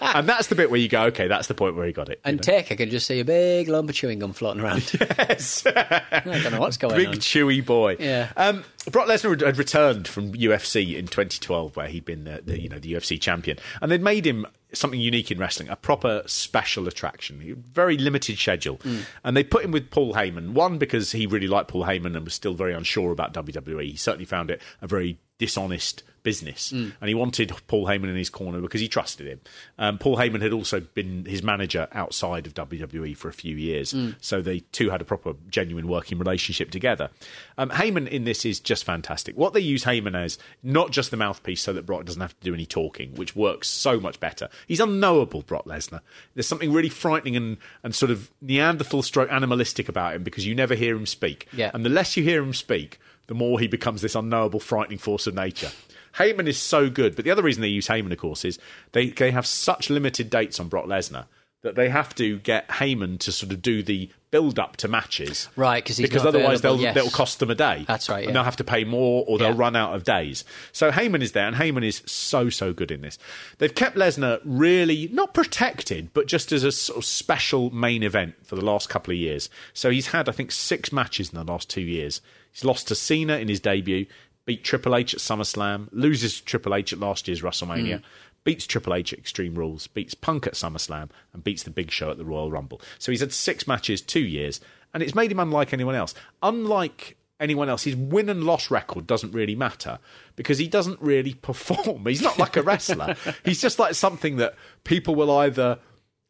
and 0.17 0.29
that's 0.29 0.47
the 0.47 0.55
bit 0.55 0.71
where 0.71 0.79
you 0.79 0.89
go, 0.89 1.03
okay, 1.07 1.27
that's 1.27 1.49
the 1.49 1.55
point 1.55 1.75
where 1.75 1.85
he 1.85 1.93
got 1.93 2.09
it. 2.09 2.21
and 2.25 2.41
Taker 2.41 2.77
can 2.77 2.91
just 2.91 3.07
see 3.09 3.19
a 3.19 3.25
big 3.25 3.67
lump 3.69 3.89
of 3.91 3.97
chewing 3.97 4.21
gum 4.21 4.33
floating 4.33 4.63
around. 4.63 4.91
Yes. 5.19 5.65
I 5.67 6.23
don't 6.25 6.53
know 6.53 6.61
what's 6.61 6.77
going 6.77 6.97
Big 6.97 7.09
on. 7.09 7.15
chewy 7.15 7.65
boy. 7.65 7.97
Yeah. 7.99 8.31
Um, 8.37 8.65
Brock 8.91 9.09
Lesnar 9.09 9.41
had 9.45 9.59
returned 9.59 10.07
from 10.09 10.33
UFC 10.33 10.97
in 10.97 11.07
2012, 11.07 11.77
where 11.77 11.89
he'd 11.89 12.05
been 12.05 12.25
the, 12.25 12.41
the 12.45 12.61
you 12.61 12.69
know 12.69 12.79
the 12.79 12.93
UFC 12.95 13.21
champion, 13.21 13.59
and 13.83 13.91
they'd 13.91 14.03
made 14.03 14.27
him 14.27 14.47
something 14.73 15.01
unique 15.01 15.31
in 15.31 15.39
wrestling, 15.39 15.69
a 15.69 15.77
proper 15.77 16.23
special 16.27 16.87
attraction, 16.89 17.63
very 17.73 17.97
limited 17.99 18.39
schedule, 18.39 18.77
Mm. 18.79 19.03
and 19.25 19.37
they 19.37 19.45
put 19.45 19.65
him 19.65 19.71
with 19.73 19.91
Paul 19.91 20.15
Heyman. 20.15 20.51
One 20.51 20.79
because 20.79 21.13
he 21.13 21.27
really 21.27 21.49
liked 21.49 21.69
Paul 21.69 21.85
Heyman 21.85 22.17
and 22.17 22.25
was 22.25 22.35
still 22.35 22.55
very 22.55 22.73
unsure 22.75 23.13
about 23.13 23.33
WWE. 23.35 23.91
He 23.91 23.97
certainly 23.97 24.25
found 24.25 24.51
it 24.51 24.61
a 24.81 24.87
very 24.87 25.19
dishonest 25.39 26.03
business, 26.23 26.73
Mm. 26.73 26.93
and 27.01 27.09
he 27.09 27.15
wanted 27.15 27.53
Paul 27.67 27.87
Heyman 27.87 28.09
in 28.11 28.17
his 28.17 28.31
corner 28.31 28.61
because 28.61 28.81
he 28.81 28.89
trusted 28.89 29.27
him. 29.27 29.41
Um, 29.79 29.99
Paul 29.99 30.17
Heyman 30.17 30.43
had 30.43 30.53
also 30.53 30.81
been 30.81 31.25
his 31.25 31.43
manager 31.43 31.89
outside 31.93 32.47
of 32.47 32.55
WWE 32.55 33.15
for 33.17 33.29
a 33.29 33.33
few 33.33 33.57
years, 33.57 33.93
Mm. 33.93 34.15
so 34.21 34.41
they 34.43 34.61
two 34.73 34.91
had 34.91 35.01
a 35.01 35.05
proper, 35.05 35.35
genuine 35.49 35.89
working 35.89 36.19
relationship 36.19 36.71
together. 36.71 37.11
Um, 37.59 37.71
Heyman 37.71 38.09
in 38.09 38.25
this 38.25 38.45
is 38.45 38.61
just 38.61 38.85
fantastic. 38.85 39.37
What 39.37 39.53
they 39.55 39.61
use 39.61 39.85
Heyman 39.85 40.15
as, 40.15 40.39
not 40.63 40.91
just 40.91 41.11
the 41.11 41.17
mouthpiece 41.17 41.63
so 41.63 41.73
that 41.73 41.87
Brock 41.87 42.05
doesn't 42.05 42.21
have 42.21 42.39
to 42.39 42.45
do 42.45 42.55
any 42.55 42.67
talking, 42.67 43.15
which 43.15 43.35
works 43.37 43.69
so 43.69 43.99
much 44.01 44.21
better. 44.21 44.49
He's 44.67 44.81
unknowable, 44.81 45.43
Brock 45.43 45.65
Lesnar. 45.65 46.01
There's 46.35 46.47
something 46.47 46.73
really 46.73 46.89
frightening 46.89 47.37
and, 47.37 47.57
and 47.83 47.95
sort 47.95 48.11
of 48.11 48.31
Neanderthal 48.41 49.03
stroke 49.03 49.31
animalistic 49.31 49.89
about 49.89 50.15
him 50.15 50.23
because 50.23 50.47
you 50.47 50.55
never 50.55 50.75
hear 50.75 50.95
him 50.97 51.07
speak. 51.07 51.47
Yeah. 51.53 51.71
And 51.73 51.85
the 51.85 51.91
less 51.91 52.17
you 52.17 52.23
hear 52.23 52.43
him 52.43 52.53
speak, 52.55 52.99
the 53.27 53.35
more 53.35 53.61
he 53.61 53.67
becomes 53.69 54.03
this 54.03 54.15
unknowable, 54.15 54.59
frightening 54.61 54.99
force 54.99 55.27
of 55.27 55.35
nature. 55.35 55.71
Heyman 56.17 56.47
is 56.47 56.59
so 56.59 56.91
good, 56.91 57.17
but 57.17 57.25
the 57.25 57.31
other 57.31 57.43
reason 57.43 57.63
they 57.63 57.69
use 57.69 57.89
Heyman, 57.89 58.13
of 58.13 58.19
course, 58.19 58.45
is 58.45 58.59
they, 58.93 59.11
they 59.11 59.31
have 59.31 59.47
such 59.47 59.91
limited 59.91 60.31
dates 60.31 60.59
on 60.61 60.69
Brock 60.69 60.87
Lesnar 60.87 61.27
that 61.63 61.75
they 61.75 61.91
have 61.91 62.15
to 62.15 62.39
get 62.39 62.67
Heyman 62.69 63.19
to 63.19 63.31
sort 63.31 63.53
of 63.53 63.61
do 63.61 63.83
the 63.83 64.09
build 64.31 64.59
up 64.59 64.77
to 64.79 64.89
matches. 64.89 65.49
Right, 65.57 65.85
because 65.85 66.25
not 66.25 66.35
otherwise 66.35 66.63
they'll 66.63 66.81
yes. 66.81 66.95
they'll 66.95 67.11
cost 67.11 67.39
them 67.39 67.51
a 67.51 67.55
day. 67.55 67.85
That's 67.87 68.09
right, 68.09 68.27
And 68.27 68.35
they'll 68.35 68.45
have 68.45 68.57
to 68.57 68.65
pay 68.65 68.85
more 68.85 69.25
or 69.29 69.37
they'll 69.37 69.49
Yeah. 69.51 69.59
run 69.59 69.77
out 69.77 69.95
of 69.95 70.05
days. 70.05 70.45
So 70.73 70.91
Heyman 70.91 71.21
is 71.21 71.33
there, 71.33 71.47
and 71.47 71.57
Heyman 71.57 71.85
is 71.85 72.03
so 72.07 72.49
so 72.49 72.73
good 72.73 72.91
in 72.91 73.03
this. 73.03 73.19
They've 73.59 73.75
kept 73.75 73.97
Lesnar 73.97 74.41
really 74.45 75.11
not 75.13 75.35
protected, 75.35 76.15
but 76.15 76.27
just 76.27 76.51
as 76.53 76.65
a 76.65 76.73
sort 76.73 76.97
of 76.99 77.05
special 77.05 77.71
main 77.71 78.03
event 78.03 78.35
for 78.47 78.57
the 78.57 78.65
last 78.65 78.89
couple 78.89 79.13
of 79.13 79.19
years. 79.19 79.51
So 79.75 79.91
he's 79.91 80.09
had 80.09 80.29
I 80.31 80.33
think 80.33 80.53
six 80.53 80.93
matches 80.93 81.31
in 81.31 81.37
the 81.37 81.53
last 81.53 81.69
two 81.69 81.83
years. 81.83 82.23
He's 82.53 82.65
lost 82.65 82.89
to 82.89 82.95
Cena 82.95 83.37
in 83.37 83.49
his 83.49 83.61
debut, 83.61 84.07
beat 84.45 84.65
Triple 84.65 84.97
H 84.97 85.15
at 85.15 85.21
SummerSlam, 85.21 85.89
loses 85.93 86.39
to 86.39 86.45
Triple 86.45 86.75
H 86.75 86.93
at 86.93 86.99
last 86.99 87.29
year's 87.29 87.43
WrestleMania. 87.43 87.99
Mm. 87.99 88.03
Beats 88.43 88.67
Triple 88.67 88.95
H 88.95 89.13
at 89.13 89.19
Extreme 89.19 89.55
Rules, 89.55 89.87
beats 89.87 90.15
Punk 90.15 90.47
at 90.47 90.55
SummerSlam, 90.55 91.11
and 91.33 91.45
beats 91.45 91.63
the 91.63 91.71
Big 91.71 91.91
Show 91.91 92.11
at 92.11 92.17
the 92.17 92.25
Royal 92.25 92.51
Rumble. 92.51 92.81
So 92.99 93.13
he's 93.13 93.21
had 93.21 93.33
six 93.33 93.67
matches, 93.67 94.01
two 94.01 94.21
years, 94.21 94.61
and 94.95 95.03
it's 95.03 95.15
made 95.15 95.31
him 95.31 95.41
unlike 95.41 95.73
anyone 95.73 95.95
else. 95.95 96.15
Unlike 96.43 97.17
anyone 97.39 97.69
else, 97.69 97.85
his 97.85 97.97
win 97.97 98.29
and 98.29 98.45
loss 98.45 98.71
record 98.71 99.07
doesn't 99.07 99.33
really 99.33 99.55
matter 99.55 99.99
because 100.37 100.59
he 100.59 100.69
doesn't 100.69 101.01
really 101.01 101.35
perform. 101.43 102.07
He's 102.07 102.23
not 102.23 102.39
like 102.39 102.57
a 102.57 102.63
wrestler. 102.63 103.17
He's 103.45 103.61
just 103.61 103.79
like 103.79 103.95
something 103.95 104.37
that 104.37 104.55
people 104.85 105.15
will 105.15 105.31
either 105.31 105.79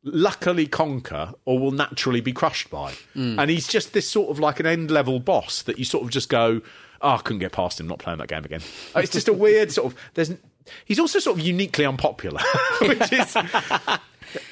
luckily 0.03 0.67
conquer 0.67 1.35
or 1.45 1.59
will 1.59 1.73
naturally 1.73 2.21
be 2.21 2.33
crushed 2.33 2.71
by. 2.71 2.95
And 3.39 3.51
he's 3.51 3.69
just 3.69 3.93
this 3.93 4.09
sort 4.09 4.31
of 4.31 4.39
like 4.39 4.59
an 4.59 4.65
end 4.65 4.91
level 4.91 5.21
boss 5.21 5.61
that 5.63 5.79
you 5.79 5.85
sort 5.85 6.05
of 6.05 6.11
just 6.11 6.31
go, 6.31 6.63
oh, 7.01 7.11
I 7.11 7.19
couldn't 7.19 7.41
get 7.41 7.53
past 7.53 7.81
him, 7.81 7.89
not 7.89 7.99
playing 7.99 8.19
that 8.19 8.29
game 8.29 8.45
again. 8.45 8.61
Uh, 8.95 9.01
it's 9.01 9.13
just 9.13 9.29
a 9.29 9.33
weird 9.33 9.73
sort 9.73 9.93
of. 9.93 9.99
There's. 10.15 10.33
He's 10.85 11.01
also 11.01 11.19
sort 11.19 11.39
of 11.39 11.45
uniquely 11.45 11.85
unpopular, 11.85 12.41
which 12.81 13.13
is 13.13 13.35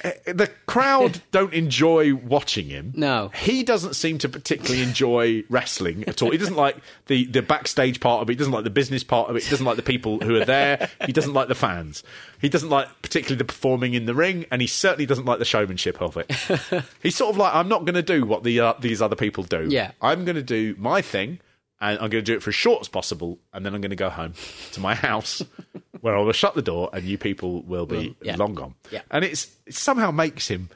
uh, 0.03 0.11
the 0.25 0.49
crowd 0.65 1.21
don't 1.31 1.53
enjoy 1.53 2.13
watching 2.13 2.67
him. 2.67 2.93
No. 2.95 3.31
He 3.35 3.63
doesn't 3.63 3.95
seem 3.95 4.17
to 4.19 4.29
particularly 4.29 4.81
enjoy 4.81 5.43
wrestling 5.49 6.03
at 6.07 6.21
all. 6.21 6.31
He 6.31 6.37
doesn't 6.37 6.55
like 6.55 6.77
the, 7.07 7.25
the 7.25 7.41
backstage 7.41 7.99
part 7.99 8.21
of 8.21 8.29
it. 8.29 8.33
He 8.33 8.37
doesn't 8.37 8.53
like 8.53 8.63
the 8.63 8.69
business 8.69 9.03
part 9.03 9.29
of 9.29 9.35
it. 9.35 9.43
He 9.43 9.49
doesn't 9.49 9.65
like 9.65 9.77
the 9.77 9.83
people 9.83 10.19
who 10.19 10.35
are 10.35 10.45
there. 10.45 10.89
He 11.05 11.13
doesn't 11.13 11.33
like 11.33 11.47
the 11.47 11.55
fans. 11.55 12.03
He 12.41 12.49
doesn't 12.49 12.69
like 12.69 12.87
particularly 13.01 13.37
the 13.37 13.45
performing 13.45 13.93
in 13.93 14.05
the 14.05 14.13
ring, 14.13 14.45
and 14.51 14.61
he 14.61 14.67
certainly 14.67 15.05
doesn't 15.05 15.25
like 15.25 15.39
the 15.39 15.45
showmanship 15.45 16.01
of 16.01 16.17
it. 16.17 16.85
He's 17.03 17.15
sort 17.15 17.31
of 17.31 17.37
like, 17.37 17.53
I'm 17.53 17.67
not 17.67 17.85
going 17.85 17.95
to 17.95 18.01
do 18.01 18.25
what 18.25 18.43
the 18.43 18.59
uh, 18.59 18.73
these 18.79 19.01
other 19.01 19.15
people 19.15 19.43
do. 19.43 19.67
Yeah. 19.69 19.91
I'm 20.01 20.25
going 20.25 20.35
to 20.35 20.43
do 20.43 20.75
my 20.77 21.01
thing, 21.01 21.39
and 21.81 21.93
I'm 21.99 22.09
going 22.09 22.23
to 22.23 22.31
do 22.31 22.35
it 22.35 22.43
for 22.43 22.49
as 22.49 22.55
short 22.55 22.81
as 22.81 22.87
possible, 22.87 23.39
and 23.53 23.65
then 23.65 23.73
I'm 23.73 23.81
going 23.81 23.91
to 23.91 23.95
go 23.95 24.09
home 24.09 24.33
to 24.73 24.79
my 24.79 24.95
house 24.95 25.41
where 26.01 26.15
I 26.15 26.21
will 26.21 26.31
shut 26.33 26.55
the 26.55 26.61
door, 26.61 26.89
and 26.93 27.03
you 27.03 27.17
people 27.17 27.61
will 27.63 27.85
be 27.85 28.15
yeah. 28.21 28.35
long 28.35 28.55
gone. 28.55 28.75
Yeah. 28.91 29.01
And 29.11 29.23
it's 29.23 29.55
it 29.65 29.75
somehow 29.75 30.11
makes 30.11 30.47
him 30.47 30.69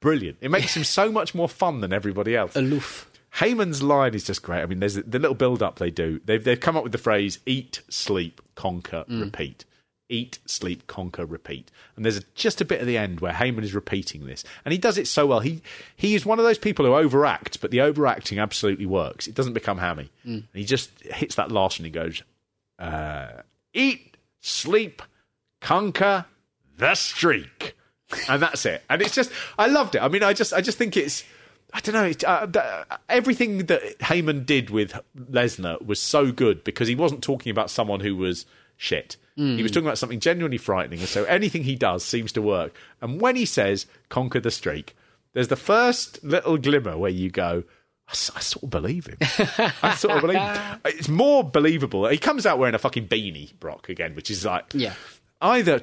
brilliant. 0.00 0.38
It 0.40 0.50
makes 0.50 0.76
him 0.76 0.84
so 0.84 1.10
much 1.12 1.34
more 1.34 1.48
fun 1.48 1.80
than 1.80 1.92
everybody 1.92 2.36
else. 2.36 2.56
Aloof. 2.56 3.06
Heyman's 3.36 3.82
line 3.82 4.14
is 4.14 4.24
just 4.24 4.42
great. 4.42 4.62
I 4.62 4.66
mean, 4.66 4.80
there's 4.80 4.94
the 4.94 5.18
little 5.18 5.34
build 5.34 5.62
up 5.62 5.78
they 5.78 5.90
do. 5.90 6.20
They've 6.24 6.42
they've 6.42 6.58
come 6.58 6.76
up 6.76 6.82
with 6.82 6.92
the 6.92 6.98
phrase 6.98 7.38
"eat, 7.46 7.82
sleep, 7.88 8.40
conquer, 8.54 9.04
mm. 9.08 9.22
repeat." 9.22 9.64
Eat, 10.10 10.40
sleep, 10.44 10.88
conquer, 10.88 11.24
repeat. 11.24 11.70
And 11.94 12.04
there's 12.04 12.16
a, 12.16 12.22
just 12.34 12.60
a 12.60 12.64
bit 12.64 12.80
at 12.80 12.86
the 12.86 12.98
end 12.98 13.20
where 13.20 13.32
Heyman 13.32 13.62
is 13.62 13.74
repeating 13.74 14.26
this, 14.26 14.42
and 14.64 14.72
he 14.72 14.78
does 14.78 14.98
it 14.98 15.06
so 15.06 15.24
well. 15.26 15.38
He 15.40 15.62
he 15.94 16.16
is 16.16 16.26
one 16.26 16.40
of 16.40 16.44
those 16.44 16.58
people 16.58 16.84
who 16.84 16.94
overact, 16.94 17.60
but 17.60 17.70
the 17.70 17.80
overacting 17.80 18.40
absolutely 18.40 18.86
works. 18.86 19.28
It 19.28 19.34
doesn't 19.34 19.52
become 19.52 19.78
hammy. 19.78 20.10
And 20.24 20.44
he 20.52 20.64
just 20.64 20.90
hits 21.02 21.36
that 21.36 21.52
last 21.52 21.78
and 21.78 21.86
He 21.86 21.92
goes, 21.92 22.22
uh, 22.78 23.42
"Eat, 23.72 24.16
sleep, 24.40 25.00
conquer 25.60 26.24
the 26.76 26.94
streak," 26.96 27.76
and 28.28 28.42
that's 28.42 28.66
it. 28.66 28.82
And 28.90 29.00
it's 29.02 29.14
just, 29.14 29.30
I 29.58 29.68
loved 29.68 29.94
it. 29.94 30.02
I 30.02 30.08
mean, 30.08 30.24
I 30.24 30.32
just, 30.32 30.52
I 30.52 30.60
just 30.60 30.76
think 30.76 30.96
it's. 30.96 31.22
I 31.72 31.78
don't 31.78 31.94
know. 31.94 32.04
It, 32.06 32.24
uh, 32.24 32.46
the, 32.46 32.84
everything 33.08 33.66
that 33.66 34.00
Heyman 34.00 34.44
did 34.44 34.70
with 34.70 34.92
Lesnar 35.16 35.86
was 35.86 36.00
so 36.00 36.32
good 36.32 36.64
because 36.64 36.88
he 36.88 36.96
wasn't 36.96 37.22
talking 37.22 37.50
about 37.50 37.70
someone 37.70 38.00
who 38.00 38.16
was 38.16 38.44
shit. 38.76 39.16
He 39.56 39.62
was 39.62 39.72
talking 39.72 39.86
about 39.86 39.98
something 39.98 40.20
genuinely 40.20 40.58
frightening, 40.58 40.98
and 41.00 41.08
so 41.08 41.24
anything 41.24 41.64
he 41.64 41.74
does 41.76 42.04
seems 42.04 42.32
to 42.32 42.42
work. 42.42 42.74
And 43.00 43.20
when 43.20 43.36
he 43.36 43.44
says 43.46 43.86
"conquer 44.08 44.40
the 44.40 44.50
streak," 44.50 44.94
there's 45.32 45.48
the 45.48 45.56
first 45.56 46.22
little 46.22 46.58
glimmer 46.58 46.98
where 46.98 47.10
you 47.10 47.30
go, 47.30 47.64
I, 48.08 48.12
sort 48.14 48.64
of 48.64 48.70
believe 48.70 49.06
him. 49.06 49.18
I 49.82 49.94
sort 49.96 50.16
of 50.16 50.20
believe 50.22 50.40
him. 50.40 50.80
It's 50.84 51.08
more 51.08 51.44
believable. 51.44 52.06
He 52.08 52.18
comes 52.18 52.44
out 52.44 52.58
wearing 52.58 52.74
a 52.74 52.78
fucking 52.78 53.06
beanie, 53.08 53.58
Brock, 53.60 53.88
again, 53.88 54.14
which 54.16 54.30
is 54.30 54.44
like 54.44 54.64
Yeah. 54.74 54.94
either 55.40 55.80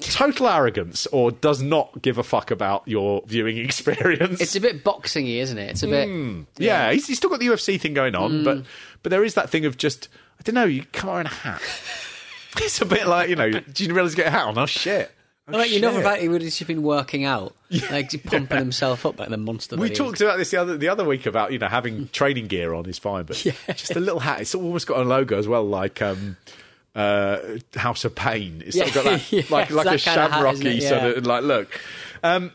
total 0.00 0.48
arrogance 0.48 1.06
or 1.08 1.30
does 1.30 1.60
not 1.62 2.00
give 2.02 2.16
a 2.18 2.22
fuck 2.22 2.50
about 2.50 2.88
your 2.88 3.22
viewing 3.26 3.58
experience. 3.64 4.40
It's 4.40 4.56
a 4.56 4.60
bit 4.60 4.82
boxingy, 4.82 5.36
isn't 5.36 5.58
it? 5.58 5.70
It's 5.70 5.82
a 5.82 5.88
bit. 5.88 6.08
Mm. 6.08 6.46
yeah, 6.56 6.90
he's, 6.90 7.06
he's 7.06 7.18
still 7.18 7.30
got 7.30 7.38
the 7.40 7.46
UFC 7.46 7.78
thing 7.80 7.92
going 7.94 8.14
on, 8.14 8.42
but 8.44 8.64
but 9.02 9.10
there 9.10 9.22
is 9.24 9.34
that 9.34 9.50
thing 9.50 9.66
of 9.66 9.76
just 9.76 10.08
I 10.40 10.42
don't 10.42 10.54
know. 10.54 10.64
You 10.64 10.84
come 10.92 11.10
wearing 11.10 11.26
a 11.26 11.30
hat. 11.30 11.60
it's 12.62 12.80
a 12.80 12.86
bit 12.86 13.06
like 13.06 13.28
you 13.28 13.36
know. 13.36 13.50
Do 13.50 13.84
you 13.84 13.94
realise 13.94 14.12
you 14.12 14.16
get 14.16 14.26
a 14.28 14.30
hat 14.30 14.46
on? 14.46 14.58
Oh 14.58 14.66
shit! 14.66 15.10
Oh, 15.48 15.52
like 15.56 15.70
you 15.70 15.80
know, 15.80 16.00
fact, 16.02 16.20
he 16.20 16.28
would 16.28 16.42
have 16.42 16.50
just 16.50 16.66
been 16.66 16.82
working 16.82 17.24
out, 17.24 17.54
like 17.90 18.10
pumping 18.24 18.58
himself 18.58 19.06
up 19.06 19.18
like 19.18 19.30
the 19.30 19.36
monster. 19.38 19.76
We 19.76 19.86
he 19.86 19.92
is. 19.92 19.98
talked 19.98 20.20
about 20.20 20.36
this 20.38 20.50
the 20.50 20.58
other 20.58 20.76
the 20.76 20.88
other 20.88 21.04
week 21.04 21.26
about 21.26 21.52
you 21.52 21.58
know 21.58 21.68
having 21.68 22.08
training 22.12 22.48
gear 22.48 22.74
on 22.74 22.86
is 22.86 22.98
fine, 22.98 23.24
but 23.24 23.36
just 23.36 23.96
a 23.96 24.00
little 24.00 24.20
hat. 24.20 24.40
It's 24.40 24.54
almost 24.54 24.86
got 24.86 24.98
a 24.98 25.04
logo 25.04 25.38
as 25.38 25.48
well, 25.48 25.64
like 25.64 26.02
um, 26.02 26.36
uh, 26.94 27.38
House 27.76 28.04
of 28.04 28.14
Pain. 28.14 28.62
It's 28.66 28.76
sort 28.76 28.88
of 28.88 28.94
got 28.94 29.04
that, 29.04 29.32
Yeah, 29.32 29.42
like 29.50 29.70
like 29.70 29.86
a 29.86 29.90
that 29.90 30.02
kind 30.02 30.20
of 30.20 30.30
hat, 30.32 30.54
isn't 30.54 30.66
shamrocky 30.66 30.76
it? 30.78 30.82
sort 30.82 31.16
of 31.16 31.26
like 31.26 31.44
look. 31.44 31.80
Um, 32.22 32.52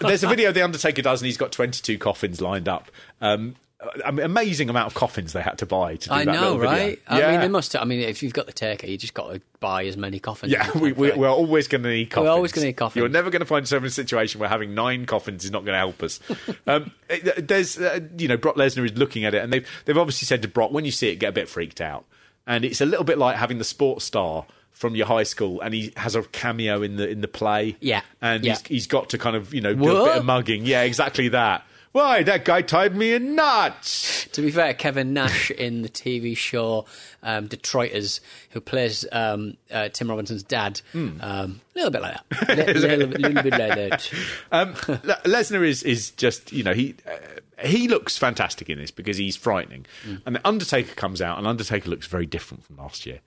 there's 0.00 0.22
a 0.22 0.28
video 0.28 0.52
the 0.52 0.62
Undertaker 0.62 1.02
does, 1.02 1.22
and 1.22 1.26
he's 1.26 1.38
got 1.38 1.50
22 1.50 1.98
coffins 1.98 2.40
lined 2.40 2.68
up. 2.68 2.90
Um, 3.20 3.56
amazing 4.04 4.70
amount 4.70 4.86
of 4.86 4.94
coffins 4.94 5.32
they 5.34 5.42
had 5.42 5.58
to 5.58 5.66
buy 5.66 5.96
to 5.96 6.08
do 6.08 6.14
I 6.14 6.24
that 6.24 6.32
know, 6.32 6.54
little 6.54 6.58
video. 6.58 6.96
I 7.06 7.18
Yeah. 7.18 7.30
mean, 7.32 7.40
they 7.40 7.48
must. 7.48 7.76
I 7.76 7.84
mean, 7.84 8.00
if 8.00 8.22
you've 8.22 8.32
got 8.32 8.46
the 8.46 8.52
taker, 8.52 8.86
you 8.86 8.96
just 8.96 9.12
got 9.12 9.32
to 9.32 9.40
buy 9.60 9.84
as 9.84 9.96
many 9.96 10.18
coffins. 10.18 10.52
Yeah, 10.52 10.70
we, 10.78 10.92
we, 10.92 11.12
we're 11.12 11.28
always 11.28 11.68
going 11.68 11.82
to 11.82 11.90
need 11.90 12.10
coffins. 12.10 12.26
We're 12.28 12.34
always 12.34 12.52
gonna 12.52 12.68
need 12.68 12.76
coffins. 12.76 13.00
You're 13.00 13.08
never 13.10 13.30
going 13.30 13.40
to 13.40 13.46
find 13.46 13.62
yourself 13.62 13.82
in 13.82 13.88
a 13.88 13.90
situation 13.90 14.40
where 14.40 14.48
having 14.48 14.74
nine 14.74 15.04
coffins 15.04 15.44
is 15.44 15.50
not 15.50 15.64
going 15.64 15.74
to 15.74 15.78
help 15.78 16.02
us. 16.02 16.20
um, 16.66 16.90
there's, 17.38 17.78
uh, 17.78 18.00
you 18.16 18.28
know, 18.28 18.38
Brock 18.38 18.56
Lesnar 18.56 18.84
is 18.84 18.96
looking 18.96 19.24
at 19.24 19.34
it, 19.34 19.42
and 19.42 19.52
they've 19.52 19.68
they've 19.84 19.98
obviously 19.98 20.24
said 20.26 20.42
to 20.42 20.48
Brock, 20.48 20.72
when 20.72 20.84
you 20.86 20.90
see 20.90 21.08
it, 21.10 21.16
get 21.16 21.28
a 21.28 21.32
bit 21.32 21.48
freaked 21.48 21.80
out, 21.80 22.06
and 22.46 22.64
it's 22.64 22.80
a 22.80 22.86
little 22.86 23.04
bit 23.04 23.18
like 23.18 23.36
having 23.36 23.58
the 23.58 23.64
sports 23.64 24.06
star 24.06 24.46
from 24.72 24.94
your 24.94 25.06
high 25.06 25.22
school, 25.22 25.60
and 25.60 25.74
he 25.74 25.92
has 25.96 26.14
a 26.14 26.22
cameo 26.22 26.82
in 26.82 26.96
the 26.96 27.08
in 27.08 27.20
the 27.20 27.28
play. 27.28 27.76
Yeah, 27.80 28.00
and 28.22 28.42
yeah. 28.42 28.52
he's 28.52 28.66
he's 28.66 28.86
got 28.86 29.10
to 29.10 29.18
kind 29.18 29.36
of 29.36 29.52
you 29.52 29.60
know 29.60 29.74
do 29.74 29.96
a 29.96 30.04
bit 30.04 30.16
of 30.16 30.24
mugging. 30.24 30.64
Yeah, 30.64 30.82
exactly 30.82 31.28
that. 31.28 31.64
Why 31.96 32.22
that 32.24 32.44
guy 32.44 32.60
tied 32.60 32.94
me 32.94 33.14
in 33.14 33.34
knots? 33.34 34.26
To 34.32 34.42
be 34.42 34.50
fair, 34.50 34.74
Kevin 34.74 35.14
Nash 35.14 35.50
in 35.66 35.80
the 35.80 35.88
TV 35.88 36.36
show 36.36 36.84
um, 37.22 37.48
Detroiters, 37.48 38.20
who 38.50 38.60
plays 38.60 39.06
um, 39.12 39.56
uh, 39.70 39.88
Tim 39.88 40.10
Robinson's 40.10 40.42
dad, 40.42 40.82
Hmm. 40.92 41.18
um, 41.22 41.60
a 41.74 41.78
little 41.78 41.90
bit 41.90 42.02
like 42.02 42.18
that. 42.28 42.48
A 42.68 42.74
little, 42.74 43.08
little 43.08 43.42
bit 43.42 43.52
like 43.52 43.74
that. 43.76 44.12
Um, 44.52 44.74
Lesnar 44.74 45.66
is 45.66 45.82
is 45.84 46.10
just 46.10 46.52
you 46.52 46.62
know 46.62 46.74
he 46.74 46.96
uh, 47.10 47.66
he 47.66 47.88
looks 47.88 48.18
fantastic 48.18 48.68
in 48.68 48.76
this 48.78 48.90
because 48.90 49.16
he's 49.16 49.34
frightening, 49.34 49.86
and 50.26 50.36
the 50.36 50.46
Undertaker 50.46 50.94
comes 50.94 51.22
out, 51.22 51.38
and 51.38 51.46
Undertaker 51.46 51.88
looks 51.88 52.06
very 52.06 52.26
different 52.26 52.62
from 52.64 52.76
last 52.76 53.06
year. 53.06 53.20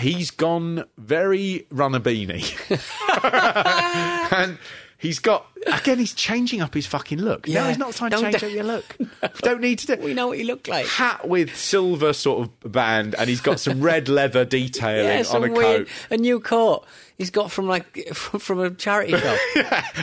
he's 0.00 0.30
gone 0.30 0.84
very 0.96 1.66
runner 1.70 1.98
beanie, 1.98 2.46
and 4.32 4.58
he's 5.02 5.18
got 5.18 5.46
again. 5.66 5.98
He's 5.98 6.14
changing 6.14 6.62
up 6.62 6.72
his 6.72 6.86
fucking 6.86 7.18
look. 7.18 7.46
no, 7.46 7.68
he's 7.68 7.76
not 7.76 7.94
trying 7.94 8.12
to 8.12 8.20
change 8.20 8.42
up 8.42 8.50
your 8.50 8.64
look. 8.64 8.96
We 9.22 9.40
don't 9.42 9.60
need 9.60 9.78
to 9.80 9.96
do. 9.96 10.02
We 10.02 10.14
know 10.14 10.28
what 10.28 10.38
he 10.38 10.44
looked 10.44 10.68
like. 10.68 10.86
Hat 10.86 11.28
with 11.28 11.54
silver 11.56 12.12
sort 12.12 12.48
of 12.64 12.72
band, 12.72 13.14
and 13.16 13.28
he's 13.28 13.40
got 13.40 13.60
some 13.60 13.80
red 13.80 14.08
leather 14.08 14.44
detailing 14.44 15.06
Yeah, 15.24 15.30
on 15.30 15.44
a 15.44 15.52
weird, 15.52 15.86
coat. 15.86 16.06
a 16.10 16.16
new 16.16 16.40
coat 16.40 16.84
he's 17.18 17.30
got 17.30 17.50
from 17.52 17.66
like 17.68 18.08
from, 18.14 18.40
from 18.46 18.58
a 18.60 18.70
charity 18.70 19.16
shop. 19.16 19.38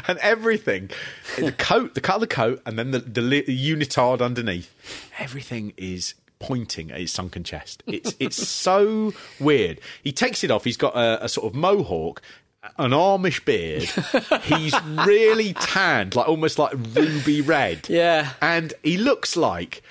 and 0.07 0.17
everything. 0.19 0.89
The 1.37 1.51
coat, 1.51 1.95
the 1.95 2.01
cut 2.01 2.15
of 2.15 2.21
the 2.21 2.27
coat, 2.27 2.61
and 2.65 2.77
then 2.79 2.91
the, 2.91 2.99
the 2.99 3.21
li- 3.21 3.43
unitard 3.43 4.21
underneath. 4.21 4.73
Everything 5.19 5.73
is 5.77 6.15
pointing 6.39 6.89
at 6.91 6.99
his 7.01 7.11
sunken 7.11 7.43
chest. 7.43 7.83
It's 7.85 8.15
it's 8.19 8.47
so 8.47 9.13
weird. 9.39 9.81
He 10.01 10.13
takes 10.13 10.43
it 10.45 10.51
off. 10.51 10.63
He's 10.63 10.77
got 10.77 10.95
a, 10.95 11.25
a 11.25 11.29
sort 11.29 11.47
of 11.47 11.55
mohawk. 11.55 12.21
An 12.77 12.91
Amish 12.91 13.45
beard. 13.45 13.83
He's 14.43 14.73
really 15.07 15.53
tanned, 15.53 16.15
like 16.15 16.27
almost 16.27 16.59
like 16.59 16.73
ruby 16.93 17.41
red. 17.41 17.87
Yeah. 17.89 18.31
And 18.41 18.73
he 18.83 18.97
looks 18.97 19.37
like 19.37 19.81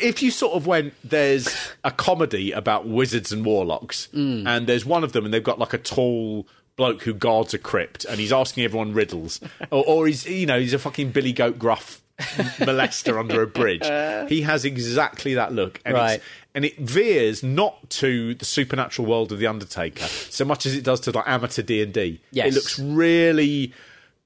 if 0.00 0.22
you 0.22 0.30
sort 0.30 0.54
of 0.54 0.66
went, 0.66 0.94
there's 1.02 1.48
a 1.82 1.90
comedy 1.90 2.52
about 2.52 2.86
wizards 2.86 3.32
and 3.32 3.44
warlocks, 3.44 4.08
Mm. 4.14 4.46
and 4.46 4.66
there's 4.68 4.84
one 4.86 5.02
of 5.02 5.12
them, 5.12 5.24
and 5.24 5.34
they've 5.34 5.42
got 5.42 5.58
like 5.58 5.72
a 5.72 5.78
tall 5.78 6.46
bloke 6.76 7.02
who 7.02 7.12
guards 7.12 7.52
a 7.52 7.58
crypt, 7.58 8.04
and 8.04 8.20
he's 8.20 8.32
asking 8.32 8.62
everyone 8.64 8.92
riddles, 8.94 9.40
or, 9.72 9.84
or 9.84 10.06
he's 10.06 10.24
you 10.24 10.46
know 10.46 10.60
he's 10.60 10.72
a 10.74 10.78
fucking 10.78 11.10
Billy 11.10 11.32
Goat 11.32 11.58
Gruff 11.58 12.00
molester 12.58 13.18
under 13.18 13.42
a 13.42 13.46
bridge. 13.46 13.86
He 14.28 14.42
has 14.42 14.64
exactly 14.64 15.34
that 15.34 15.52
look, 15.52 15.80
and 15.84 15.94
Right. 15.94 16.14
it's, 16.14 16.24
and 16.54 16.64
it 16.64 16.76
veers 16.78 17.42
not 17.42 17.88
to 17.90 18.34
the 18.34 18.44
supernatural 18.44 19.08
world 19.08 19.32
of 19.32 19.38
the 19.38 19.46
Undertaker 19.46 20.04
so 20.06 20.44
much 20.44 20.66
as 20.66 20.74
it 20.76 20.84
does 20.84 21.00
to 21.00 21.10
like 21.10 21.24
amateur 21.26 21.62
D 21.62 21.82
and 21.82 21.92
D. 21.92 22.20
Yes. 22.30 22.48
It 22.48 22.54
looks 22.54 22.78
really. 22.78 23.72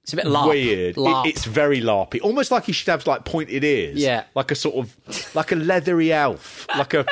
It's 0.02 0.12
a 0.12 0.16
bit 0.16 0.26
LARP. 0.26 0.48
weird. 0.48 0.96
It- 0.98 1.26
it's 1.30 1.44
very 1.44 1.80
larpy, 1.80 2.20
almost 2.22 2.50
like 2.52 2.64
he 2.64 2.72
should 2.72 2.88
have 2.88 3.06
like 3.08 3.24
pointed 3.24 3.64
ears. 3.64 3.98
Yeah. 3.98 4.24
like 4.36 4.50
a 4.50 4.54
sort 4.54 4.76
of 4.76 5.34
like 5.34 5.50
a 5.52 5.56
leathery 5.56 6.12
elf, 6.12 6.66
like 6.76 6.94
a. 6.94 7.04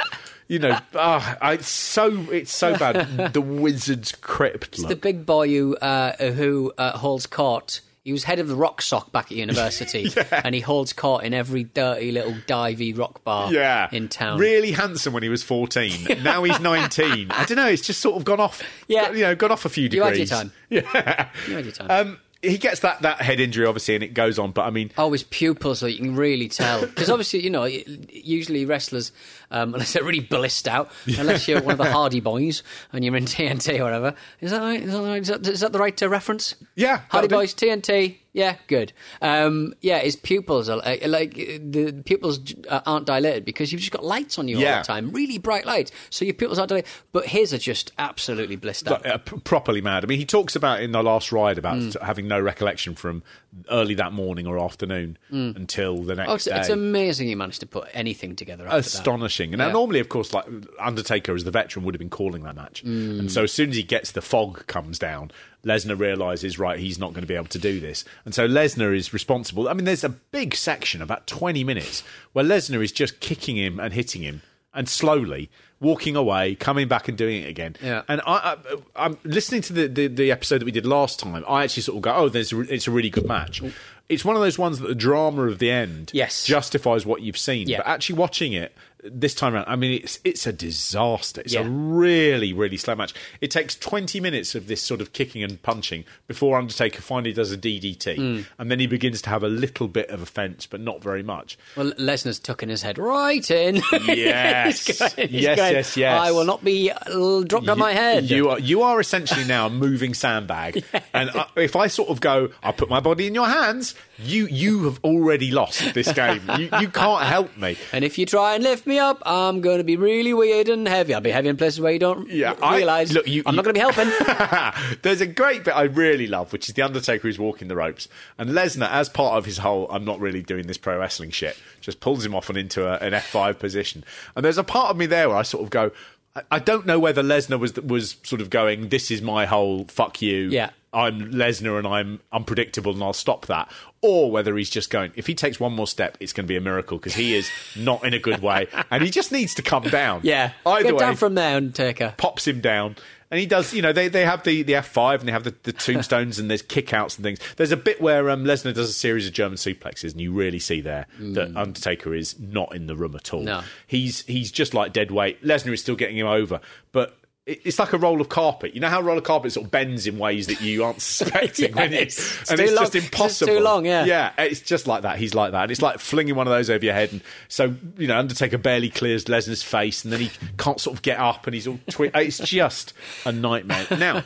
You 0.47 0.59
know, 0.59 0.79
ah, 0.95 1.39
I- 1.41 1.55
it's 1.55 1.69
so 1.69 2.27
it's 2.31 2.53
so 2.53 2.77
bad. 2.77 3.33
The 3.33 3.41
wizard's 3.41 4.13
crypt. 4.13 4.69
It's 4.75 4.81
look. 4.81 4.91
the 4.91 4.97
big 4.97 5.25
boy 5.25 5.49
who 5.49 5.75
uh, 5.77 6.33
who 6.33 6.73
uh, 6.77 6.99
holds 6.99 7.27
court. 7.27 7.81
He 8.05 8.13
was 8.13 8.25
head 8.25 8.39
of 8.39 8.49
the 8.49 8.55
rock 8.55 8.83
sock 8.83 9.13
back 9.13 9.33
at 9.33 9.39
university, 9.39 10.11
and 10.31 10.55
he 10.55 10.61
holds 10.61 10.93
court 10.93 11.25
in 11.25 11.33
every 11.33 11.65
dirty 11.65 12.13
little 12.13 12.35
divey 12.47 12.97
rock 12.97 13.25
bar 13.25 13.51
yeah, 13.51 13.89
in 13.93 14.09
town. 14.09 14.39
Really 14.39 14.73
handsome 14.73 15.15
when 15.15 15.23
he 15.23 15.31
was 15.31 15.43
fourteen. 15.43 16.07
Now 16.23 16.43
he's 16.43 16.61
nineteen. 16.61 17.31
I 17.31 17.45
don't 17.47 17.57
know. 17.57 17.67
It's 17.67 17.81
just 17.81 18.01
sort 18.01 18.17
of 18.17 18.25
gone 18.25 18.41
off. 18.41 18.63
Yeah. 18.89 19.11
you 19.11 19.23
know, 19.23 19.35
gone 19.35 19.53
off 19.53 19.65
a 19.65 19.71
few 19.71 19.89
degrees. 19.89 20.19
You 20.19 20.19
had 20.19 20.19
your 20.19 20.27
time. 20.27 20.53
Yeah, 20.69 21.29
You 21.49 21.57
had 21.57 21.65
your 21.65 21.73
time. 21.73 21.91
Um, 21.91 22.19
he 22.45 22.59
gets 22.59 22.81
that, 22.81 23.03
that 23.03 23.21
head 23.21 23.41
injury, 23.41 23.67
obviously, 23.67 23.95
and 23.95 24.05
it 24.05 24.15
goes 24.15 24.39
on. 24.39 24.53
But 24.53 24.63
I 24.67 24.71
mean, 24.71 24.91
Oh, 24.99 25.13
his 25.13 25.23
pupils, 25.23 25.79
so 25.81 25.87
you 25.87 25.99
can 25.99 26.15
really 26.17 26.49
tell. 26.49 26.87
Because 26.95 27.11
obviously, 27.11 27.41
you 27.41 27.51
know, 27.51 27.65
usually 27.65 28.65
wrestlers, 28.65 29.11
um, 29.51 29.75
unless 29.75 29.93
they're 29.95 30.05
really 30.05 30.21
blissed 30.21 30.69
out, 30.69 30.91
unless 31.19 31.49
you're 31.49 31.61
one 31.63 31.73
of 31.73 31.79
the 31.79 31.91
Hardy 31.91 32.21
Boys 32.21 32.63
and 32.93 33.05
you're 33.05 33.17
in 33.17 33.25
TNT 33.25 33.81
or 33.81 33.85
whatever. 33.85 34.15
Is 34.41 34.51
that 34.53 34.61
right? 34.61 34.83
Is 34.83 34.93
that, 34.93 35.03
right? 35.03 35.23
Is 35.23 35.29
that, 35.29 35.47
is 35.47 35.61
that 35.61 35.73
the 35.73 35.79
right 35.79 36.03
uh, 36.03 36.09
reference? 36.09 36.55
Yeah, 36.77 37.01
Hardy 37.09 37.29
that'll. 37.29 37.43
Boys, 37.43 37.55
TNT. 37.55 38.19
Yeah, 38.35 38.57
good. 38.67 38.93
Um, 39.23 39.75
yeah, 39.81 40.01
his 40.01 40.17
pupils 40.17 40.69
are 40.69 40.79
like, 40.79 41.07
like 41.07 41.35
the 41.35 42.03
pupils 42.05 42.41
uh, 42.69 42.81
aren't 42.85 43.07
dilated 43.07 43.45
because 43.45 43.71
you've 43.71 43.81
just 43.81 43.93
got 43.93 44.05
lights 44.05 44.41
on 44.41 44.49
you 44.49 44.57
all 44.57 44.79
the 44.79 44.83
time, 44.83 45.13
really 45.13 45.39
bright 45.39 45.65
lights. 45.65 45.93
So 46.11 46.25
your 46.25 46.35
pupils 46.35 46.59
aren't 46.59 46.71
dilated, 46.71 46.91
but 47.13 47.27
his 47.27 47.55
are 47.55 47.59
just 47.59 47.93
absolutely 47.97 48.57
blissed 48.57 48.89
out. 48.89 49.05
like, 49.05 49.15
uh, 49.15 49.19
p- 49.19 49.39
properly 49.45 49.81
mad. 49.81 50.03
I 50.05 50.09
mean, 50.09 50.19
he 50.19 50.27
talks 50.27 50.57
about 50.57 50.83
in 50.83 50.91
the 50.91 51.01
last 51.03 51.31
ride 51.31 51.59
about 51.59 51.77
Mm. 51.79 52.03
having 52.03 52.27
no 52.27 52.41
recollection 52.41 52.97
from 52.97 53.23
early 53.71 53.95
that 53.95 54.13
morning 54.13 54.49
or 54.49 54.59
afternoon 54.59 55.17
Mm. 55.33 55.55
until 55.55 56.03
the 56.03 56.17
next 56.17 56.31
Oh, 56.31 56.35
it's, 56.35 56.45
day. 56.47 56.59
it's 56.59 56.69
amazing 56.71 57.29
he 57.29 57.37
managed 57.37 57.61
to 57.61 57.67
put 57.67 57.87
anything 57.95 58.35
together. 58.35 58.65
After 58.65 58.77
that. 58.81 58.87
astonishing. 58.87 59.53
And 59.53 59.59
now 59.59 59.69
Yeah. 59.69 59.73
normally, 59.75 60.01
of 60.01 60.09
course, 60.09 60.35
like 60.35 60.45
Undertaker 60.81 61.37
as 61.37 61.45
the 61.45 61.53
veteran 61.53 61.85
would 61.85 61.95
have 61.95 62.01
been 62.01 62.11
calling 62.11 62.43
that 62.43 62.57
match. 62.57 62.83
Mm. 62.85 63.21
And 63.21 63.33
so 63.33 63.45
as 63.45 63.53
soon 63.53 63.71
as 63.71 63.77
he 63.77 63.85
gets 63.85 64.11
the 64.11 64.23
fog 64.23 64.67
comes 64.67 64.99
down, 64.99 65.31
Lesnar 65.65 65.99
realizes 65.99 66.59
right 66.59 66.79
he's 66.79 66.99
not 66.99 67.13
going 67.13 67.23
to 67.23 67.27
be 67.29 67.35
able 67.35 67.47
to 67.47 67.59
do 67.59 67.81
this. 67.81 68.05
And 68.25 68.35
so 68.35 68.47
Lesnar 68.49 68.95
is 68.97 69.13
responsible. 69.13 69.69
I 69.69 69.73
mean, 69.73 69.85
there's 69.85 70.05
a 70.05 70.09
big 70.11 70.55
section 70.55 71.01
about 71.03 71.27
20 71.27 71.65
minutes 71.65 72.03
where 72.33 72.45
Lesnar 72.45 72.83
is 72.83 72.93
just 72.93 73.21
kicking 73.21 73.57
him 73.57 73.81
and 73.81 73.93
hitting 73.95 74.23
him 74.23 74.43
and 74.73 74.89
slowly 74.89 75.51
walking 75.81 76.17
away, 76.17 76.55
coming 76.55 76.89
back 76.89 77.09
and 77.09 77.17
doing 77.19 77.43
it 77.43 77.49
again. 77.49 77.77
Yeah. 77.83 78.03
And 78.09 78.21
I, 78.27 78.57
I, 78.97 79.07
I'm 79.07 79.19
listening 79.25 79.61
to 79.63 79.73
the, 79.73 79.87
the, 79.87 80.07
the 80.09 80.31
episode 80.33 80.61
that 80.61 80.65
we 80.65 80.73
did 80.73 80.87
last 80.87 81.19
time. 81.21 81.45
I 81.49 81.65
actually 81.65 81.83
sort 81.83 81.97
of 81.97 82.03
go, 82.03 82.15
oh, 82.15 82.29
there's 82.29 82.53
a, 82.53 82.61
it's 82.63 82.87
a 82.87 82.91
really 82.91 83.11
good 83.11 83.27
match. 83.27 83.63
It's 84.09 84.25
one 84.25 84.35
of 84.37 84.43
those 84.43 84.59
ones 84.59 84.81
that 84.81 84.89
the 84.89 84.95
drama 84.95 85.43
of 85.45 85.59
the 85.59 85.71
end 85.71 86.11
Yes. 86.13 86.45
justifies 86.45 87.07
what 87.07 87.23
you've 87.23 87.39
seen. 87.39 87.69
Yeah. 87.69 87.79
But 87.79 87.87
actually 87.87 88.17
watching 88.19 88.53
it 88.53 88.75
this 89.05 89.35
time 89.35 89.55
around, 89.55 89.67
I 89.69 89.77
mean, 89.77 90.01
it's 90.03 90.19
it's 90.25 90.47
a 90.47 90.53
disaster. 90.53 91.41
It's 91.43 91.53
Yeah. 91.55 91.61
a 91.61 91.69
really, 91.69 92.53
really 92.53 92.77
slow 92.77 92.95
match. 92.95 93.13
It 93.41 93.51
takes 93.51 93.75
20 93.77 94.19
minutes 94.21 94.55
of 94.55 94.67
this 94.67 94.81
sort 94.83 95.01
of 95.01 95.13
kicking 95.13 95.43
and 95.43 95.61
punching 95.63 96.05
before 96.27 96.57
Undertaker 96.59 97.03
finally 97.03 97.33
does 97.33 97.53
a 97.53 97.57
DDT. 97.57 98.17
Mm. 98.17 98.47
And 98.59 98.71
then 98.71 98.81
he 98.81 98.87
begins 98.87 99.21
to 99.23 99.31
have 99.31 99.43
a 99.43 99.49
little 99.49 99.89
bit 99.89 100.09
of 100.11 100.23
offence, 100.23 100.67
but 100.67 100.81
not 100.81 101.03
very 101.03 101.23
much. 101.23 101.59
Well, 101.77 101.93
Lesnar's 101.93 102.39
tucking 102.39 102.69
his 102.69 102.83
head 102.83 102.99
right 102.99 103.49
in. 103.51 103.83
Yes. 104.07 104.87
He's 104.87 104.99
going- 104.99 105.29
he's 105.29 105.43
Yes, 105.43 105.57
going, 105.59 105.73
yes, 105.75 105.97
yes. 105.97 106.21
I 106.21 106.31
will 106.31 106.45
not 106.45 106.65
be 106.65 106.91
uh, 106.91 107.41
dropped 107.43 107.69
on 107.69 107.79
my 107.79 107.93
head. 107.93 108.25
You 108.31 108.51
are 108.51 108.59
you 108.59 108.83
are 108.83 109.01
essentially 109.01 109.45
now 109.45 109.67
a 109.67 109.71
moving 109.71 110.15
sandbag, 110.15 110.85
and 111.15 111.31
I, 111.31 111.47
if 111.57 111.77
I 111.77 111.87
sort 111.89 112.09
of 112.11 112.21
go, 112.21 112.51
I'll 112.63 112.73
put 112.73 112.89
my 112.89 113.01
body 113.01 113.27
in 113.27 113.35
your 113.35 113.47
hands. 113.49 113.95
You 114.19 114.47
you 114.47 114.85
have 114.85 115.01
already 115.03 115.51
lost 115.51 115.93
this 115.95 116.13
game. 116.13 116.43
You 116.59 116.69
you 116.81 116.89
can't 116.89 117.23
help 117.25 117.57
me. 117.57 117.77
and 117.93 118.05
if 118.05 118.17
you 118.19 118.27
try 118.27 118.55
and 118.55 118.63
lift 118.63 118.87
me 118.87 118.99
up, 118.99 119.23
I'm 119.27 119.61
going 119.61 119.79
to 119.79 119.85
be 119.85 119.97
really 119.97 120.33
weird 120.33 120.69
and 120.69 120.87
heavy. 120.87 121.15
I'll 121.15 121.21
be 121.21 121.31
heavy 121.31 121.49
in 121.49 121.57
places 121.57 121.81
where 121.81 121.93
you 121.93 121.99
don't 121.99 122.29
Yeah, 122.31 122.55
I- 122.63 122.77
realise. 122.77 123.13
look, 123.13 123.27
you- 123.27 123.43
I'm 123.47 123.57
not 123.57 123.65
going 123.65 123.75
to 123.75 123.81
be 123.81 123.81
helping. 123.81 124.99
There's 125.03 125.21
a 125.21 125.27
great 125.27 125.65
bit 125.65 125.73
I 125.77 125.83
really 125.85 126.27
love, 126.27 126.53
which 126.53 126.69
is 126.69 126.75
the 126.75 126.83
Undertaker 126.83 127.23
who's 127.29 127.39
walking 127.39 127.69
the 127.69 127.77
ropes, 127.77 128.09
and 128.39 128.51
Lesnar, 128.51 128.91
as 128.91 129.09
part 129.09 129.37
of 129.37 129.45
his 129.47 129.59
whole 129.59 129.87
"I'm 129.91 130.05
not 130.05 130.21
really 130.21 130.43
doing 130.43 130.67
this 130.67 130.79
pro 130.79 130.99
wrestling 130.99 131.31
shit," 131.31 131.57
just 131.81 132.01
pulls 132.01 132.25
him 132.25 132.35
off 132.35 132.49
and 132.49 132.57
into 132.59 132.87
a, 132.87 132.97
an 133.05 133.13
F5 133.13 133.59
position. 133.59 134.05
And 134.37 134.45
there's 134.45 134.59
a 134.59 134.65
part 134.65 134.91
of 134.91 134.97
me 134.97 135.07
there 135.07 135.29
where 135.29 135.39
I 135.39 135.43
sort 135.43 135.65
of 135.65 135.71
go, 135.71 135.91
I, 136.37 136.43
I 136.53 136.59
don't 136.59 136.87
know 136.87 136.99
whether 136.99 137.23
Lesnar 137.23 137.59
was 137.59 137.75
was 137.77 138.17
sort 138.23 138.41
of 138.41 138.51
going, 138.51 138.89
"This 138.91 139.11
is 139.11 139.23
my 139.23 139.47
whole 139.47 139.85
fuck 139.87 140.23
you." 140.23 140.49
Yeah. 140.51 140.71
I'm 140.95 141.33
Lesnar 141.33 141.79
and 141.79 141.87
I'm 141.87 142.21
unpredictable 142.33 142.93
and 142.93 143.03
I'll 143.03 143.13
stop 143.13 143.47
that. 143.47 143.71
Or 144.01 144.31
whether 144.31 144.57
he's 144.57 144.71
just 144.71 144.91
going, 144.91 145.13
if 145.17 145.27
he 145.27 145.35
takes 145.35 145.59
one 145.59 145.73
more 145.73 145.87
step, 145.87 146.17
it's 146.21 146.33
going 146.33 146.45
to 146.47 146.49
be 146.49 146.57
a 146.57 146.61
miracle 146.61 146.99
because 146.99 147.15
he 147.15 147.35
is 147.35 147.51
not 147.77 148.05
in 148.05 148.15
a 148.15 148.19
good 148.19 148.41
way 148.41 148.69
and 148.91 149.03
he 149.03 149.11
just 149.11 149.33
needs 149.33 149.55
to 149.55 149.63
come 149.63 149.83
down. 149.85 150.21
yeah. 150.23 150.53
Either 150.65 150.85
Get 150.85 150.95
way, 150.95 150.99
down 151.01 151.17
from 151.17 151.35
there, 151.35 151.57
Undertaker. 151.57 152.15
pops 152.17 152.47
him 152.47 152.61
down. 152.61 152.97
And 153.31 153.41
he 153.41 153.47
does, 153.47 153.75
you 153.75 153.83
know, 153.83 153.93
they, 153.93 154.07
they 154.07 154.25
have 154.25 154.45
the, 154.45 154.63
the 154.63 154.75
F5 154.75 155.21
and 155.21 155.29
they 155.29 155.33
have 155.33 155.43
the, 155.43 155.55
the 155.65 155.73
tombstones 155.73 156.39
and 156.39 156.49
there's 156.49 156.63
kickouts 156.63 157.17
and 157.17 157.25
things. 157.25 157.41
There's 157.57 157.73
a 157.73 157.77
bit 157.77 158.01
where 158.01 158.31
um, 158.31 158.45
Lesnar 158.45 158.73
does 158.75 158.89
a 158.91 158.93
series 158.93 159.27
of 159.27 159.33
German 159.33 159.57
suplexes 159.57 160.13
and 160.13 160.21
you 160.21 160.33
really 160.33 160.61
see 160.61 160.81
there 160.81 161.07
that 161.19 161.57
Undertaker 161.57 162.15
is 162.15 162.39
not 162.39 162.77
in 162.77 162.87
the 162.87 162.95
room 162.95 163.17
at 163.17 163.35
all. 163.35 163.41
No. 163.41 163.63
He's, 163.89 164.25
he's 164.27 164.53
just 164.53 164.75
like 164.75 164.93
dead 164.93 165.11
weight. 165.11 165.43
Lesnar 165.43 165.73
is 165.73 165.81
still 165.81 165.97
getting 165.97 166.17
him 166.19 166.29
over, 166.29 166.61
but 166.93 167.17
it's 167.47 167.79
like 167.79 167.93
a 167.93 167.99
roll 167.99 168.21
of 168.23 168.31
carpet. 168.31 168.75
You 168.75 168.81
know 168.81 168.89
how 168.89 169.01
a 169.01 169.03
roll 169.03 169.19
of 169.19 169.25
carpet 169.25 169.53
sort 169.53 169.67
of 169.67 169.71
bends 169.71 170.07
in 170.07 170.19
ways 170.19 170.47
that 170.47 170.61
you 170.63 170.83
aren't 170.83 171.03
suspecting, 171.03 171.73
It's 171.77 172.51
and 172.51 172.59
it's 172.59 172.73
long. 172.73 172.85
just 172.85 172.95
It's 172.95 173.05
impossible. 173.05 173.53
too 173.55 173.61
long, 173.61 173.85
yeah. 173.85 174.05
yeah, 174.07 174.33
it's 174.39 174.61
just 174.61 174.87
like 174.87 175.03
that. 175.03 175.19
He's 175.19 175.35
like 175.35 175.53
that. 175.53 175.63
and 175.65 175.71
It's 175.71 175.83
like 175.83 175.99
flinging 175.99 176.37
one 176.37 176.47
of 176.47 176.53
those 176.53 176.71
over 176.71 176.85
your 176.85 176.95
head, 176.95 177.13
and 177.13 177.21
so 177.49 177.75
you 177.99 178.07
know, 178.07 178.19
Undertaker 178.19 178.57
barely 178.59 178.89
clears 178.89 179.27
Lesnar's 179.27 179.63
face, 179.63 180.05
and 180.05 180.13
then 180.13 180.21
he 180.21 180.31
can't 180.57 180.81
sort 180.81 180.97
of 180.97 181.03
get 181.03 181.19
up, 181.19 181.47
and 181.47 181.55
he's 181.55 181.67
all 181.67 181.79
twi- 181.91 182.11
It's 182.15 182.39
just 182.39 182.95
a 183.27 183.33
nightmare. 183.33 183.87
Now, 183.91 184.23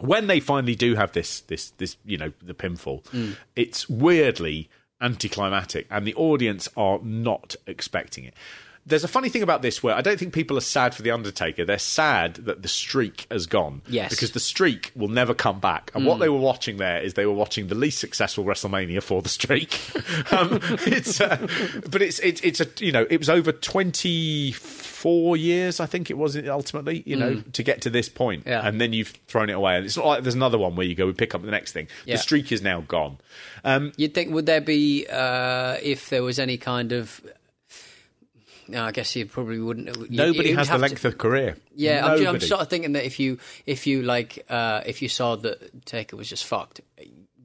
when 0.00 0.26
they 0.26 0.40
finally 0.40 0.74
do 0.74 0.96
have 0.96 1.12
this, 1.12 1.40
this, 1.42 1.70
this, 1.78 1.96
you 2.04 2.18
know, 2.18 2.32
the 2.42 2.54
pinfall, 2.54 3.04
Mm. 3.04 3.36
it's 3.54 3.88
weirdly 3.88 4.68
anticlimactic, 5.00 5.86
and 5.90 6.04
the 6.06 6.14
audience 6.14 6.68
are 6.76 6.98
not 7.02 7.54
expecting 7.66 8.24
it. 8.24 8.34
There's 8.86 9.02
a 9.04 9.08
funny 9.08 9.30
thing 9.30 9.42
about 9.42 9.62
this 9.62 9.82
where 9.82 9.94
I 9.94 10.02
don't 10.02 10.18
think 10.18 10.34
people 10.34 10.58
are 10.58 10.60
sad 10.62 10.94
for 10.94 11.00
the 11.00 11.10
Undertaker. 11.10 11.64
They're 11.64 11.78
sad 11.78 12.34
that 12.44 12.60
the 12.60 12.68
streak 12.68 13.26
has 13.30 13.46
gone. 13.46 13.80
Yes. 13.88 14.10
Because 14.10 14.32
the 14.32 14.40
streak 14.40 14.92
will 14.94 15.08
never 15.08 15.32
come 15.32 15.58
back. 15.58 15.90
And 15.94 16.04
what 16.04 16.16
Mm. 16.18 16.20
they 16.20 16.28
were 16.28 16.38
watching 16.38 16.76
there 16.76 17.00
is 17.00 17.14
they 17.14 17.24
were 17.24 17.32
watching 17.32 17.68
the 17.68 17.74
least 17.74 17.98
successful 17.98 18.44
WrestleMania 18.44 19.02
for 19.02 19.22
the 19.22 19.30
streak. 19.30 19.80
um, 20.32 20.58
it's, 20.86 21.18
uh, 21.20 21.46
but 21.90 22.02
it's, 22.02 22.18
it's 22.18 22.40
it's 22.42 22.60
a 22.60 22.66
you 22.84 22.92
know 22.92 23.06
it 23.08 23.18
was 23.18 23.30
over 23.30 23.52
24 23.52 25.36
years 25.36 25.80
I 25.80 25.86
think 25.86 26.10
it 26.10 26.18
was 26.18 26.36
ultimately 26.48 27.02
you 27.06 27.16
know 27.16 27.24
Mm. 27.36 27.52
to 27.52 27.62
get 27.62 27.80
to 27.82 27.90
this 27.90 28.08
point. 28.08 28.44
Yeah. 28.46 28.66
and 28.66 28.80
then 28.80 28.92
you've 28.92 29.14
thrown 29.28 29.48
it 29.50 29.54
away. 29.54 29.76
And 29.76 29.86
it's 29.86 29.96
not 29.96 30.06
like 30.06 30.22
there's 30.22 30.34
another 30.34 30.58
one 30.58 30.76
where 30.76 30.86
you 30.86 30.94
go 30.94 31.06
we 31.06 31.12
pick 31.14 31.34
up 31.34 31.42
the 31.42 31.50
next 31.50 31.72
thing. 31.72 31.88
Yeah. 32.04 32.16
The 32.16 32.22
streak 32.22 32.52
is 32.52 32.60
now 32.62 32.82
gone. 32.82 33.16
Um, 33.64 33.92
You'd 33.96 34.12
think, 34.14 34.30
would 34.32 34.44
there 34.46 34.60
be, 34.60 35.06
uh, 35.10 35.78
if 35.82 36.10
there 36.10 36.22
was 36.22 36.38
any 36.38 36.58
kind 36.58 36.92
of. 36.92 37.22
No, 38.68 38.84
I 38.84 38.92
guess 38.92 39.14
you 39.16 39.26
probably 39.26 39.60
wouldn't. 39.60 39.88
you- 40.10 40.16
nobody 40.16 40.50
you'd 40.50 40.58
has 40.58 40.68
the 40.68 40.72
have 40.72 40.80
to- 40.80 40.86
length 40.88 41.04
of 41.04 41.18
career. 41.18 41.56
Yeah, 41.74 42.06
I'm, 42.06 42.26
I'm 42.26 42.40
sort 42.40 42.60
of 42.60 42.68
thinking 42.68 42.92
that 42.92 43.04
if 43.04 43.18
you 43.20 43.38
if 43.66 43.86
you 43.86 44.02
like 44.02 44.44
uh, 44.48 44.82
if 44.86 45.02
you 45.02 45.08
saw 45.08 45.36
that 45.36 45.84
Taker 45.86 46.16
was 46.16 46.28
just 46.28 46.44
fucked, 46.44 46.80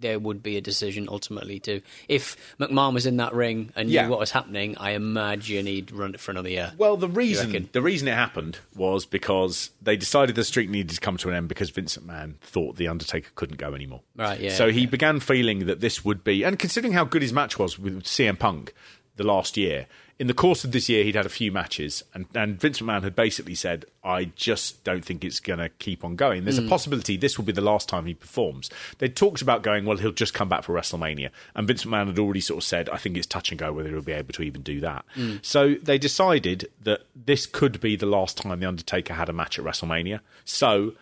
there 0.01 0.17
would 0.17 0.41
be 0.41 0.55
a 0.55 0.61
decision 0.61 1.07
ultimately 1.11 1.59
to 1.59 1.81
if 2.07 2.37
McMahon 2.57 2.93
was 2.93 3.05
in 3.05 3.17
that 3.17 3.33
ring 3.33 3.71
and 3.75 3.89
Yeah. 3.89 4.03
knew 4.03 4.11
what 4.11 4.19
was 4.19 4.31
happening. 4.31 4.77
I 4.77 4.91
imagine 4.91 5.65
he'd 5.65 5.91
run 5.91 6.13
it 6.13 6.21
for 6.21 6.31
another 6.31 6.47
year. 6.47 6.71
Well, 6.77 6.95
the 6.95 7.09
reason 7.09 7.67
the 7.73 7.81
reason 7.81 8.07
it 8.07 8.13
happened 8.13 8.59
was 8.75 9.05
because 9.05 9.71
they 9.81 9.97
decided 9.97 10.35
the 10.37 10.45
streak 10.45 10.69
needed 10.69 10.93
to 10.95 11.01
come 11.01 11.17
to 11.17 11.27
an 11.29 11.35
end 11.35 11.49
because 11.49 11.69
Vincent 11.69 12.07
McMahon 12.07 12.35
thought 12.39 12.77
the 12.77 12.87
Undertaker 12.87 13.29
couldn't 13.35 13.57
go 13.57 13.73
anymore. 13.73 14.01
Right, 14.15 14.39
yeah, 14.39 14.53
So 14.53 14.69
he 14.71 14.85
began 14.85 15.19
feeling 15.19 15.65
that 15.65 15.81
this 15.81 16.05
would 16.05 16.23
be, 16.23 16.43
and 16.43 16.57
considering 16.57 16.93
how 16.93 17.03
good 17.03 17.21
his 17.21 17.33
match 17.33 17.59
was 17.59 17.77
with 17.77 18.03
CM 18.03 18.39
Punk 18.39 18.73
the 19.17 19.25
last 19.25 19.57
year, 19.57 19.87
in 20.19 20.27
the 20.27 20.33
course 20.33 20.65
of 20.65 20.73
this 20.73 20.89
year 20.89 21.03
he'd 21.05 21.15
had 21.15 21.25
a 21.25 21.29
few 21.29 21.49
matches, 21.51 22.03
and, 22.13 22.25
and 22.35 22.59
Vince 22.59 22.81
McMahon 22.81 23.03
had 23.03 23.15
basically 23.15 23.55
said, 23.55 23.85
"I 24.03 24.25
just 24.35 24.83
don't 24.83 25.03
think 25.05 25.23
it's 25.23 25.39
going 25.39 25.59
to 25.59 25.69
keep 25.69 26.03
on 26.03 26.17
going. 26.17 26.43
There's 26.43 26.59
Mm. 26.59 26.65
a 26.65 26.69
possibility 26.69 27.15
this 27.15 27.37
will 27.37 27.45
be 27.45 27.53
the 27.53 27.61
last 27.61 27.87
time 27.87 28.05
he 28.05 28.13
performs." 28.13 28.69
They 28.97 29.07
talked 29.07 29.41
about 29.41 29.63
going, 29.63 29.85
"Well, 29.85 29.97
he'll 29.97 30.11
just 30.11 30.33
come 30.33 30.49
back 30.49 30.63
for 30.63 30.73
WrestleMania," 30.75 31.29
and 31.55 31.67
Vince 31.67 31.85
McMahon 31.85 32.07
had 32.07 32.19
already 32.19 32.41
sort 32.41 32.57
of 32.57 32.63
said, 32.65 32.89
"I 32.89 32.97
think 32.97 33.15
it's 33.17 33.25
touch 33.27 33.49
and 33.49 33.57
go 33.57 33.71
whether 33.71 33.89
he'll 33.89 34.01
be 34.01 34.11
able 34.11 34.33
to 34.33 34.43
even 34.43 34.61
do 34.61 34.79
that." 34.81 35.05
Mm. 35.15 35.43
So 35.43 35.75
they 35.75 35.97
decided 35.97 36.69
that 36.83 37.01
this 37.15 37.45
could 37.45 37.79
be 37.79 37.95
the 37.95 38.05
last 38.05 38.37
time 38.37 38.59
The 38.59 38.67
Undertaker 38.67 39.13
had 39.13 39.29
a 39.29 39.33
match 39.33 39.57
at 39.57 39.63
WrestleMania. 39.63 40.19
So 40.43 40.93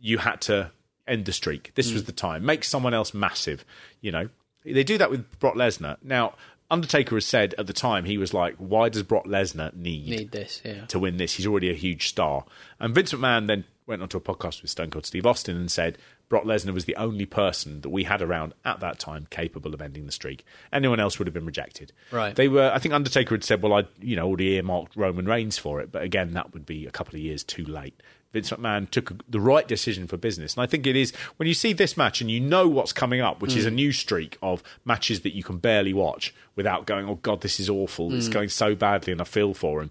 you 0.00 0.18
had 0.18 0.40
to 0.42 0.72
end 1.06 1.26
the 1.26 1.32
streak. 1.32 1.70
This 1.76 1.92
was 1.92 2.04
the 2.04 2.12
time. 2.12 2.44
Make 2.44 2.64
someone 2.64 2.92
else 2.94 3.14
massive. 3.14 3.64
You 4.00 4.10
know, 4.10 4.28
they 4.64 4.82
do 4.82 4.98
that 4.98 5.10
with 5.10 5.38
Brock 5.38 5.54
Lesnar. 5.54 5.96
Now, 6.02 6.34
Undertaker 6.74 7.16
has 7.16 7.24
said 7.24 7.54
at 7.56 7.66
the 7.66 7.72
time, 7.72 8.04
he 8.04 8.18
was 8.18 8.34
like, 8.34 8.54
why 8.58 8.88
does 8.90 9.02
Brock 9.02 9.24
Lesnar 9.24 9.74
need, 9.74 10.08
Need 10.08 10.32
this, 10.32 10.60
yeah. 10.64 10.84
to 10.86 10.98
win 10.98 11.16
this? 11.16 11.34
He's 11.34 11.46
already 11.46 11.70
a 11.70 11.74
huge 11.74 12.08
star. 12.08 12.44
And 12.78 12.94
Vince 12.94 13.12
McMahon 13.12 13.46
then 13.46 13.64
went 13.86 14.02
onto 14.02 14.18
a 14.18 14.20
podcast 14.20 14.60
with 14.62 14.70
Stone 14.70 14.90
Cold 14.90 15.06
Steve 15.06 15.24
Austin 15.26 15.56
and 15.56 15.70
said, 15.70 15.98
Brock 16.28 16.44
Lesnar 16.44 16.72
was 16.72 16.86
the 16.86 16.96
only 16.96 17.26
person 17.26 17.82
that 17.82 17.90
we 17.90 18.04
had 18.04 18.22
around 18.22 18.54
at 18.64 18.80
that 18.80 18.98
time 18.98 19.26
capable 19.30 19.74
of 19.74 19.80
ending 19.80 20.06
the 20.06 20.12
streak. 20.12 20.44
Anyone 20.72 21.00
else 21.00 21.18
would 21.18 21.26
have 21.28 21.34
been 21.34 21.46
rejected. 21.46 21.92
Right. 22.10 22.34
They 22.34 22.48
were. 22.48 22.70
I 22.74 22.78
think 22.78 22.94
Undertaker 22.94 23.34
had 23.34 23.44
said, 23.44 23.62
"Well, 23.62 23.74
I, 23.74 23.84
you 24.00 24.16
know, 24.16 24.26
already 24.26 24.54
earmarked 24.54 24.96
Roman 24.96 25.26
Reigns 25.26 25.58
for 25.58 25.80
it," 25.80 25.92
but 25.92 26.02
again, 26.02 26.32
that 26.32 26.52
would 26.54 26.64
be 26.64 26.86
a 26.86 26.90
couple 26.90 27.14
of 27.14 27.20
years 27.20 27.44
too 27.44 27.64
late. 27.64 28.02
Vince 28.34 28.50
McMahon 28.50 28.90
took 28.90 29.12
the 29.30 29.40
right 29.40 29.66
decision 29.66 30.06
for 30.06 30.18
business, 30.18 30.54
and 30.54 30.62
I 30.62 30.66
think 30.66 30.86
it 30.86 30.96
is 30.96 31.14
when 31.36 31.46
you 31.46 31.54
see 31.54 31.72
this 31.72 31.96
match 31.96 32.20
and 32.20 32.30
you 32.30 32.40
know 32.40 32.68
what's 32.68 32.92
coming 32.92 33.22
up, 33.22 33.40
which 33.40 33.56
is 33.56 33.64
a 33.64 33.70
Mm. 33.70 33.74
new 33.76 33.92
streak 33.92 34.36
of 34.42 34.62
matches 34.84 35.20
that 35.20 35.34
you 35.34 35.42
can 35.42 35.56
barely 35.58 35.94
watch 35.94 36.34
without 36.56 36.84
going, 36.84 37.08
"Oh 37.08 37.14
God, 37.22 37.40
this 37.40 37.58
is 37.58 37.70
awful. 37.70 38.12
It's 38.12 38.28
Mm. 38.28 38.32
going 38.32 38.48
so 38.50 38.74
badly," 38.74 39.12
and 39.12 39.20
I 39.22 39.24
feel 39.24 39.54
for 39.54 39.80
him. 39.80 39.90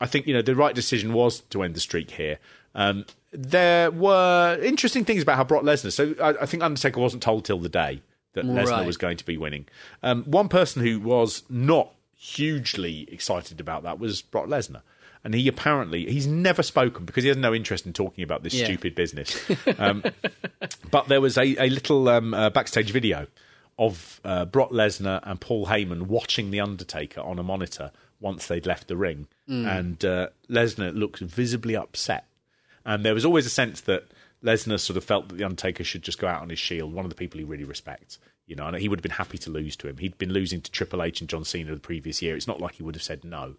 I 0.00 0.06
think 0.06 0.26
you 0.26 0.32
know 0.32 0.40
the 0.42 0.54
right 0.56 0.74
decision 0.74 1.12
was 1.12 1.40
to 1.50 1.62
end 1.62 1.74
the 1.74 1.80
streak 1.80 2.12
here. 2.12 2.38
Um, 2.74 3.04
there 3.32 3.90
were 3.90 4.58
interesting 4.62 5.04
things 5.04 5.22
about 5.22 5.36
how 5.36 5.44
Brock 5.44 5.64
Lesnar. 5.64 5.92
So 5.92 6.14
I, 6.20 6.42
I 6.42 6.46
think 6.46 6.62
Undertaker 6.62 7.00
wasn't 7.00 7.22
told 7.22 7.44
till 7.44 7.58
the 7.58 7.68
day 7.68 8.02
that 8.34 8.44
Lesnar 8.46 8.66
Right. 8.78 8.86
was 8.86 8.96
going 8.96 9.16
to 9.16 9.24
be 9.26 9.36
winning. 9.36 9.66
Um, 10.02 10.22
one 10.24 10.48
person 10.48 10.82
who 10.82 11.00
was 11.00 11.42
not 11.50 11.90
hugely 12.16 13.06
excited 13.10 13.60
about 13.60 13.82
that 13.84 13.98
was 13.98 14.22
Brock 14.22 14.46
Lesnar. 14.46 14.82
And 15.24 15.34
he 15.34 15.48
apparently 15.48 16.04
he's 16.10 16.26
never 16.26 16.62
spoken 16.62 17.06
because 17.06 17.24
he 17.24 17.28
has 17.28 17.36
no 17.38 17.54
interest 17.54 17.86
in 17.86 17.92
talking 17.94 18.22
about 18.24 18.42
this 18.42 18.52
Yeah. 18.54 18.66
stupid 18.66 18.94
business. 18.94 19.40
Um, 19.78 20.04
but 20.90 21.08
there 21.08 21.20
was 21.20 21.36
a, 21.38 21.56
a 21.62 21.68
little 21.70 22.08
um, 22.08 22.34
uh, 22.34 22.50
backstage 22.50 22.90
video 22.90 23.26
of 23.78 24.20
uh, 24.24 24.44
Brock 24.44 24.70
Lesnar 24.70 25.20
and 25.24 25.40
Paul 25.40 25.66
Heyman 25.66 26.02
watching 26.02 26.50
the 26.50 26.60
Undertaker 26.60 27.20
on 27.20 27.38
a 27.38 27.42
monitor 27.42 27.90
once 28.20 28.46
they'd 28.46 28.66
left 28.66 28.88
the 28.88 28.96
ring, 28.96 29.26
Mm. 29.48 29.78
and 29.78 30.04
uh, 30.04 30.28
Lesnar 30.48 30.94
looks 30.96 31.20
visibly 31.20 31.76
upset. 31.76 32.26
And 32.86 33.04
there 33.04 33.12
was 33.14 33.24
always 33.26 33.44
a 33.46 33.50
sense 33.50 33.80
that 33.82 34.04
Lesnar 34.42 34.78
sort 34.80 34.96
of 34.96 35.04
felt 35.04 35.28
that 35.28 35.36
the 35.36 35.44
Undertaker 35.44 35.84
should 35.84 36.02
just 36.02 36.18
go 36.18 36.26
out 36.28 36.40
on 36.42 36.48
his 36.50 36.58
shield. 36.58 36.92
One 36.94 37.04
of 37.04 37.10
the 37.10 37.14
people 37.16 37.38
he 37.38 37.44
really 37.44 37.64
respects, 37.64 38.18
you 38.46 38.56
know, 38.56 38.66
and 38.66 38.76
he 38.76 38.88
would 38.88 38.98
have 39.00 39.02
been 39.02 39.10
happy 39.12 39.36
to 39.38 39.50
lose 39.50 39.74
to 39.76 39.88
him. 39.88 39.98
He'd 39.98 40.16
been 40.16 40.32
losing 40.32 40.60
to 40.62 40.70
Triple 40.70 41.02
H 41.02 41.20
and 41.20 41.28
John 41.28 41.44
Cena 41.44 41.74
the 41.74 41.80
previous 41.80 42.22
year. 42.22 42.36
It's 42.36 42.46
not 42.46 42.60
like 42.60 42.74
he 42.76 42.82
would 42.82 42.94
have 42.94 43.02
said 43.02 43.24
no. 43.24 43.56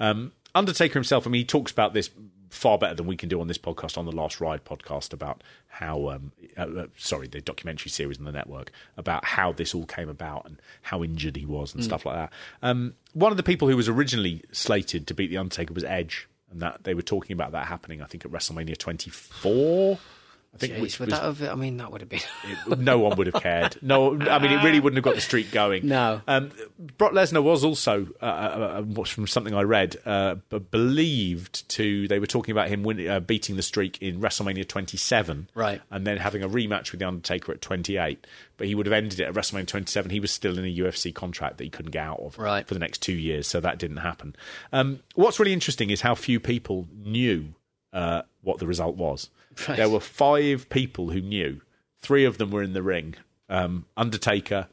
Um, 0.00 0.32
Undertaker 0.54 0.94
himself, 0.94 1.26
I 1.26 1.30
mean, 1.30 1.40
he 1.40 1.44
talks 1.46 1.72
about 1.72 1.94
this 1.94 2.10
far 2.50 2.76
better 2.76 2.94
than 2.94 3.06
we 3.06 3.16
can 3.16 3.30
do 3.30 3.40
on 3.40 3.48
this 3.48 3.56
podcast, 3.56 3.96
on 3.96 4.04
the 4.04 4.12
Last 4.12 4.38
Ride 4.40 4.64
podcast, 4.64 5.14
about 5.14 5.42
how, 5.68 6.10
um, 6.10 6.32
uh, 6.58 6.62
uh, 6.62 6.86
sorry, 6.98 7.26
the 7.26 7.40
documentary 7.40 7.90
series 7.90 8.18
on 8.18 8.24
the 8.24 8.32
network, 8.32 8.70
about 8.98 9.24
how 9.24 9.52
this 9.52 9.74
all 9.74 9.86
came 9.86 10.10
about 10.10 10.44
and 10.44 10.60
how 10.82 11.02
injured 11.02 11.36
he 11.36 11.46
was 11.46 11.72
and 11.74 11.82
Mm. 11.82 11.86
stuff 11.86 12.04
like 12.04 12.16
that. 12.16 12.32
Um, 12.62 12.94
one 13.14 13.30
of 13.30 13.38
the 13.38 13.42
people 13.42 13.68
who 13.68 13.76
was 13.76 13.88
originally 13.88 14.42
slated 14.52 15.06
to 15.06 15.14
beat 15.14 15.28
The 15.28 15.38
Undertaker 15.38 15.72
was 15.72 15.84
Edge, 15.84 16.28
and 16.50 16.60
that 16.60 16.84
they 16.84 16.92
were 16.92 17.00
talking 17.00 17.32
about 17.32 17.52
that 17.52 17.68
happening, 17.68 18.02
I 18.02 18.04
think, 18.04 18.26
at 18.26 18.30
WrestleMania 18.30 18.76
24. 18.76 19.98
I 20.54 20.58
think 20.58 20.74
Jeez, 20.74 20.80
which 20.82 21.00
would 21.00 21.10
was, 21.10 21.18
that 21.18 21.24
have, 21.24 21.42
I 21.50 21.54
mean, 21.54 21.78
that 21.78 21.90
would 21.90 22.02
have 22.02 22.10
been. 22.10 22.20
it- 22.68 22.78
no 22.78 22.98
one 22.98 23.16
would 23.16 23.26
have 23.28 23.42
cared. 23.42 23.78
No, 23.82 24.20
I 24.20 24.38
mean, 24.38 24.52
it 24.52 24.62
really 24.62 24.80
wouldn't 24.80 24.98
have 24.98 25.04
got 25.04 25.14
the 25.14 25.22
streak 25.22 25.50
going. 25.50 25.88
No. 25.88 26.20
Um, 26.28 26.50
Brock 26.98 27.12
Lesnar 27.12 27.42
was 27.42 27.64
also, 27.64 28.06
uh, 28.20 28.24
uh, 28.24 28.84
uh, 29.00 29.04
from 29.04 29.26
something 29.26 29.54
I 29.54 29.62
read, 29.62 29.96
uh, 30.04 30.34
believed 30.86 31.68
to. 31.70 32.06
They 32.08 32.18
were 32.18 32.26
talking 32.26 32.52
about 32.52 32.68
him 32.68 32.82
win, 32.82 33.08
uh, 33.08 33.20
beating 33.20 33.56
the 33.56 33.62
streak 33.62 34.00
in 34.02 34.20
WrestleMania 34.20 34.66
27, 34.68 35.48
Right. 35.54 35.80
and 35.90 36.06
then 36.06 36.18
having 36.18 36.42
a 36.42 36.48
rematch 36.48 36.90
with 36.92 37.00
the 37.00 37.06
Undertaker 37.08 37.52
at 37.52 37.60
28. 37.62 38.26
But 38.56 38.66
he 38.66 38.74
would 38.74 38.86
have 38.86 38.92
ended 38.92 39.20
it 39.20 39.24
at 39.24 39.34
WrestleMania 39.34 39.66
27. 39.68 40.10
He 40.10 40.20
was 40.20 40.30
still 40.30 40.58
in 40.58 40.64
a 40.64 40.76
UFC 40.76 41.14
contract 41.14 41.58
that 41.58 41.64
he 41.64 41.70
couldn't 41.70 41.92
get 41.92 42.04
out 42.04 42.20
of 42.20 42.38
Right. 42.38 42.66
for 42.66 42.74
the 42.74 42.80
next 42.80 43.00
two 43.00 43.14
years, 43.14 43.46
so 43.46 43.60
that 43.60 43.78
didn't 43.78 43.98
happen. 43.98 44.36
Um, 44.72 45.00
what's 45.14 45.38
really 45.38 45.52
interesting 45.52 45.90
is 45.90 46.00
how 46.02 46.14
few 46.14 46.40
people 46.40 46.88
knew 46.94 47.54
uh, 47.92 48.22
what 48.42 48.58
the 48.58 48.66
result 48.66 48.96
was. 48.96 49.28
Right. 49.68 49.76
There 49.76 49.88
were 49.88 50.00
five 50.00 50.68
people 50.70 51.10
who 51.10 51.20
knew. 51.20 51.60
Three 52.00 52.24
of 52.24 52.38
them 52.38 52.50
were 52.50 52.62
in 52.62 52.72
the 52.72 52.82
ring: 52.82 53.14
um, 53.48 53.86
Undertaker, 53.96 54.68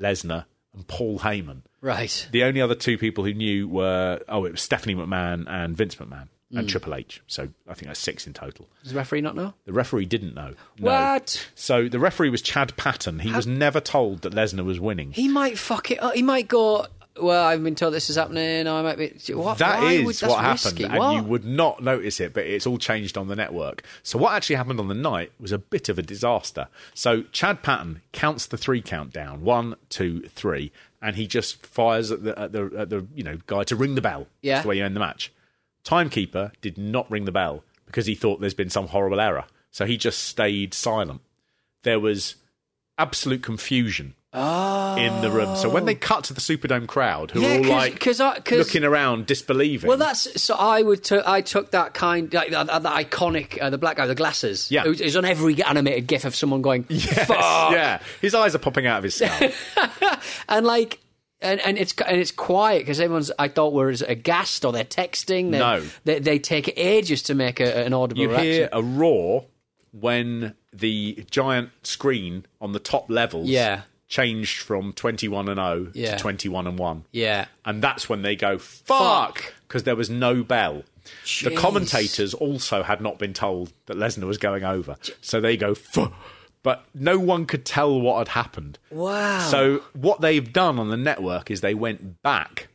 Lesnar, 0.00 0.44
and 0.74 0.86
Paul 0.86 1.20
Heyman. 1.20 1.62
Right. 1.80 2.28
The 2.32 2.42
only 2.44 2.60
other 2.60 2.74
two 2.74 2.98
people 2.98 3.24
who 3.24 3.32
knew 3.34 3.68
were 3.68 4.20
oh, 4.28 4.44
it 4.44 4.52
was 4.52 4.62
Stephanie 4.62 4.94
McMahon 4.94 5.44
and 5.48 5.76
Vince 5.76 5.94
McMahon 5.96 6.28
and 6.50 6.66
Mm. 6.66 6.68
Triple 6.68 6.94
H. 6.94 7.22
So 7.26 7.48
I 7.68 7.74
think 7.74 7.88
that's 7.88 8.00
six 8.00 8.26
in 8.26 8.32
total. 8.32 8.68
Does 8.82 8.92
the 8.92 8.96
referee 8.98 9.20
not 9.20 9.36
know? 9.36 9.52
The 9.66 9.72
referee 9.72 10.06
didn't 10.06 10.34
know. 10.34 10.54
No. 10.78 10.86
What? 10.90 11.46
So 11.54 11.88
the 11.90 11.98
referee 11.98 12.30
was 12.30 12.40
Chad 12.40 12.74
Patton. 12.78 13.18
He 13.18 13.30
was 13.30 13.46
never 13.46 13.80
told 13.80 14.22
that 14.22 14.32
Lesnar 14.32 14.64
was 14.64 14.80
winning. 14.80 15.12
He 15.12 15.28
might 15.28 15.58
fuck 15.58 15.90
it 15.90 16.02
up. 16.02 16.14
He 16.14 16.22
might 16.22 16.48
go, 16.48 16.86
well, 17.20 17.44
I've 17.44 17.62
been 17.62 17.74
told 17.74 17.94
this 17.94 18.10
is 18.10 18.16
happening. 18.16 18.66
I 18.66 18.82
might 18.82 18.96
be. 18.98 19.32
What? 19.32 19.58
That 19.58 19.80
Why 19.80 19.92
is 19.92 20.04
would, 20.22 20.28
what 20.30 20.44
risky. 20.44 20.82
happened, 20.84 20.98
What? 20.98 21.14
and 21.14 21.16
you 21.24 21.30
would 21.30 21.44
not 21.44 21.82
notice 21.82 22.20
it, 22.20 22.32
but 22.34 22.44
it's 22.46 22.66
all 22.66 22.78
changed 22.78 23.16
on 23.18 23.28
the 23.28 23.36
network. 23.36 23.82
So 24.02 24.18
what 24.18 24.32
actually 24.34 24.56
happened 24.56 24.80
on 24.80 24.88
the 24.88 24.94
night 24.94 25.32
was 25.40 25.52
a 25.52 25.58
bit 25.58 25.88
of 25.88 25.98
a 25.98 26.02
disaster. 26.02 26.68
So 26.94 27.22
Chad 27.32 27.62
Patton 27.62 28.02
counts 28.12 28.46
the 28.46 28.56
three 28.56 28.80
countdown 28.82 29.42
one, 29.42 29.76
two, 29.88 30.22
three, 30.28 30.72
and 31.02 31.16
he 31.16 31.26
just 31.26 31.64
fires 31.66 32.10
at 32.10 32.24
the 32.24 32.38
at 32.38 32.52
the, 32.52 32.70
at 32.76 32.90
the 32.90 33.06
you 33.14 33.22
know 33.24 33.38
guy 33.46 33.64
to 33.64 33.76
ring 33.76 33.94
the 33.94 34.00
bell. 34.02 34.26
Yeah. 34.42 34.54
That's 34.54 34.62
the 34.64 34.68
way 34.70 34.76
you 34.78 34.84
end 34.84 34.96
the 34.96 35.00
match. 35.00 35.32
Timekeeper 35.84 36.52
did 36.60 36.76
not 36.76 37.10
ring 37.10 37.24
the 37.24 37.32
bell 37.32 37.64
because 37.86 38.06
he 38.06 38.14
thought 38.14 38.40
there's 38.40 38.54
been 38.54 38.70
some 38.70 38.88
horrible 38.88 39.20
error, 39.20 39.44
so 39.70 39.86
he 39.86 39.96
just 39.96 40.22
stayed 40.24 40.74
silent. 40.74 41.20
There 41.82 42.00
was 42.00 42.34
absolute 42.98 43.42
confusion 43.42 44.14
in 44.34 45.20
the 45.22 45.30
room. 45.32 45.56
So 45.56 45.68
when 45.70 45.84
they 45.86 45.94
cut 45.94 46.24
to 46.24 46.34
the 46.34 46.40
Superdome 46.40 46.86
crowd, 46.86 47.30
who 47.30 47.40
Oh. 47.44 47.48
Yeah, 47.48 47.54
are 47.54 47.58
all 47.64 47.64
like 47.70 47.98
'cause 47.98 48.20
I- 48.20 48.38
'cause- 48.40 48.58
looking 48.58 48.84
around, 48.84 49.26
disbelieving. 49.26 49.88
Well, 49.88 49.96
that's 49.96 50.40
so. 50.40 50.54
I 50.54 50.82
would. 50.82 51.02
T- 51.02 51.20
I 51.24 51.40
took 51.40 51.70
that 51.70 51.94
kind, 51.94 52.32
like, 52.34 52.50
that, 52.50 52.66
that 52.66 52.82
iconic, 53.10 53.60
uh, 53.60 53.70
the 53.70 53.78
black 53.78 53.96
guy, 53.96 54.02
with 54.02 54.10
the 54.10 54.14
glasses. 54.14 54.70
Yeah. 54.70 54.84
it 54.84 54.88
was, 54.90 55.00
was 55.00 55.16
on 55.16 55.24
every 55.24 55.62
animated 55.62 56.06
GIF 56.06 56.24
of 56.26 56.34
someone 56.36 56.60
going, 56.62 56.84
Yes, 56.90 57.26
"Fuck," 57.26 57.72
yeah, 57.72 58.00
his 58.20 58.34
eyes 58.34 58.54
are 58.54 58.58
popping 58.58 58.86
out 58.86 58.98
of 58.98 59.04
his 59.04 59.14
skull. 59.16 59.50
and 60.48 60.66
like, 60.66 60.98
and, 61.40 61.58
and 61.60 61.78
it's 61.78 61.94
and 62.06 62.20
it's 62.20 62.30
quiet 62.32 62.80
because 62.80 63.00
everyone's. 63.00 63.32
I 63.38 63.48
thought 63.48 63.72
were 63.72 63.88
aghast 64.06 64.64
or 64.64 64.72
they're 64.72 64.84
texting. 64.84 65.52
They, 65.52 65.58
No. 65.58 65.82
they, 66.04 66.18
they 66.18 66.38
take 66.38 66.74
ages 66.76 67.22
to 67.24 67.34
make 67.34 67.60
a, 67.60 67.84
an 67.86 67.94
audible 67.94 68.20
you 68.22 68.28
reaction. 68.28 68.52
hear 68.52 68.68
a 68.72 68.82
roar 68.82 69.46
when 69.92 70.54
the 70.78 71.24
giant 71.30 71.70
screen 71.82 72.46
on 72.60 72.72
the 72.72 72.78
top 72.78 73.10
levels 73.10 73.48
Yeah. 73.48 73.82
changed 74.08 74.60
from 74.60 74.92
21 74.92 75.48
and 75.48 75.58
0 75.58 75.90
Yeah. 75.94 76.12
to 76.16 76.18
21 76.18 76.66
and 76.66 76.78
1. 76.78 77.04
Yeah. 77.12 77.46
And 77.64 77.82
that's 77.82 78.08
when 78.08 78.22
they 78.22 78.36
go, 78.36 78.58
fuck! 78.58 79.54
Because 79.66 79.82
there 79.84 79.96
was 79.96 80.08
no 80.10 80.42
bell. 80.42 80.82
The 81.42 81.54
commentators 81.56 82.34
also 82.34 82.82
had 82.82 83.00
not 83.00 83.18
been 83.18 83.32
told 83.32 83.72
that 83.86 83.96
Lesnar 83.96 84.26
was 84.26 84.38
going 84.38 84.64
over. 84.64 84.96
So 85.20 85.40
they 85.40 85.56
go, 85.56 85.74
fuck. 85.74 86.12
But 86.62 86.84
no 86.92 87.18
one 87.18 87.46
could 87.46 87.64
tell 87.64 87.98
what 88.00 88.18
had 88.18 88.28
happened. 88.28 88.78
Wow. 88.90 89.38
So 89.50 89.82
what 89.94 90.20
they've 90.20 90.52
done 90.52 90.78
on 90.78 90.88
the 90.90 90.96
network 90.96 91.50
is 91.50 91.60
they 91.60 91.72
went 91.74 92.20
back 92.22 92.68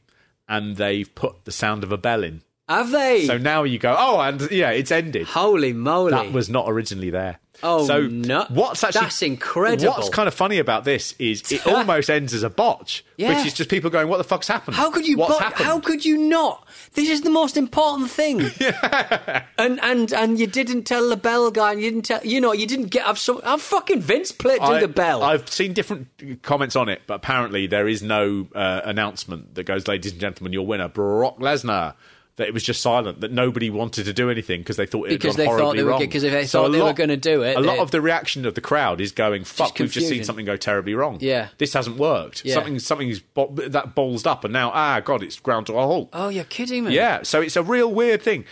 and 0.47 0.77
they've 0.77 1.13
put 1.13 1.45
the 1.45 1.51
sound 1.51 1.83
of 1.83 1.91
a 1.91 1.97
bell 1.97 2.23
in. 2.23 2.41
Have 2.73 2.91
they? 2.91 3.25
So 3.25 3.37
now 3.37 3.63
you 3.63 3.79
go, 3.79 3.95
oh, 3.97 4.19
and 4.19 4.49
yeah, 4.51 4.71
it's 4.71 4.91
ended. 4.91 5.27
Holy 5.27 5.73
moly! 5.73 6.11
That 6.11 6.31
was 6.31 6.49
not 6.49 6.65
originally 6.69 7.09
there. 7.09 7.39
Oh, 7.61 7.85
so 7.85 8.07
no. 8.07 8.45
What's 8.49 8.83
actually 8.83 9.01
That's 9.01 9.21
incredible. 9.21 9.93
What's 9.93 10.09
kind 10.09 10.27
of 10.27 10.33
funny 10.33 10.57
about 10.57 10.83
this 10.83 11.15
is 11.17 11.49
it 11.49 11.65
almost 11.73 12.09
ends 12.09 12.33
as 12.33 12.43
a 12.43 12.49
botch, 12.49 13.05
Yeah. 13.15 13.29
which 13.37 13.47
is 13.47 13.53
just 13.53 13.69
people 13.69 13.89
going, 13.89 14.09
"What 14.09 14.17
the 14.17 14.25
fuck's 14.25 14.49
happened? 14.49 14.75
How 14.75 14.91
could 14.91 15.07
you? 15.07 15.15
But 15.17 15.39
happened?" 15.39 15.65
how 15.65 15.79
could 15.79 16.03
you 16.03 16.17
not? 16.17 16.67
This 16.93 17.09
is 17.09 17.21
the 17.21 17.29
most 17.29 17.55
important 17.55 18.09
thing. 18.09 18.41
And 19.57 19.79
and 19.81 20.11
and 20.11 20.39
you 20.39 20.47
didn't 20.47 20.83
tell 20.83 21.09
the 21.09 21.15
bell 21.15 21.51
guy. 21.51 21.73
And 21.73 21.81
you 21.81 21.89
didn't 21.91 22.05
tell. 22.05 22.25
You 22.25 22.41
know, 22.41 22.53
you 22.53 22.65
didn't 22.67 22.87
get. 22.87 23.07
I've, 23.07 23.19
some. 23.19 23.39
Have 23.43 23.61
fucking 23.61 24.01
Vince 24.01 24.31
played 24.31 24.59
do 24.61 24.79
the 24.79 24.87
bell. 24.87 25.23
I've 25.23 25.49
seen 25.49 25.73
different 25.73 26.41
comments 26.41 26.75
on 26.75 26.89
it, 26.89 27.03
but 27.07 27.15
apparently 27.15 27.67
there 27.67 27.87
is 27.87 28.01
no 28.01 28.47
uh, 28.53 28.81
announcement 28.83 29.55
that 29.55 29.63
goes, 29.63 29.87
"Ladies 29.87 30.11
and 30.11 30.19
gentlemen, 30.19 30.51
your 30.53 30.65
winner, 30.65 30.87
Brock 30.89 31.37
Lesnar." 31.39 31.93
That 32.37 32.47
it 32.47 32.53
was 32.53 32.63
just 32.63 32.81
silent. 32.81 33.21
That 33.21 33.31
nobody 33.31 33.69
wanted 33.69 34.05
to 34.05 34.13
do 34.13 34.31
anything 34.31 34.61
because 34.61 34.75
they 34.77 34.87
thought 34.87 35.05
it 35.05 35.11
had 35.11 35.19
Because 35.21 35.35
gone 35.35 35.45
they 35.45 35.51
thought 35.51 35.61
horribly 35.61 35.83
wrong. 35.83 36.07
'cause 36.09 36.23
if 36.23 36.31
they 36.33 36.45
So 36.47 36.63
thought 36.63 36.71
they 36.71 36.81
were 36.81 36.93
gonna 36.93 37.15
do 37.15 37.43
it, 37.43 37.55
a 37.55 37.59
lot 37.59 37.77
of 37.77 37.91
the 37.91 38.01
reaction 38.01 38.45
of 38.47 38.55
the 38.55 38.61
crowd 38.61 38.99
is 38.99 39.11
going, 39.11 39.43
"Fuck, 39.43 39.77
we've 39.77 39.91
just 39.91 40.09
seen 40.09 40.23
something 40.23 40.43
go 40.45 40.57
terribly 40.57 40.95
wrong. 40.95 41.19
Yeah. 41.21 41.49
this 41.59 41.73
hasn't 41.73 41.97
worked. 41.97 42.43
Yeah. 42.43 42.55
Something, 42.55 42.79
something's 42.79 43.19
bo- 43.19 43.53
that 43.55 43.93
ballsed 43.95 44.25
up, 44.25 44.43
and 44.43 44.51
now, 44.51 44.71
ah, 44.73 44.99
God, 44.99 45.21
it's 45.21 45.37
ground 45.39 45.67
to 45.67 45.73
a 45.73 45.81
halt." 45.85 46.09
oh, 46.13 46.29
you're 46.29 46.43
kidding 46.43 46.85
me. 46.85 46.95
Yeah, 46.95 47.21
so 47.21 47.39
it's 47.39 47.55
a 47.55 47.61
real 47.61 47.91
weird 47.91 48.23
thing. 48.23 48.45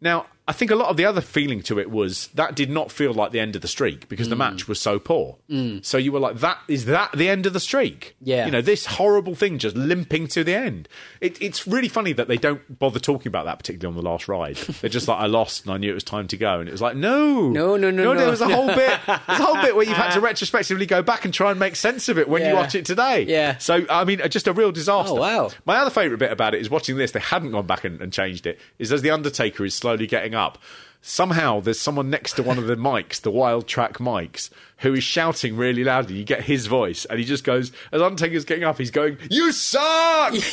Now, 0.00 0.26
I 0.48 0.52
think 0.52 0.70
a 0.70 0.76
lot 0.76 0.90
of 0.90 0.96
the 0.96 1.04
other 1.04 1.20
feeling 1.20 1.60
to 1.64 1.80
it 1.80 1.90
was 1.90 2.28
that 2.34 2.54
did 2.54 2.70
not 2.70 2.92
feel 2.92 3.12
like 3.12 3.32
the 3.32 3.40
end 3.40 3.56
of 3.56 3.62
the 3.62 3.68
streak 3.68 4.08
because 4.08 4.28
Mm. 4.28 4.30
the 4.30 4.36
match 4.36 4.68
was 4.68 4.80
so 4.80 4.98
poor. 5.00 5.36
So 5.82 5.98
you 5.98 6.12
were 6.12 6.20
like, 6.20 6.36
that 6.38 6.58
is 6.68 6.84
that 6.84 7.10
the 7.12 7.28
end 7.28 7.46
of 7.46 7.52
the 7.52 7.58
streak? 7.60 8.14
Yeah. 8.22 8.44
You 8.46 8.52
know, 8.52 8.60
this 8.60 8.86
horrible 8.86 9.34
thing 9.34 9.58
just 9.58 9.74
limping 9.74 10.28
to 10.28 10.44
the 10.44 10.54
end. 10.54 10.88
It, 11.20 11.40
it's 11.42 11.66
really 11.66 11.88
funny 11.88 12.12
that 12.12 12.28
they 12.28 12.36
don't 12.36 12.78
bother 12.78 13.00
talking 13.00 13.26
about 13.28 13.46
that, 13.46 13.58
particularly 13.58 13.96
on 13.96 14.02
the 14.02 14.08
last 14.08 14.28
ride. 14.28 14.56
They're 14.80 14.88
just 14.90 15.08
like, 15.08 15.18
I 15.18 15.26
lost 15.26 15.64
and 15.64 15.74
I 15.74 15.78
knew 15.78 15.90
it 15.90 15.94
was 15.94 16.04
time 16.04 16.28
to 16.28 16.36
go. 16.36 16.60
And 16.60 16.68
it 16.68 16.72
was 16.72 16.80
like, 16.82 16.94
no. 16.96 17.48
No, 17.50 17.76
no, 17.76 17.90
no, 17.90 17.96
There 18.04 18.14
no. 18.14 18.20
there 18.20 18.30
was 18.30 18.40
a 18.40 18.48
whole 18.48 18.68
bit, 18.68 19.00
there's 19.06 19.40
a 19.40 19.44
whole 19.44 19.56
bit 19.62 19.74
where 19.74 19.84
you've 19.84 19.96
had 19.96 20.12
to 20.12 20.20
retrospectively 20.20 20.86
go 20.86 21.02
back 21.02 21.24
and 21.24 21.34
try 21.34 21.50
and 21.50 21.58
make 21.58 21.74
sense 21.74 22.08
of 22.08 22.18
it 22.18 22.28
when 22.28 22.46
you 22.46 22.54
watch 22.54 22.74
it 22.76 22.84
today. 22.84 23.22
Yeah. 23.22 23.58
So, 23.58 23.84
I 23.90 24.04
mean, 24.04 24.20
just 24.28 24.46
a 24.46 24.52
real 24.52 24.70
disaster. 24.70 25.12
Oh, 25.12 25.16
wow. 25.20 25.50
My 25.64 25.78
other 25.78 25.90
favourite 25.90 26.20
bit 26.20 26.30
about 26.30 26.54
it 26.54 26.60
is 26.60 26.70
watching 26.70 26.96
this. 26.96 27.10
They 27.10 27.20
hadn't 27.20 27.50
gone 27.50 27.66
back 27.66 27.82
and, 27.84 28.00
and 28.00 28.12
changed 28.12 28.46
it. 28.46 28.60
Is 28.78 28.92
as 28.92 29.02
the 29.02 29.10
Undertaker 29.10 29.64
is 29.64 29.74
slowly 29.74 30.06
getting 30.06 30.35
up. 30.36 30.58
Somehow 31.02 31.60
there's 31.60 31.78
someone 31.78 32.10
next 32.10 32.32
to 32.32 32.42
one 32.42 32.58
of 32.58 32.66
the 32.66 32.74
mics, 32.76 33.20
the 33.20 33.30
wild 33.30 33.68
track 33.68 33.94
mics, 33.98 34.50
who 34.78 34.92
is 34.94 35.04
shouting 35.04 35.56
really 35.56 35.84
loudly. 35.84 36.16
You 36.16 36.24
get 36.24 36.42
his 36.44 36.66
voice, 36.66 37.04
and 37.04 37.18
he 37.18 37.24
just 37.24 37.44
goes 37.44 37.70
as 37.92 38.02
Undertaker's 38.02 38.44
getting 38.44 38.64
up. 38.64 38.76
He's 38.78 38.90
going, 38.90 39.16
"You 39.30 39.52
suck! 39.52 40.32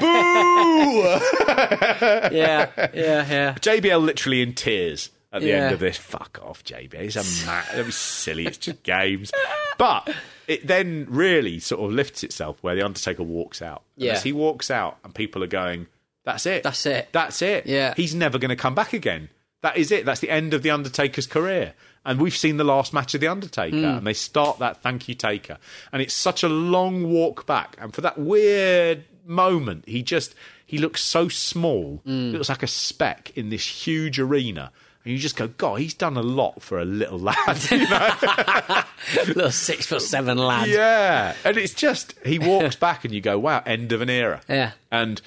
Boo!" 0.00 1.02
yeah, 1.50 2.30
yeah, 2.32 2.90
yeah. 2.94 3.54
JBL 3.60 4.02
literally 4.04 4.42
in 4.42 4.54
tears 4.54 5.10
at 5.32 5.42
the 5.42 5.48
Yeah. 5.48 5.54
end 5.64 5.74
of 5.74 5.80
this. 5.80 5.96
Fuck 5.96 6.40
off, 6.42 6.64
JBL. 6.64 6.94
It's 6.94 7.16
a 7.16 7.46
man. 7.46 7.64
that 7.74 7.86
was 7.86 7.96
silly. 7.96 8.46
It's 8.46 8.58
just 8.58 8.82
games. 8.82 9.30
But 9.78 10.12
it 10.48 10.66
then 10.66 11.06
really 11.08 11.58
sort 11.60 11.80
of 11.82 11.92
lifts 11.92 12.22
itself 12.24 12.58
where 12.62 12.74
the 12.74 12.82
Undertaker 12.84 13.22
walks 13.22 13.62
out. 13.62 13.82
Yeah. 13.96 14.12
As 14.12 14.22
he 14.22 14.32
walks 14.32 14.70
out, 14.70 14.98
and 15.04 15.14
people 15.14 15.42
are 15.44 15.48
going, 15.48 15.86
"That's 16.24 16.46
it. 16.46 16.62
That's 16.62 16.84
it. 16.86 17.08
That's 17.12 17.42
it. 17.42 17.66
Yeah. 17.66 17.94
He's 17.96 18.14
never 18.14 18.38
going 18.38 18.50
to 18.50 18.56
come 18.56 18.74
back 18.74 18.92
again." 18.92 19.28
That 19.62 19.76
is 19.76 19.92
it. 19.92 20.04
That's 20.04 20.18
the 20.20 20.30
end 20.30 20.54
of 20.54 20.62
the 20.62 20.70
Undertaker's 20.70 21.26
career. 21.28 21.74
And 22.04 22.20
we've 22.20 22.36
seen 22.36 22.56
the 22.56 22.64
last 22.64 22.92
match 22.92 23.14
of 23.14 23.20
the 23.20 23.28
Undertaker, 23.28 23.76
Mm. 23.76 23.98
and 23.98 24.06
they 24.06 24.12
start 24.12 24.58
that 24.58 24.82
"Thank 24.82 25.08
You, 25.08 25.14
Taker," 25.14 25.58
and 25.92 26.02
it's 26.02 26.14
such 26.14 26.42
a 26.42 26.48
long 26.48 27.08
walk 27.12 27.46
back. 27.46 27.76
And 27.80 27.94
for 27.94 28.00
that 28.00 28.18
weird 28.18 29.04
moment, 29.24 29.84
he 29.86 30.02
just 30.02 30.34
he 30.66 30.78
looks 30.78 31.00
so 31.02 31.28
small. 31.28 32.02
Mm. 32.06 32.30
He 32.30 32.36
looks 32.38 32.48
like 32.48 32.62
a 32.64 32.66
speck 32.66 33.30
in 33.36 33.50
this 33.50 33.64
huge 33.86 34.18
arena. 34.18 34.72
And 35.04 35.12
you 35.12 35.18
just 35.18 35.34
go, 35.36 35.48
God, 35.48 35.80
he's 35.80 35.94
done 35.94 36.16
a 36.16 36.22
lot 36.22 36.62
for 36.62 36.80
a 36.80 36.84
little 36.84 37.18
lad. 37.30 37.70
you 37.70 37.88
know? 37.88 38.82
Little 39.26 39.50
six 39.50 39.86
foot 39.86 40.00
seven 40.02 40.38
lad. 40.38 40.68
Yeah, 40.68 41.34
and 41.44 41.56
it's 41.56 41.74
just 41.74 42.14
he 42.24 42.38
walks 42.38 42.76
back, 42.76 43.04
and 43.04 43.12
you 43.14 43.20
go, 43.20 43.38
"Wow, 43.38 43.62
end 43.66 43.92
of 43.92 44.00
an 44.00 44.10
era." 44.10 44.40
Yeah. 44.48 44.72
and. 44.90 45.20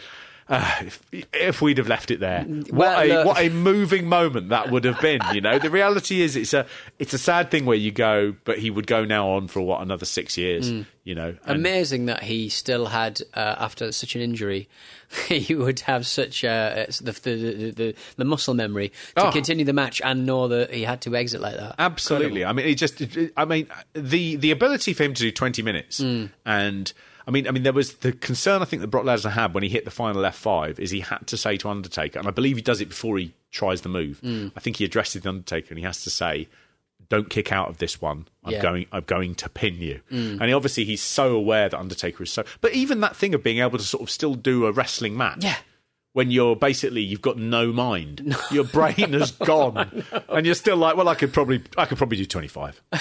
Uh, 0.48 0.72
if, 0.82 1.02
if 1.34 1.60
we'd 1.62 1.80
have 1.80 1.88
left 1.88 2.12
it 2.12 2.20
there, 2.20 2.44
what 2.44 2.72
Well, 2.72 3.02
a 3.02 3.08
look- 3.08 3.26
what 3.26 3.40
a 3.42 3.50
moving 3.50 4.08
moment 4.08 4.50
that 4.50 4.70
would 4.70 4.84
have 4.84 5.02
been. 5.02 5.20
You 5.34 5.42
know, 5.42 5.58
the 5.58 5.72
reality 5.72 6.22
is 6.22 6.36
it's 6.36 6.54
a 6.54 6.68
it's 7.00 7.14
a 7.14 7.18
sad 7.18 7.50
thing 7.50 7.66
where 7.66 7.76
you 7.78 7.92
go, 7.92 8.36
but 8.44 8.60
he 8.60 8.70
would 8.70 8.86
go 8.86 9.06
now 9.06 9.30
on 9.30 9.48
for 9.48 9.62
what 9.62 9.82
another 9.82 10.06
six 10.06 10.38
years. 10.38 10.72
Mm. 10.72 10.86
You 11.04 11.16
know, 11.16 11.36
and- 11.46 11.56
Amazing 11.60 12.06
that 12.08 12.22
he 12.24 12.50
still 12.50 12.86
had, 12.88 13.22
uh, 13.34 13.56
after 13.58 13.92
such 13.92 14.16
an 14.16 14.22
injury, 14.22 14.70
he 15.28 15.56
would 15.56 15.80
have 15.82 16.06
such 16.06 16.44
uh, 16.44 16.86
the, 17.02 17.12
the, 17.24 17.72
the, 17.72 17.96
the 18.18 18.26
muscle 18.26 18.54
memory 18.54 18.90
to 19.16 19.28
Oh. 19.28 19.32
continue 19.32 19.66
the 19.66 19.74
match 19.74 20.00
and 20.04 20.28
know 20.28 20.48
that 20.48 20.72
he 20.72 20.84
had 20.84 21.02
to 21.02 21.16
exit 21.16 21.42
like 21.42 21.58
that. 21.58 21.74
Absolutely. 21.80 22.46
I 22.46 22.54
mean, 22.54 22.68
it 22.68 22.76
just. 22.76 23.02
I 23.36 23.46
mean, 23.46 23.68
the 23.94 24.36
the 24.36 24.52
ability 24.52 24.94
for 24.94 25.04
him 25.06 25.16
to 25.16 25.22
do 25.24 25.32
twenty 25.32 25.64
minutes, 25.64 26.02
Mm. 26.02 26.30
and 26.46 26.94
I 27.28 27.32
mean, 27.32 27.48
I 27.48 27.52
mean, 27.52 27.64
there 27.64 27.74
was 27.74 27.96
the 27.96 28.12
concern 28.12 28.62
I 28.62 28.66
think 28.66 28.82
that 28.82 28.88
Brock 28.90 29.04
Lesnar 29.06 29.32
had 29.32 29.54
when 29.54 29.64
he 29.64 29.70
hit 29.70 29.84
the 29.86 29.92
final 29.92 30.24
F 30.26 30.36
five 30.36 30.80
is 30.80 30.92
he 30.92 31.00
had 31.00 31.26
to 31.28 31.38
say 31.38 31.58
to 31.58 31.70
Undertaker, 31.70 32.20
and 32.20 32.28
I 32.28 32.32
believe 32.32 32.56
he 32.56 32.62
does 32.62 32.82
it 32.82 32.90
before 32.90 33.18
he 33.18 33.34
tries 33.52 33.82
the 33.82 33.90
move. 33.90 34.22
Mm. 34.22 34.52
I 34.56 34.60
think 34.60 34.78
he 34.78 34.86
addresses 34.86 35.22
the 35.24 35.30
Undertaker 35.30 35.68
and 35.70 35.78
he 35.80 35.84
has 35.86 36.04
to 36.04 36.10
say. 36.10 36.48
Don't 37.08 37.30
kick 37.30 37.52
out 37.52 37.70
of 37.70 37.78
this 37.78 38.02
one. 38.02 38.28
I'm 38.44 38.54
Yeah. 38.54 38.64
going. 38.64 38.88
I'm 38.92 39.04
going 39.04 39.36
to 39.36 39.48
pin 39.48 39.76
you. 39.80 40.02
Mm. 40.12 40.40
And 40.40 40.46
he, 40.46 40.54
obviously, 40.54 40.86
he's 40.86 41.04
so 41.04 41.36
aware 41.36 41.70
that 41.70 41.78
Undertaker 41.80 42.24
is 42.24 42.32
so. 42.32 42.44
But 42.62 42.74
even 42.74 43.02
that 43.02 43.16
thing 43.16 43.36
of 43.36 43.44
being 43.44 43.60
able 43.60 43.78
to 43.78 43.84
sort 43.84 44.02
of 44.02 44.10
still 44.10 44.34
do 44.34 44.66
a 44.66 44.72
wrestling 44.72 45.16
match. 45.16 45.44
Yeah. 45.44 45.58
When 46.14 46.32
you're 46.32 46.56
basically 46.56 47.02
you've 47.02 47.22
got 47.22 47.38
no 47.38 47.72
mind, 47.72 48.36
your 48.50 48.64
brain 48.64 49.14
has 49.14 49.30
gone, 49.46 50.04
and 50.30 50.46
you're 50.48 50.56
still 50.56 50.78
like, 50.78 50.96
well, 50.98 51.08
I 51.08 51.14
could 51.14 51.32
probably, 51.32 51.62
I 51.78 51.86
could 51.86 52.00
probably 52.00 52.18
do 52.18 52.26
25. 52.26 52.82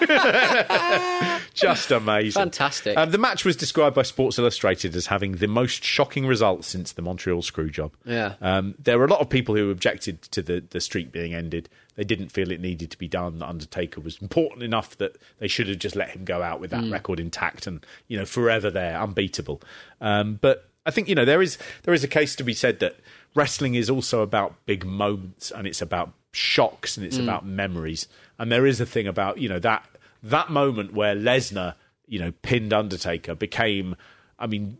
Just 1.60 1.90
amazing. 1.92 2.40
Fantastic. 2.40 2.96
Um, 2.96 3.10
the 3.10 3.18
match 3.18 3.44
was 3.44 3.56
described 3.56 3.94
by 3.94 4.02
Sports 4.02 4.38
Illustrated 4.38 4.94
as 4.96 5.06
having 5.06 5.32
the 5.36 5.46
most 5.48 5.84
shocking 5.84 6.26
result 6.26 6.64
since 6.64 6.92
the 6.92 7.02
Montreal 7.02 7.42
Screwjob. 7.42 7.92
Yeah. 8.04 8.34
Um, 8.40 8.74
there 8.78 8.98
were 8.98 9.04
a 9.04 9.08
lot 9.10 9.20
of 9.20 9.28
people 9.28 9.54
who 9.54 9.70
objected 9.70 10.22
to 10.22 10.42
the, 10.42 10.64
the 10.70 10.80
streak 10.80 11.12
being 11.12 11.34
ended. 11.34 11.68
They 11.96 12.04
didn't 12.04 12.30
feel 12.30 12.50
it 12.50 12.60
needed 12.60 12.90
to 12.92 12.98
be 12.98 13.08
done. 13.08 13.38
The 13.38 13.48
Undertaker 13.48 14.00
was 14.00 14.16
important 14.22 14.62
enough 14.62 14.96
that 14.98 15.16
they 15.38 15.48
should 15.48 15.68
have 15.68 15.78
just 15.78 15.96
let 15.96 16.10
him 16.10 16.24
go 16.24 16.42
out 16.42 16.60
with 16.60 16.70
that 16.70 16.80
Mm. 16.84 16.92
record 16.92 17.20
intact 17.20 17.66
and 17.66 17.84
you 18.08 18.16
know 18.18 18.24
forever 18.24 18.70
there, 18.70 18.98
unbeatable. 18.98 19.60
Um, 20.00 20.38
but 20.40 20.68
I 20.86 20.90
think 20.90 21.08
you 21.08 21.14
know 21.14 21.24
there 21.26 21.42
is 21.42 21.58
there 21.82 21.92
is 21.92 22.02
a 22.02 22.08
case 22.08 22.34
to 22.36 22.42
be 22.44 22.54
said 22.54 22.80
that 22.80 22.96
wrestling 23.34 23.74
is 23.74 23.90
also 23.90 24.22
about 24.22 24.54
big 24.64 24.84
moments 24.86 25.50
and 25.50 25.66
it's 25.66 25.82
about 25.82 26.12
shocks 26.32 26.96
and 26.96 27.04
it's 27.04 27.18
Mm. 27.18 27.24
about 27.24 27.44
memories. 27.44 28.08
And 28.38 28.50
there 28.50 28.64
is 28.64 28.80
a 28.80 28.86
thing 28.86 29.06
about 29.06 29.38
you 29.38 29.48
know 29.50 29.58
that 29.58 29.84
that 30.22 30.50
moment 30.50 30.92
where 30.92 31.14
Lesnar 31.14 31.74
you 32.06 32.18
know 32.18 32.32
pinned 32.42 32.72
Undertaker 32.72 33.34
became, 33.34 33.96
I 34.38 34.46
mean, 34.46 34.78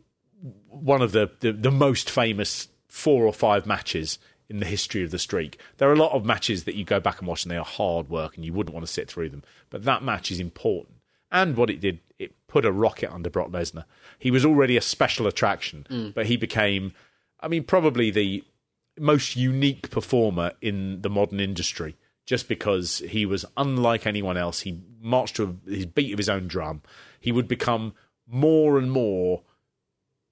one 0.68 1.03
of 1.03 1.12
the, 1.12 1.30
the, 1.41 1.53
the 1.53 1.70
most 1.70 2.11
famous 2.11 2.68
four 2.88 3.24
or 3.26 3.32
five 3.32 3.66
matches 3.66 4.18
in 4.49 4.59
the 4.59 4.66
history 4.66 5.05
of 5.05 5.12
the 5.12 5.18
streak. 5.18 5.61
There 5.78 5.88
are 5.88 5.93
a 5.93 5.97
lot 5.97 6.12
of 6.12 6.24
matches 6.24 6.64
that 6.64 6.74
you 6.74 6.84
go 6.84 6.99
back 6.99 7.20
and 7.20 7.28
watch 7.28 7.45
and 7.45 7.53
they 7.53 7.57
are 7.57 7.64
hard 7.64 8.09
work 8.11 8.34
and 8.34 8.45
you 8.45 8.53
wouldn't 8.53 8.74
want 8.74 8.84
to 8.84 8.93
sit 8.93 9.09
through 9.09 9.28
them. 9.28 9.45
But 9.70 9.84
that 9.84 10.03
match 10.03 10.32
is 10.32 10.41
important. 10.41 10.97
And 11.30 11.57
what 11.57 11.70
it 11.70 11.80
did, 11.80 12.01
it 12.18 12.32
put 12.49 12.64
a 12.64 12.72
rocket 12.72 13.12
under 13.14 13.30
Brock 13.30 13.51
Lesnar. 13.51 13.84
He 14.18 14.32
was 14.32 14.45
already 14.45 14.76
a 14.76 14.80
special 14.80 15.28
attraction, 15.28 15.86
Mm. 15.88 16.14
but 16.14 16.26
he 16.26 16.36
became, 16.36 16.93
I 17.38 17.47
mean, 17.47 17.62
probably 17.62 18.11
the 18.11 18.43
most 18.99 19.36
unique 19.36 19.88
performer 19.91 20.51
in 20.61 21.03
the 21.03 21.11
modern 21.11 21.38
industry 21.38 21.97
just 22.31 22.47
because 22.47 22.99
he 23.09 23.26
was 23.26 23.45
unlike 23.57 24.07
anyone 24.07 24.37
else. 24.37 24.61
He 24.61 24.78
marched 25.01 25.35
to 25.35 25.59
his 25.66 25.85
beat 25.85 26.12
of 26.12 26.18
his 26.18 26.28
own 26.28 26.47
drum. 26.47 26.81
He 27.18 27.33
would 27.33 27.49
become 27.49 27.93
more 28.24 28.78
and 28.78 28.93
more 28.93 29.43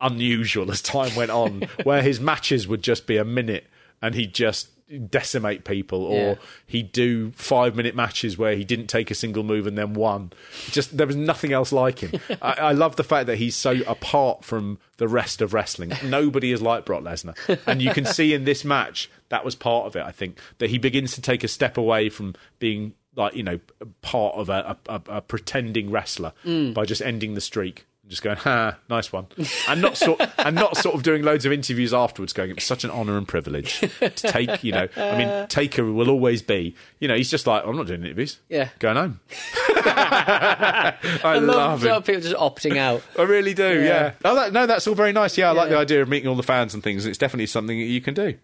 unusual 0.00 0.70
as 0.70 0.80
time 0.80 1.12
went 1.16 1.32
on, 1.32 1.62
where 1.82 2.00
his 2.00 2.20
matches 2.20 2.68
would 2.68 2.82
just 2.82 3.08
be 3.08 3.16
a 3.16 3.24
minute 3.24 3.66
and 4.00 4.14
he'd 4.14 4.32
just 4.32 4.68
decimate 5.08 5.64
people, 5.64 6.02
or 6.04 6.16
Yeah. 6.18 6.34
he'd 6.66 6.92
do 6.92 7.30
five 7.32 7.76
minute 7.76 7.94
matches 7.94 8.38
where 8.38 8.56
he 8.56 8.64
didn't 8.64 8.86
take 8.86 9.10
a 9.10 9.14
single 9.14 9.42
move 9.42 9.66
and 9.66 9.76
then 9.76 9.94
won. 9.94 10.32
Just 10.70 10.96
there 10.96 11.06
was 11.06 11.16
nothing 11.16 11.52
else 11.52 11.72
like 11.72 11.98
him. 12.00 12.20
I, 12.42 12.52
I 12.52 12.72
love 12.72 12.96
the 12.96 13.04
fact 13.04 13.26
that 13.26 13.36
he's 13.36 13.54
so 13.56 13.76
apart 13.86 14.44
from 14.44 14.78
the 14.96 15.08
rest 15.08 15.40
of 15.42 15.52
wrestling. 15.54 15.92
Nobody 16.04 16.52
is 16.52 16.62
like 16.62 16.84
Brock 16.84 17.02
Lesnar, 17.02 17.36
and 17.66 17.80
you 17.82 17.92
can 17.92 18.04
see 18.04 18.32
in 18.34 18.44
this 18.44 18.64
match 18.64 19.10
that 19.28 19.44
was 19.44 19.54
part 19.54 19.86
of 19.86 19.94
it. 19.96 20.02
I 20.02 20.10
think 20.10 20.38
that 20.58 20.70
he 20.70 20.78
begins 20.78 21.12
to 21.14 21.20
take 21.20 21.44
a 21.44 21.48
step 21.48 21.76
away 21.76 22.08
from 22.08 22.34
being 22.58 22.94
like 23.16 23.34
you 23.34 23.42
know 23.42 23.58
part 24.00 24.34
of 24.36 24.48
a, 24.48 24.76
a, 24.88 24.94
a, 24.94 25.02
a 25.16 25.20
pretending 25.20 25.90
wrestler 25.90 26.32
Mm. 26.44 26.72
by 26.74 26.84
just 26.84 27.02
ending 27.02 27.34
the 27.34 27.40
streak. 27.40 27.84
Just 28.08 28.22
going, 28.22 28.38
ha, 28.38 28.78
nice 28.88 29.12
one, 29.12 29.26
and 29.68 29.82
not 29.82 29.96
sort 29.98 30.20
and 30.38 30.54
not 30.56 30.78
sort 30.78 30.94
of 30.94 31.02
doing 31.02 31.22
loads 31.22 31.44
of 31.44 31.52
interviews 31.52 31.92
afterwards. 31.92 32.32
Going, 32.32 32.50
it's 32.52 32.64
such 32.64 32.82
an 32.84 32.90
honour 32.90 33.18
and 33.18 33.28
privilege 33.28 33.80
to 33.80 34.08
take. 34.10 34.64
You 34.64 34.72
know, 34.72 34.88
I 34.96 35.18
mean, 35.18 35.46
Taker 35.48 35.84
will 35.84 36.08
always 36.08 36.40
be. 36.40 36.74
You 37.00 37.08
know, 37.08 37.14
he's 37.16 37.30
just 37.30 37.46
like, 37.46 37.64
I'm 37.66 37.76
not 37.76 37.86
doing 37.86 38.02
interviews. 38.02 38.38
Yeah. 38.48 38.70
going 38.78 38.96
home. 38.96 39.20
I, 39.76 40.94
I 41.22 41.38
love 41.38 41.82
a 41.84 41.88
lot 41.88 41.94
it. 41.94 41.98
of 41.98 42.04
people 42.06 42.22
just 42.22 42.36
opting 42.36 42.76
out. 42.76 43.02
I 43.18 43.22
really 43.22 43.54
do. 43.54 43.82
Yeah. 43.82 43.86
Yeah. 43.88 44.12
Oh, 44.24 44.34
that, 44.34 44.52
no, 44.52 44.66
that's 44.66 44.86
all 44.86 44.94
very 44.94 45.12
nice. 45.12 45.36
Yeah, 45.36 45.50
I 45.50 45.52
like 45.52 45.68
the 45.68 45.76
idea 45.76 46.02
of 46.02 46.08
meeting 46.08 46.28
all 46.28 46.34
the 46.36 46.42
fans 46.42 46.74
and 46.74 46.82
things. 46.82 47.06
It's 47.06 47.18
definitely 47.18 47.46
something 47.46 47.78
that 47.78 47.84
you 47.84 48.00
can 48.00 48.14
do. 48.14 48.34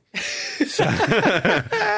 So- 0.67 0.85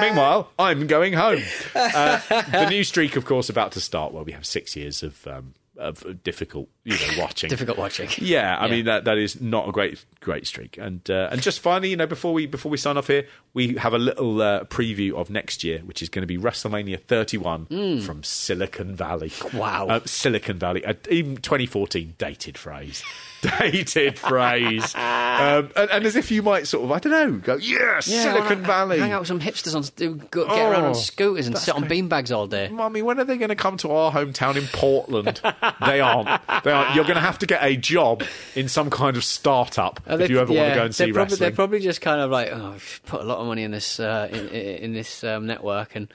meanwhile, 0.00 0.50
I'm 0.58 0.86
going 0.86 1.12
home. 1.14 1.42
Uh, 1.74 2.20
the 2.52 2.68
new 2.70 2.84
streak, 2.84 3.16
of 3.16 3.24
course, 3.24 3.48
about 3.48 3.72
to 3.72 3.80
start. 3.80 4.12
Well, 4.12 4.24
we 4.24 4.32
have 4.32 4.46
six 4.46 4.76
years 4.76 5.02
of. 5.02 5.26
Um, 5.26 5.54
of 5.78 6.22
difficult, 6.22 6.68
you 6.84 6.94
know, 6.94 7.18
watching. 7.22 7.50
Difficult 7.50 7.78
watching. 7.78 8.08
Yeah, 8.18 8.56
I 8.58 8.66
Yeah. 8.66 8.70
mean 8.72 8.84
that 8.86 9.04
that 9.04 9.18
is 9.18 9.40
not 9.40 9.68
a 9.68 9.72
great 9.72 10.04
great 10.20 10.46
streak. 10.46 10.78
And 10.78 11.08
uh, 11.10 11.28
and 11.30 11.42
just 11.42 11.60
finally, 11.60 11.90
you 11.90 11.96
know, 11.96 12.06
before 12.06 12.32
we 12.32 12.46
before 12.46 12.70
we 12.70 12.76
sign 12.78 12.96
off 12.96 13.06
here, 13.08 13.26
we 13.54 13.74
have 13.76 13.94
a 13.94 13.98
little 13.98 14.40
uh, 14.42 14.64
preview 14.64 15.14
of 15.14 15.30
next 15.30 15.62
year, 15.64 15.78
which 15.80 16.02
is 16.02 16.08
going 16.08 16.22
to 16.22 16.26
be 16.26 16.38
WrestleMania 16.38 17.00
31 17.02 18.00
from 18.02 18.22
Silicon 18.22 18.94
Valley. 18.96 19.32
Wow. 19.54 19.86
uh, 19.88 20.00
Silicon 20.04 20.58
Valley, 20.58 20.84
uh, 20.84 20.94
even 21.10 21.36
2014, 21.36 22.14
dated 22.18 22.58
phrase, 22.58 23.02
dated 23.42 24.18
phrase, 24.18 24.94
um, 24.94 25.70
and, 25.76 25.90
and 25.90 26.04
as 26.04 26.16
if 26.16 26.30
you 26.30 26.42
might 26.42 26.66
sort 26.66 26.84
of, 26.84 26.92
I 26.92 26.98
don't 26.98 27.12
know, 27.12 27.38
go 27.38 27.56
yes, 27.56 28.08
Yeah, 28.08 28.22
Silicon 28.22 28.62
Valley. 28.62 28.98
Hang 28.98 29.12
out 29.12 29.20
with 29.20 29.28
some 29.28 29.40
hipsters 29.40 29.74
on 29.74 29.82
go, 30.30 30.44
get 30.46 30.58
around 30.58 30.84
Oh, 30.84 30.88
on 30.88 30.94
scooters 30.94 31.46
and 31.46 31.56
sit 31.58 31.74
on 31.74 31.84
beanbags 31.84 32.34
all 32.34 32.46
day. 32.46 32.68
Mummy, 32.68 33.02
when 33.02 33.18
are 33.20 33.24
they 33.24 33.36
going 33.36 33.48
to 33.50 33.54
come 33.56 33.76
to 33.78 33.90
our 33.92 34.12
hometown 34.12 34.56
in 34.56 34.66
Portland? 34.72 35.40
they 35.86 36.00
aren't. 36.00 36.28
They 36.64 36.70
aren't. 36.72 36.94
You're 36.94 37.04
going 37.04 37.16
to 37.16 37.20
have 37.20 37.38
to 37.40 37.46
get 37.46 37.62
a 37.62 37.76
job 37.76 38.22
in 38.54 38.68
some 38.68 38.90
kind 38.90 39.16
of 39.16 39.24
startup 39.24 40.00
if 40.06 40.30
you 40.30 40.40
ever 40.40 40.52
want 40.52 40.70
to 40.70 40.74
go 40.74 40.84
and 40.84 40.94
see 40.94 41.12
probably, 41.12 41.36
They're 41.36 41.50
probably 41.50 41.80
just 41.80 42.00
kind 42.00 42.20
of 42.20 42.30
like, 42.30 42.50
oh, 42.52 42.76
put 43.06 43.20
a 43.20 43.24
lot 43.24 43.38
of 43.38 43.46
money 43.46 43.62
in 43.62 43.70
this 43.70 44.00
uh, 44.00 44.28
in, 44.30 44.48
in, 44.48 44.76
in 44.76 44.92
this 44.92 45.22
um, 45.24 45.46
network, 45.46 45.94
and 45.96 46.08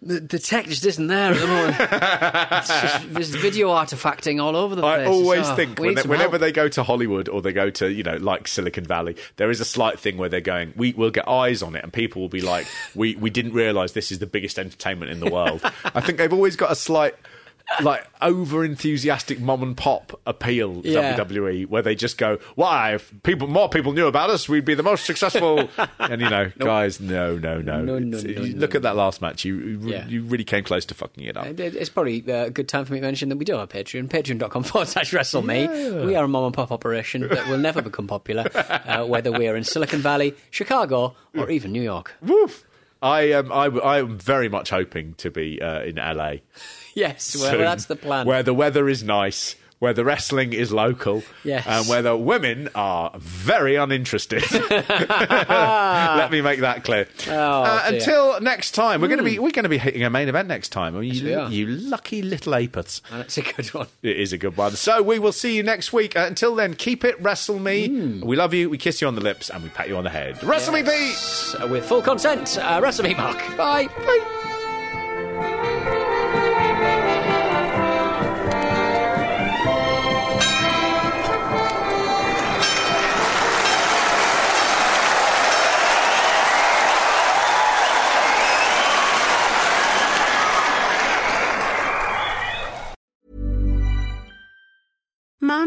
the, 0.00 0.20
the 0.20 0.38
tech 0.38 0.66
just 0.66 0.84
isn't 0.86 1.06
there 1.08 1.32
at 1.32 1.40
the 1.40 1.46
moment. 1.46 3.12
There's 3.14 3.30
video 3.34 3.68
artifacting 3.70 4.40
all 4.42 4.54
over 4.56 4.74
the 4.74 4.82
place. 4.82 5.06
I 5.06 5.10
always 5.10 5.40
It's, 5.40 5.48
oh, 5.50 5.56
think 5.56 5.78
we 5.78 5.86
when 5.88 5.94
they- 5.96 6.02
whenever 6.02 6.30
help. 6.32 6.40
they 6.40 6.52
go 6.52 6.68
to 6.68 6.82
Hollywood 6.82 7.28
or 7.28 7.42
they 7.42 7.52
go 7.52 7.70
to 7.70 7.90
you 7.92 8.02
know 8.02 8.16
like 8.16 8.46
Silicon 8.48 8.84
Valley, 8.84 9.16
there 9.36 9.50
is 9.50 9.60
a 9.60 9.64
slight 9.64 9.98
thing 9.98 10.16
where 10.16 10.28
they're 10.28 10.40
going. 10.40 10.72
We 10.76 10.92
will 10.92 11.10
get 11.10 11.28
eyes 11.28 11.62
on 11.62 11.74
it, 11.74 11.82
and 11.82 11.92
people 11.92 12.22
will 12.22 12.28
be 12.28 12.40
like, 12.40 12.66
"We 12.94 13.16
we 13.16 13.30
didn't 13.30 13.52
realize 13.54 13.92
this 13.92 14.12
is 14.12 14.18
the 14.20 14.26
biggest 14.26 14.58
entertainment 14.58 15.10
in 15.10 15.20
the 15.20 15.30
world." 15.30 15.60
I 15.84 16.00
think 16.00 16.18
they've 16.18 16.32
always 16.32 16.56
got 16.56 16.70
a 16.70 16.76
slight. 16.76 17.14
Like 17.82 18.06
over 18.22 18.64
enthusiastic 18.64 19.40
mom 19.40 19.62
and 19.62 19.76
pop 19.76 20.18
appeal 20.26 20.80
Yeah. 20.84 21.14
WWE, 21.16 21.66
where 21.66 21.82
they 21.82 21.94
just 21.94 22.16
go, 22.16 22.38
"Why? 22.54 22.94
If 22.94 23.12
people 23.22 23.46
more 23.46 23.68
people 23.68 23.92
knew 23.92 24.06
about 24.06 24.30
us, 24.30 24.48
we'd 24.48 24.64
be 24.64 24.74
the 24.74 24.82
most 24.82 25.04
successful." 25.04 25.68
and 25.98 26.20
you 26.22 26.30
know, 26.30 26.50
guys, 26.58 26.98
no, 26.98 27.36
no, 27.36 27.60
no. 27.60 27.82
No, 27.82 27.98
no, 27.98 28.16
no, 28.16 28.18
you 28.18 28.54
no, 28.54 28.58
look 28.60 28.74
at 28.74 28.82
that 28.82 28.96
last 28.96 29.20
match. 29.20 29.44
You 29.44 29.56
you, 29.58 29.78
Yeah. 29.88 30.06
you 30.08 30.22
really 30.24 30.44
came 30.44 30.64
close 30.64 30.84
to 30.86 30.94
fucking 30.94 31.24
it 31.24 31.36
up. 31.36 31.46
It's 31.60 31.90
probably 31.90 32.24
uh, 32.26 32.46
a 32.46 32.50
good 32.50 32.68
time 32.68 32.84
for 32.86 32.94
me 32.94 33.00
to 33.00 33.06
mention 33.06 33.28
that 33.28 33.36
we 33.36 33.44
do 33.44 33.52
have 33.52 33.62
a 33.62 33.66
Patreon, 33.66 34.08
patreon.com 34.08 34.62
forward 34.64 34.88
slash 34.88 35.12
Wrestle 35.12 35.42
WrestleMe. 35.42 36.06
We 36.06 36.16
are 36.16 36.24
a 36.24 36.28
mom 36.28 36.46
and 36.46 36.54
pop 36.54 36.72
operation 36.72 37.28
that 37.28 37.48
will 37.48 37.58
never 37.58 37.82
become 37.82 38.06
popular, 38.06 38.44
uh, 38.54 39.04
whether 39.04 39.30
we 39.30 39.46
are 39.46 39.56
in 39.56 39.64
Silicon 39.64 40.00
Valley, 40.00 40.34
Chicago, 40.50 41.14
or 41.36 41.50
even 41.50 41.72
New 41.72 41.82
York. 41.82 42.14
Woof. 42.22 42.64
I 43.00 43.20
am. 43.32 43.52
I, 43.52 43.66
I 43.66 43.98
am 43.98 44.18
very 44.18 44.48
much 44.48 44.70
hoping 44.70 45.14
to 45.14 45.30
be 45.30 45.60
uh, 45.60 45.82
in 45.82 45.96
LA. 45.96 46.34
Yes, 46.94 47.36
well, 47.38 47.52
soon, 47.52 47.60
that's 47.60 47.84
the 47.84 47.94
plan. 47.94 48.26
Where 48.26 48.42
the 48.42 48.52
weather 48.54 48.88
is 48.88 49.04
nice, 49.04 49.54
where 49.78 49.92
the 49.92 50.04
wrestling 50.04 50.52
is 50.52 50.72
local, 50.72 51.22
Yes. 51.44 51.64
and 51.66 51.86
where 51.88 52.02
the 52.02 52.16
women 52.16 52.68
are 52.74 53.12
very 53.18 53.76
uninterested. 53.76 54.42
Let 54.50 56.30
me 56.30 56.40
make 56.42 56.60
that 56.60 56.84
clear. 56.84 57.06
Oh, 57.28 57.62
Uh, 57.62 57.82
until 57.86 58.40
next 58.40 58.72
time, 58.72 59.00
we're 59.00 59.08
going 59.08 59.18
to 59.18 59.24
be 59.24 59.38
we're 59.38 59.50
going 59.52 59.64
to 59.64 59.68
be 59.68 59.78
hitting 59.78 60.02
a 60.04 60.10
main 60.10 60.28
event 60.28 60.48
next 60.48 60.70
time. 60.70 60.96
I 60.96 61.00
mean, 61.00 61.10
we 61.10 61.16
you, 61.30 61.38
are. 61.38 61.50
you 61.50 61.66
lucky 61.66 62.22
little 62.22 62.52
apers. 62.54 63.00
And 63.10 63.20
it's 63.22 63.38
a 63.38 63.42
good 63.42 63.72
one. 63.74 63.86
It 64.02 64.16
is 64.18 64.32
a 64.32 64.38
good 64.38 64.56
one. 64.56 64.72
So 64.72 65.02
we 65.02 65.18
will 65.18 65.32
see 65.32 65.56
you 65.56 65.62
next 65.62 65.92
week. 65.92 66.16
Uh, 66.16 66.20
until 66.26 66.54
then, 66.54 66.74
keep 66.74 67.04
it 67.04 67.20
wrestle 67.20 67.58
me. 67.58 67.88
We 68.22 68.36
love 68.36 68.54
you. 68.54 68.70
We 68.70 68.78
kiss 68.78 69.00
you 69.00 69.08
on 69.08 69.14
the 69.14 69.20
lips 69.20 69.50
and 69.50 69.62
we 69.62 69.68
pat 69.70 69.88
you 69.88 69.96
on 69.96 70.04
the 70.04 70.10
head. 70.10 70.42
Wrestle 70.42 70.74
me, 70.74 70.82
Pete. 70.82 71.70
With 71.70 71.84
full 71.86 72.02
consent, 72.02 72.58
uh, 72.58 72.80
wrestle 72.82 73.04
me, 73.04 73.14
Mark. 73.14 73.38
Bye. 73.56 73.86
Bye. 73.86 74.34